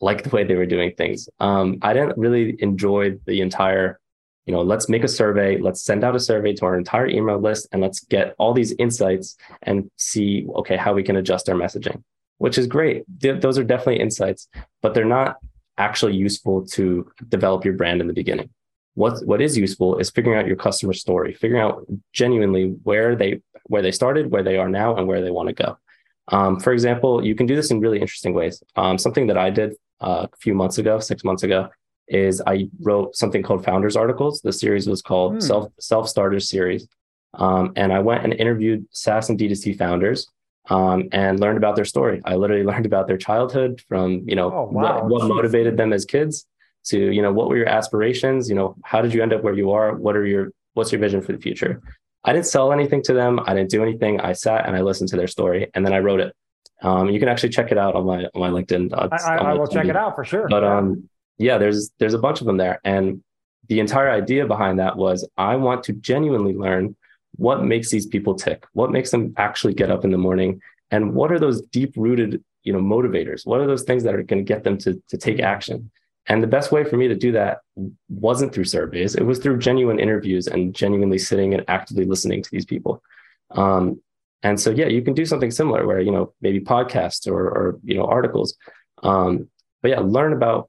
like 0.00 0.22
the 0.22 0.30
way 0.30 0.44
they 0.44 0.54
were 0.54 0.66
doing 0.66 0.92
things. 0.96 1.28
Um, 1.40 1.78
I 1.82 1.92
didn't 1.92 2.18
really 2.18 2.56
enjoy 2.60 3.16
the 3.26 3.40
entire, 3.40 3.98
you 4.44 4.52
know, 4.52 4.62
let's 4.62 4.88
make 4.88 5.04
a 5.04 5.08
survey, 5.08 5.58
let's 5.58 5.82
send 5.82 6.04
out 6.04 6.14
a 6.14 6.20
survey 6.20 6.52
to 6.54 6.66
our 6.66 6.76
entire 6.76 7.06
email 7.06 7.38
list, 7.38 7.68
and 7.72 7.80
let's 7.80 8.00
get 8.00 8.34
all 8.38 8.52
these 8.52 8.72
insights 8.78 9.36
and 9.62 9.90
see, 9.96 10.46
okay, 10.56 10.76
how 10.76 10.92
we 10.92 11.02
can 11.02 11.16
adjust 11.16 11.48
our 11.48 11.56
messaging, 11.56 12.02
which 12.38 12.58
is 12.58 12.66
great. 12.66 13.04
those 13.20 13.58
are 13.58 13.64
definitely 13.64 14.00
insights, 14.00 14.48
but 14.82 14.94
they're 14.94 15.04
not 15.04 15.36
actually 15.78 16.14
useful 16.14 16.64
to 16.66 17.10
develop 17.28 17.64
your 17.64 17.74
brand 17.74 18.00
in 18.00 18.06
the 18.06 18.12
beginning. 18.12 18.50
What, 18.96 19.24
what 19.26 19.42
is 19.42 19.58
useful 19.58 19.98
is 19.98 20.08
figuring 20.08 20.38
out 20.38 20.46
your 20.46 20.56
customer 20.56 20.94
story, 20.94 21.34
figuring 21.34 21.62
out 21.62 21.86
genuinely 22.14 22.68
where 22.82 23.14
they 23.14 23.42
where 23.64 23.82
they 23.82 23.92
started, 23.92 24.30
where 24.30 24.42
they 24.42 24.56
are 24.56 24.70
now, 24.70 24.96
and 24.96 25.06
where 25.06 25.20
they 25.20 25.30
want 25.30 25.48
to 25.48 25.54
go. 25.54 25.76
Um, 26.28 26.58
for 26.58 26.72
example, 26.72 27.22
you 27.22 27.34
can 27.34 27.46
do 27.46 27.54
this 27.54 27.70
in 27.70 27.80
really 27.80 28.00
interesting 28.00 28.32
ways. 28.32 28.62
Um, 28.74 28.96
something 28.96 29.26
that 29.26 29.36
I 29.36 29.50
did 29.50 29.74
uh, 30.00 30.26
a 30.32 30.36
few 30.38 30.54
months 30.54 30.78
ago, 30.78 30.98
six 30.98 31.24
months 31.24 31.42
ago, 31.42 31.68
is 32.08 32.40
I 32.46 32.68
wrote 32.80 33.16
something 33.16 33.42
called 33.42 33.64
Founders 33.64 33.96
Articles. 33.96 34.40
The 34.40 34.52
series 34.52 34.86
was 34.86 35.02
called 35.02 35.34
hmm. 35.34 35.40
Self 35.40 35.72
Self 35.78 36.08
Starters 36.08 36.48
Series, 36.48 36.88
um, 37.34 37.74
and 37.76 37.92
I 37.92 37.98
went 37.98 38.24
and 38.24 38.32
interviewed 38.32 38.86
SaaS 38.92 39.28
and 39.28 39.38
D2C 39.38 39.76
founders 39.76 40.26
um, 40.70 41.08
and 41.12 41.38
learned 41.38 41.58
about 41.58 41.76
their 41.76 41.84
story. 41.84 42.22
I 42.24 42.36
literally 42.36 42.64
learned 42.70 42.86
about 42.86 43.08
their 43.08 43.18
childhood, 43.18 43.82
from 43.90 44.22
you 44.26 44.36
know 44.36 44.50
oh, 44.50 44.70
wow. 44.72 45.02
what, 45.02 45.04
what 45.06 45.28
motivated 45.28 45.76
them 45.76 45.92
as 45.92 46.06
kids 46.06 46.46
to 46.86 47.12
you 47.12 47.22
know 47.22 47.32
what 47.32 47.48
were 47.48 47.56
your 47.56 47.68
aspirations. 47.68 48.48
You 48.48 48.54
know 48.54 48.76
how 48.84 49.02
did 49.02 49.12
you 49.14 49.22
end 49.22 49.32
up 49.32 49.42
where 49.42 49.54
you 49.54 49.70
are? 49.72 49.94
What 49.94 50.16
are 50.16 50.26
your 50.26 50.52
what's 50.74 50.92
your 50.92 51.00
vision 51.00 51.22
for 51.22 51.32
the 51.32 51.38
future? 51.38 51.82
I 52.24 52.32
didn't 52.32 52.46
sell 52.46 52.72
anything 52.72 53.02
to 53.04 53.12
them. 53.12 53.40
I 53.46 53.54
didn't 53.54 53.70
do 53.70 53.82
anything. 53.82 54.20
I 54.20 54.32
sat 54.32 54.66
and 54.66 54.76
I 54.76 54.80
listened 54.80 55.10
to 55.10 55.16
their 55.16 55.28
story 55.28 55.70
and 55.74 55.86
then 55.86 55.92
I 55.92 56.00
wrote 56.00 56.20
it. 56.20 56.34
Um, 56.82 57.08
you 57.08 57.20
can 57.20 57.28
actually 57.28 57.50
check 57.50 57.70
it 57.72 57.78
out 57.78 57.94
on 57.94 58.04
my 58.04 58.24
on 58.34 58.40
my 58.40 58.50
LinkedIn. 58.50 58.92
Uh, 58.92 59.08
I, 59.12 59.34
I, 59.34 59.36
I 59.36 59.54
will 59.54 59.66
check 59.66 59.86
it 59.86 59.96
out 59.96 60.14
for 60.14 60.24
sure. 60.24 60.48
But 60.48 60.64
um, 60.64 61.08
yeah, 61.38 61.58
there's 61.58 61.90
there's 61.98 62.14
a 62.14 62.18
bunch 62.18 62.40
of 62.40 62.46
them 62.46 62.56
there, 62.56 62.80
and 62.84 63.22
the 63.68 63.80
entire 63.80 64.10
idea 64.10 64.46
behind 64.46 64.78
that 64.78 64.96
was 64.96 65.28
I 65.36 65.56
want 65.56 65.84
to 65.84 65.92
genuinely 65.94 66.54
learn 66.54 66.96
what 67.36 67.64
makes 67.64 67.90
these 67.90 68.06
people 68.06 68.34
tick, 68.34 68.64
what 68.72 68.90
makes 68.90 69.10
them 69.10 69.34
actually 69.36 69.74
get 69.74 69.90
up 69.90 70.04
in 70.04 70.10
the 70.10 70.18
morning, 70.18 70.60
and 70.90 71.14
what 71.14 71.32
are 71.32 71.38
those 71.38 71.62
deep 71.62 71.94
rooted 71.96 72.42
you 72.62 72.72
know 72.72 72.80
motivators? 72.80 73.46
What 73.46 73.60
are 73.60 73.66
those 73.66 73.84
things 73.84 74.02
that 74.02 74.14
are 74.14 74.22
going 74.22 74.44
to 74.44 74.48
get 74.48 74.64
them 74.64 74.76
to 74.78 75.02
to 75.08 75.16
take 75.16 75.40
action? 75.40 75.90
And 76.28 76.42
the 76.42 76.48
best 76.48 76.72
way 76.72 76.84
for 76.84 76.96
me 76.96 77.08
to 77.08 77.14
do 77.14 77.32
that 77.32 77.60
wasn't 78.08 78.54
through 78.54 78.64
surveys; 78.64 79.14
it 79.14 79.24
was 79.24 79.38
through 79.38 79.58
genuine 79.58 79.98
interviews 79.98 80.46
and 80.46 80.74
genuinely 80.74 81.18
sitting 81.18 81.54
and 81.54 81.64
actively 81.68 82.04
listening 82.04 82.42
to 82.42 82.50
these 82.50 82.64
people. 82.64 83.02
Um, 83.52 84.00
and 84.42 84.60
so, 84.60 84.70
yeah, 84.70 84.86
you 84.86 85.02
can 85.02 85.14
do 85.14 85.24
something 85.24 85.50
similar 85.50 85.86
where 85.86 86.00
you 86.00 86.12
know 86.12 86.32
maybe 86.40 86.60
podcasts 86.60 87.30
or 87.30 87.46
or 87.48 87.78
you 87.84 87.96
know 87.96 88.06
articles. 88.06 88.56
Um, 89.02 89.48
but 89.82 89.90
yeah, 89.90 90.00
learn 90.00 90.32
about 90.32 90.68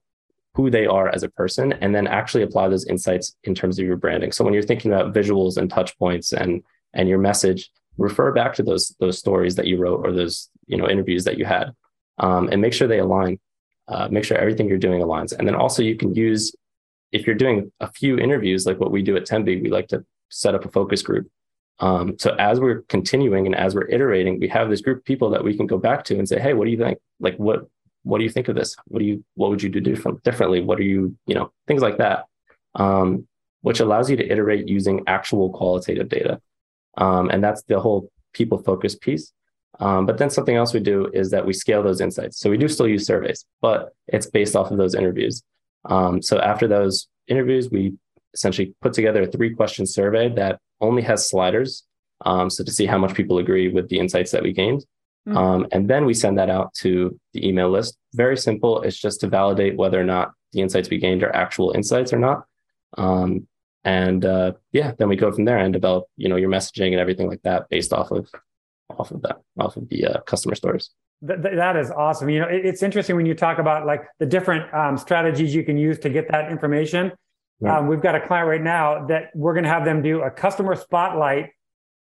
who 0.53 0.71
they 0.71 0.87
are 0.87 1.07
as 1.09 1.21
a 1.21 1.29
person 1.29 1.71
and 1.73 1.93
then 1.93 2.07
actually 2.07 2.41
apply 2.41 2.67
those 2.67 2.87
insights 2.87 3.35
in 3.43 3.53
terms 3.53 3.77
of 3.77 3.85
your 3.85 3.95
branding. 3.95 4.31
So 4.31 4.43
when 4.43 4.55
you're 4.55 4.63
thinking 4.63 4.91
about 4.91 5.13
visuals 5.13 5.57
and 5.57 5.69
touch 5.69 5.97
points 5.99 6.33
and 6.33 6.63
and 6.93 7.07
your 7.07 7.19
message, 7.19 7.69
refer 7.97 8.31
back 8.31 8.55
to 8.55 8.63
those 8.63 8.95
those 8.99 9.19
stories 9.19 9.55
that 9.55 9.67
you 9.67 9.77
wrote 9.77 10.05
or 10.05 10.11
those 10.11 10.49
you 10.65 10.77
know 10.77 10.89
interviews 10.89 11.25
that 11.25 11.37
you 11.37 11.45
had, 11.45 11.75
um, 12.17 12.49
and 12.51 12.61
make 12.61 12.73
sure 12.73 12.87
they 12.87 12.99
align. 12.99 13.39
Uh, 13.88 14.08
make 14.10 14.23
sure 14.23 14.38
everything 14.38 14.67
you're 14.67 14.78
doing 14.78 15.02
aligns. 15.02 15.34
And 15.38 15.47
then 15.47 15.56
also 15.56 15.82
you 15.82 15.95
can 15.95 16.13
use 16.13 16.54
if 17.12 17.26
you're 17.26 17.36
doing 17.36 17.71
a 17.80 17.89
few 17.91 18.17
interviews 18.17 18.65
like 18.65 18.80
what 18.80 18.91
we 18.91 19.02
do 19.02 19.15
at 19.15 19.26
Tenby, 19.26 19.62
we 19.62 19.69
like 19.69 19.88
to 19.89 20.06
set 20.30 20.56
up 20.56 20.65
a 20.65 20.69
focus 20.69 21.02
group. 21.02 21.30
Um, 21.80 22.17
so 22.19 22.36
as 22.39 22.60
we're 22.60 22.82
continuing 22.89 23.45
and 23.45 23.56
as 23.56 23.76
we're 23.76 23.88
iterating, 23.88 24.39
we 24.39 24.47
have 24.50 24.69
this 24.69 24.82
group 24.82 25.00
of 25.00 25.06
people 25.06 25.30
that 25.30 25.43
we 25.43 25.56
can 25.56 25.67
go 25.67 25.78
back 25.78 26.04
to 26.06 26.17
and 26.17 26.28
say, 26.28 26.39
hey, 26.39 26.54
what 26.54 26.65
do 26.65 26.71
you 26.71 26.78
think? 26.78 27.00
Like 27.19 27.38
what 27.38 27.67
what 28.04 28.19
do 28.19 28.23
you 28.23 28.30
think 28.30 28.47
of 28.47 28.56
this? 28.56 28.76
What 28.86 29.00
do 29.00 29.06
you 29.06 29.23
what 29.36 29.50
would 29.50 29.62
you 29.62 29.69
do 29.69 29.80
different, 29.80 30.23
differently? 30.23 30.62
What 30.62 30.80
are 30.80 30.84
you, 30.84 31.15
you 31.26 31.36
know, 31.36 31.52
things 31.67 31.82
like 31.82 31.97
that. 31.97 32.26
Um, 32.76 33.28
which 33.62 33.80
allows 33.80 34.10
you 34.10 34.15
to 34.15 34.32
iterate 34.32 34.67
using 34.67 35.04
actual 35.08 35.50
qualitative 35.50 36.08
data. 36.08 36.39
Um, 36.95 37.30
and 37.30 37.43
that's 37.43 37.63
the 37.63 37.80
whole 37.80 38.10
people 38.34 38.60
focused 38.60 39.02
piece. 39.02 39.34
Um, 39.79 40.05
but 40.05 40.17
then 40.17 40.29
something 40.29 40.55
else 40.55 40.73
we 40.73 40.79
do 40.79 41.09
is 41.13 41.29
that 41.31 41.45
we 41.45 41.53
scale 41.53 41.83
those 41.83 42.01
insights. 42.01 42.39
So 42.39 42.49
we 42.49 42.57
do 42.57 42.67
still 42.67 42.87
use 42.87 43.05
surveys, 43.05 43.45
but 43.61 43.93
it's 44.07 44.25
based 44.27 44.55
off 44.55 44.71
of 44.71 44.77
those 44.77 44.95
interviews. 44.95 45.43
Um, 45.85 46.21
so 46.21 46.39
after 46.39 46.67
those 46.67 47.07
interviews, 47.27 47.69
we 47.69 47.93
essentially 48.33 48.73
put 48.81 48.93
together 48.93 49.23
a 49.23 49.27
three 49.27 49.53
question 49.53 49.85
survey 49.85 50.29
that 50.29 50.59
only 50.81 51.01
has 51.03 51.29
sliders. 51.29 51.83
Um, 52.25 52.49
so 52.49 52.63
to 52.63 52.71
see 52.71 52.85
how 52.85 52.97
much 52.97 53.13
people 53.13 53.37
agree 53.37 53.69
with 53.69 53.89
the 53.89 53.99
insights 53.99 54.31
that 54.31 54.43
we 54.43 54.51
gained. 54.51 54.83
Mm-hmm. 55.27 55.37
Um, 55.37 55.67
and 55.71 55.89
then 55.89 56.05
we 56.05 56.13
send 56.13 56.37
that 56.37 56.49
out 56.49 56.73
to 56.75 57.19
the 57.33 57.47
email 57.47 57.69
list. 57.69 57.97
Very 58.13 58.37
simple. 58.37 58.81
It's 58.81 58.97
just 58.97 59.19
to 59.21 59.27
validate 59.27 59.77
whether 59.77 59.99
or 59.99 60.05
not 60.05 60.31
the 60.53 60.61
insights 60.61 60.89
we 60.89 60.97
gained 60.97 61.21
are 61.21 61.35
actual 61.35 61.71
insights 61.71 62.13
or 62.13 62.19
not. 62.19 62.45
Um, 62.97 63.47
and 63.83 64.25
uh, 64.25 64.53
yeah, 64.71 64.93
then 64.97 65.09
we 65.09 65.15
go 65.15 65.31
from 65.31 65.45
there 65.45 65.57
and 65.57 65.71
develop, 65.71 66.05
you 66.15 66.29
know, 66.29 66.35
your 66.35 66.49
messaging 66.49 66.91
and 66.91 66.99
everything 66.99 67.27
like 67.27 67.41
that 67.43 67.69
based 67.69 67.93
off 67.93 68.11
of 68.11 68.29
off 68.89 69.12
of 69.12 69.21
that, 69.23 69.38
off 69.60 69.78
of 69.78 69.89
the 69.89 70.06
uh, 70.06 70.21
customer 70.21 70.56
stories. 70.56 70.89
Th- 71.28 71.39
that 71.41 71.76
is 71.76 71.91
awesome. 71.91 72.30
You 72.30 72.41
know, 72.41 72.47
it, 72.47 72.65
it's 72.65 72.84
interesting 72.84 73.15
when 73.15 73.26
you 73.26 73.36
talk 73.36 73.60
about 73.60 73.86
like 73.86 74.04
the 74.19 74.26
different 74.26 74.73
um, 74.73 74.97
strategies 74.97 75.54
you 75.54 75.63
can 75.63 75.78
use 75.78 76.00
to 76.00 76.10
get 76.10 76.32
that 76.32 76.52
information. 76.52 77.12
Right. 77.60 77.78
Um, 77.78 77.88
we've 77.88 78.02
got 78.02 78.15
a 78.15 78.26
client 78.26 78.47
right 78.47 78.62
now 78.62 79.08
that 79.08 79.32
we're 79.34 79.54
going 79.54 79.63
to 79.63 79.69
have 79.69 79.84
them 79.84 80.02
do 80.02 80.21
a 80.21 80.30
customer 80.30 80.76
spotlight 80.76 81.50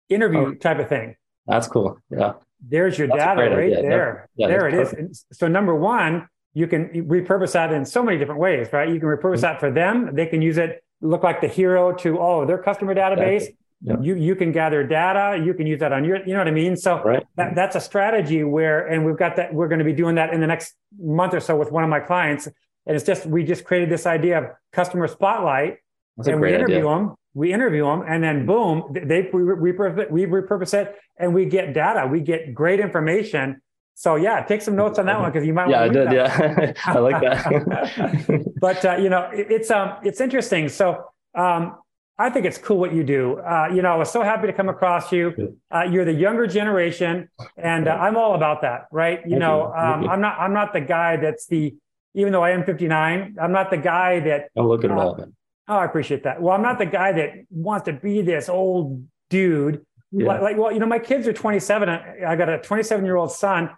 interview 0.10 0.48
oh, 0.48 0.54
type 0.56 0.80
of 0.80 0.90
thing. 0.90 1.16
That's 1.46 1.68
cool. 1.68 1.98
Yeah. 2.10 2.34
There's 2.60 2.98
your 2.98 3.08
that's 3.08 3.20
data 3.20 3.42
right 3.42 3.63
idea. 3.63 3.82
there. 3.82 4.30
Yeah, 4.36 4.48
there 4.48 4.68
it 4.68 4.72
perfect. 4.72 5.12
is. 5.12 5.26
So 5.32 5.48
number 5.48 5.76
one, 5.76 6.28
you 6.54 6.68
can 6.68 6.90
repurpose 7.08 7.54
that 7.54 7.72
in 7.72 7.86
so 7.86 8.04
many 8.04 8.18
different 8.18 8.42
ways, 8.42 8.68
right? 8.74 8.90
You 8.90 9.00
can 9.00 9.08
repurpose 9.08 9.36
mm-hmm. 9.36 9.42
that 9.42 9.60
for 9.60 9.72
them. 9.72 10.16
They 10.16 10.26
can 10.26 10.42
use 10.42 10.58
it, 10.58 10.84
look 11.02 11.24
like 11.24 11.40
the 11.40 11.48
hero 11.48 11.94
to 11.98 12.20
oh 12.20 12.46
their 12.46 12.58
customer 12.58 12.96
database. 12.96 13.36
Exactly. 13.36 13.58
You 13.82 14.16
you 14.16 14.36
can 14.36 14.52
gather 14.52 14.84
data. 14.84 15.42
You 15.44 15.54
can 15.54 15.68
use 15.68 15.80
that 15.82 15.94
on 15.94 16.04
your. 16.04 16.26
You 16.26 16.34
know 16.34 16.40
what 16.40 16.48
I 16.48 16.52
mean. 16.52 16.76
So 16.76 17.04
right. 17.04 17.24
that, 17.36 17.54
that's 17.56 17.76
a 17.76 17.80
strategy 17.80 18.44
where, 18.44 18.88
and 18.88 19.06
we've 19.06 19.18
got 19.18 19.36
that. 19.36 19.54
We're 19.54 19.68
going 19.68 19.80
to 19.80 19.86
be 19.86 19.94
doing 19.94 20.16
that 20.16 20.34
in 20.34 20.42
the 20.42 20.48
next 20.48 20.74
month 21.00 21.36
or 21.36 21.40
so 21.40 21.56
with 21.56 21.72
one 21.72 21.84
of 21.84 21.90
my 21.90 22.00
clients. 22.00 22.48
And 22.48 22.96
it's 22.96 23.06
just 23.06 23.28
we 23.28 23.44
just 23.44 23.66
created 23.66 23.90
this 23.90 24.08
idea 24.08 24.40
of 24.40 24.46
customer 24.72 25.08
spotlight, 25.08 25.78
that's 26.16 26.28
and 26.28 26.42
we 26.42 26.56
interview 26.56 26.78
idea. 26.78 26.90
them. 26.90 27.16
We 27.36 27.54
interview 27.54 27.86
them, 27.86 28.04
and 28.08 28.24
then 28.24 28.48
boom, 28.48 28.94
they 28.94 29.30
we 29.32 29.42
repurpose, 29.42 30.10
we 30.10 30.26
repurpose 30.26 30.74
it, 30.74 30.96
and 31.20 31.36
we 31.36 31.46
get 31.46 31.76
data. 31.76 32.08
We 32.08 32.22
get 32.22 32.56
great 32.56 32.80
information. 32.80 33.62
So 33.94 34.16
yeah, 34.16 34.44
take 34.44 34.63
some 34.63 34.76
notes 34.76 34.98
on 34.98 35.06
that 35.06 35.20
one 35.20 35.32
because 35.32 35.46
you 35.46 35.54
might. 35.54 35.70
Yeah, 35.70 35.84
I 35.84 35.88
did. 35.90 36.12
Yeah, 36.12 36.74
I 36.86 36.98
like 36.98 37.22
that. 37.22 38.54
but 38.60 38.84
uh, 38.84 38.96
you 38.98 39.10
know, 39.10 39.30
it, 39.32 39.52
it's 39.52 39.70
um, 39.70 39.98
it's 40.04 40.20
interesting. 40.20 40.68
So 40.70 41.04
um, 41.36 41.76
I 42.19 42.30
think 42.32 42.45
it's 42.45 42.58
cool 42.58 42.77
what 42.77 42.93
you 42.93 43.03
do. 43.03 43.38
Uh, 43.38 43.69
you 43.73 43.82
know, 43.84 43.91
I 43.91 43.95
was 43.95 44.12
so 44.12 44.23
happy 44.23 44.47
to 44.47 44.53
come 44.53 44.69
across 44.69 45.12
you. 45.12 45.58
Uh, 45.73 45.84
you're 45.84 46.06
the 46.06 46.13
younger 46.13 46.47
generation, 46.47 47.30
and 47.58 47.88
uh, 47.88 47.91
I'm 47.91 48.17
all 48.17 48.34
about 48.34 48.62
that, 48.63 48.88
right? 48.91 49.19
You 49.23 49.32
Thank 49.32 49.41
know, 49.41 49.67
you. 49.67 49.82
Um, 49.82 50.10
I'm 50.10 50.21
not 50.21 50.39
I'm 50.39 50.53
not 50.53 50.73
the 50.73 50.82
guy 50.82 51.17
that's 51.17 51.45
the 51.45 51.75
even 52.17 52.34
though 52.34 52.43
I 52.43 52.49
am 52.49 52.63
59, 52.63 53.36
I'm 53.39 53.51
not 53.51 53.69
the 53.69 53.77
guy 53.77 54.19
that. 54.21 54.49
Don't 54.56 54.67
look 54.67 54.84
at 54.84 54.89
uh, 54.89 54.95
all. 54.95 55.25
Oh, 55.67 55.75
I 55.75 55.86
appreciate 55.86 56.23
that. 56.23 56.41
Well, 56.41 56.56
I'm 56.56 56.63
not 56.63 56.80
the 56.80 56.86
guy 56.88 57.12
that 57.12 57.34
wants 57.51 57.86
to 57.86 57.93
be 57.93 58.23
this 58.23 58.49
old 58.49 59.06
dude. 59.30 59.86
Yeah. 60.12 60.27
Like, 60.27 60.41
like, 60.41 60.58
well, 60.58 60.71
you 60.71 60.80
know, 60.80 60.88
my 60.88 60.97
kids 60.97 61.27
are 61.27 61.34
27. 61.34 61.89
I 61.89 62.36
got 62.36 62.49
a 62.49 62.58
27 62.58 63.06
year 63.06 63.17
old 63.17 63.32
son, 63.32 63.69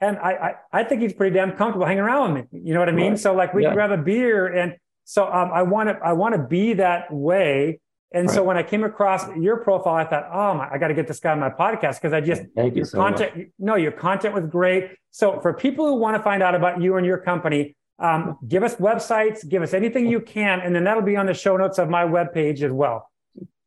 and 0.00 0.18
I, 0.18 0.32
I, 0.32 0.80
I 0.80 0.84
think 0.84 1.02
he's 1.02 1.12
pretty 1.12 1.34
damn 1.34 1.52
comfortable 1.52 1.86
hanging 1.86 2.02
around 2.02 2.34
with 2.34 2.52
me. 2.52 2.60
You 2.64 2.74
know 2.74 2.80
what 2.80 2.88
I 2.88 2.92
mean? 2.92 3.12
Right. 3.12 3.18
So 3.20 3.32
like 3.32 3.54
we 3.54 3.62
yeah. 3.62 3.68
can 3.68 3.76
grab 3.76 3.92
a 3.92 3.98
beer, 3.98 4.48
and 4.48 4.74
so 5.04 5.24
um, 5.30 5.50
I 5.52 5.62
want 5.62 5.90
to 5.90 5.98
I 6.04 6.14
want 6.14 6.34
to 6.34 6.42
be 6.42 6.74
that 6.74 7.12
way 7.12 7.78
and 8.14 8.28
right. 8.28 8.34
so 8.34 8.44
when 8.44 8.56
I 8.56 8.62
came 8.62 8.84
across 8.84 9.24
your 9.36 9.56
profile, 9.56 9.94
I 9.94 10.04
thought, 10.04 10.28
oh 10.32 10.54
my, 10.54 10.70
I 10.70 10.78
got 10.78 10.88
to 10.88 10.94
get 10.94 11.08
this 11.08 11.18
guy 11.18 11.32
on 11.32 11.40
my 11.40 11.50
podcast 11.50 12.00
because 12.00 12.12
I 12.12 12.20
just 12.20 12.42
Thank 12.54 12.76
your 12.76 12.84
so 12.84 12.98
content. 12.98 13.36
Much. 13.36 13.46
No, 13.58 13.74
your 13.74 13.90
content 13.90 14.34
was 14.34 14.46
great. 14.46 14.92
So 15.10 15.40
for 15.40 15.52
people 15.52 15.86
who 15.86 15.96
want 15.96 16.16
to 16.16 16.22
find 16.22 16.42
out 16.42 16.54
about 16.54 16.80
you 16.80 16.96
and 16.96 17.04
your 17.04 17.18
company, 17.18 17.76
um, 17.98 18.38
give 18.46 18.62
us 18.62 18.76
websites, 18.76 19.46
give 19.48 19.62
us 19.62 19.74
anything 19.74 20.06
you 20.06 20.20
can, 20.20 20.60
and 20.60 20.74
then 20.74 20.84
that'll 20.84 21.02
be 21.02 21.16
on 21.16 21.26
the 21.26 21.34
show 21.34 21.56
notes 21.56 21.78
of 21.78 21.88
my 21.88 22.04
webpage 22.04 22.62
as 22.62 22.70
well. 22.70 23.10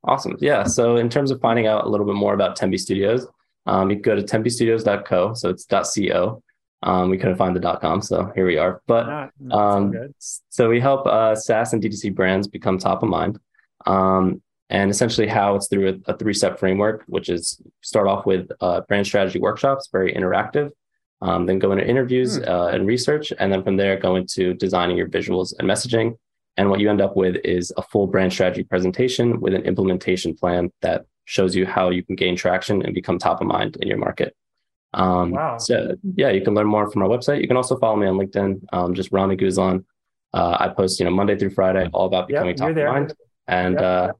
Awesome. 0.05 0.37
Yeah. 0.39 0.63
So 0.63 0.95
in 0.95 1.09
terms 1.09 1.31
of 1.31 1.41
finding 1.41 1.67
out 1.67 1.85
a 1.85 1.89
little 1.89 2.05
bit 2.05 2.15
more 2.15 2.33
about 2.33 2.55
Tenby 2.55 2.77
Studios, 2.77 3.27
um, 3.65 3.89
you 3.89 3.97
can 3.97 4.03
go 4.03 4.15
to 4.15 4.21
tenbystudios.co. 4.21 5.33
So 5.33 5.49
it's 5.49 5.65
.co. 5.65 6.41
Um, 6.83 7.09
we 7.09 7.17
couldn't 7.17 7.37
find 7.37 7.55
the 7.55 7.77
.com, 7.81 8.01
so 8.01 8.31
here 8.35 8.45
we 8.45 8.57
are. 8.57 8.81
But 8.87 9.31
not 9.39 9.51
um, 9.51 9.93
so, 10.19 10.41
so, 10.49 10.69
we 10.69 10.79
help 10.79 11.07
uh, 11.07 11.35
SaaS 11.35 11.73
and 11.73 11.81
DTC 11.81 12.13
brands 12.13 12.47
become 12.47 12.77
top 12.77 13.01
of 13.01 13.09
mind. 13.09 13.39
Um, 13.85 14.41
and 14.69 14.91
essentially 14.91 15.27
how 15.27 15.55
it's 15.55 15.67
through 15.69 16.01
a, 16.07 16.11
a 16.11 16.17
three-step 16.17 16.59
framework, 16.59 17.03
which 17.07 17.29
is 17.29 17.61
start 17.81 18.07
off 18.07 18.25
with 18.25 18.49
uh, 18.59 18.81
brand 18.81 19.05
strategy 19.05 19.39
workshops, 19.39 19.87
very 19.91 20.13
interactive, 20.13 20.71
um, 21.21 21.45
then 21.45 21.57
go 21.57 21.71
into 21.71 21.87
interviews 21.87 22.37
hmm. 22.37 22.43
uh, 22.47 22.67
and 22.67 22.85
research, 22.85 23.31
and 23.39 23.51
then 23.51 23.63
from 23.63 23.77
there 23.77 23.97
go 23.97 24.15
into 24.15 24.53
designing 24.53 24.97
your 24.97 25.07
visuals 25.07 25.53
and 25.57 25.69
messaging. 25.69 26.17
And 26.57 26.69
what 26.69 26.79
you 26.79 26.89
end 26.89 27.01
up 27.01 27.15
with 27.15 27.37
is 27.45 27.71
a 27.77 27.81
full 27.83 28.07
brand 28.07 28.33
strategy 28.33 28.63
presentation 28.63 29.39
with 29.39 29.53
an 29.53 29.61
implementation 29.63 30.35
plan 30.35 30.71
that 30.81 31.05
shows 31.25 31.55
you 31.55 31.65
how 31.65 31.89
you 31.89 32.03
can 32.03 32.15
gain 32.15 32.35
traction 32.35 32.81
and 32.83 32.95
become 32.95 33.19
top 33.19 33.41
of 33.41 33.47
mind 33.47 33.77
in 33.79 33.87
your 33.87 33.97
market. 33.97 34.35
Um, 34.93 35.31
wow. 35.31 35.57
So 35.57 35.95
yeah, 36.15 36.29
you 36.29 36.41
can 36.41 36.55
learn 36.55 36.67
more 36.67 36.89
from 36.89 37.03
our 37.03 37.09
website. 37.09 37.41
You 37.41 37.47
can 37.47 37.57
also 37.57 37.77
follow 37.77 37.95
me 37.97 38.07
on 38.07 38.15
LinkedIn, 38.15 38.61
um, 38.73 38.95
just 38.95 39.11
Rami 39.11 39.37
Guzlan. 39.37 39.85
Uh, 40.33 40.57
I 40.59 40.69
post, 40.69 40.99
you 40.99 41.05
know, 41.05 41.11
Monday 41.11 41.37
through 41.37 41.51
Friday, 41.51 41.89
all 41.93 42.07
about 42.07 42.27
becoming 42.27 42.49
yep, 42.49 42.57
top 42.57 42.69
of 42.69 42.75
mind. 42.75 43.13
And 43.47 43.75
yep. 43.75 43.83
uh, 43.83 44.11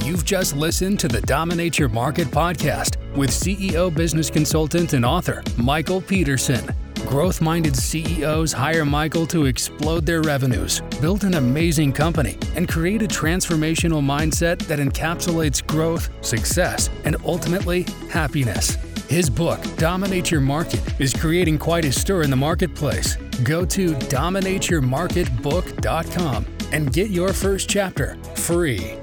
You've 0.05 0.25
just 0.25 0.57
listened 0.57 1.01
to 1.01 1.09
the 1.09 1.21
Dominate 1.21 1.79
Your 1.79 1.89
Market 1.89 2.29
podcast 2.29 2.97
with 3.17 3.31
CEO, 3.31 3.95
business 3.95 4.31
consultant, 4.31 4.93
and 4.93 5.05
author 5.05 5.43
Michael 5.57 6.01
Peterson. 6.01 6.75
Growth 7.07 7.41
minded 7.41 7.77
CEOs 7.77 8.53
hire 8.53 8.85
Michael 8.85 9.27
to 9.27 9.47
explode 9.47 10.05
their 10.05 10.23
revenues, 10.23 10.81
build 11.01 11.25
an 11.25 11.35
amazing 11.35 11.93
company, 11.93 12.37
and 12.55 12.69
create 12.69 13.03
a 13.03 13.07
transformational 13.07 14.03
mindset 14.03 14.59
that 14.67 14.79
encapsulates 14.79 15.67
growth, 15.67 16.11
success, 16.25 16.91
and 17.05 17.17
ultimately 17.25 17.87
happiness. 18.11 18.77
His 19.09 19.29
book, 19.31 19.61
Dominate 19.77 20.31
Your 20.31 20.43
Market, 20.43 20.83
is 21.01 21.15
creating 21.15 21.57
quite 21.59 21.87
a 21.87 21.93
stir 21.93 22.25
in 22.25 22.31
the 22.31 22.37
marketplace. 22.37 23.17
Go 23.43 23.65
to 23.65 23.95
dominateyourmarketbook.com 23.95 26.47
and 26.73 26.93
get 26.93 27.09
your 27.09 27.33
first 27.33 27.71
chapter 27.71 28.19
free. 28.35 28.99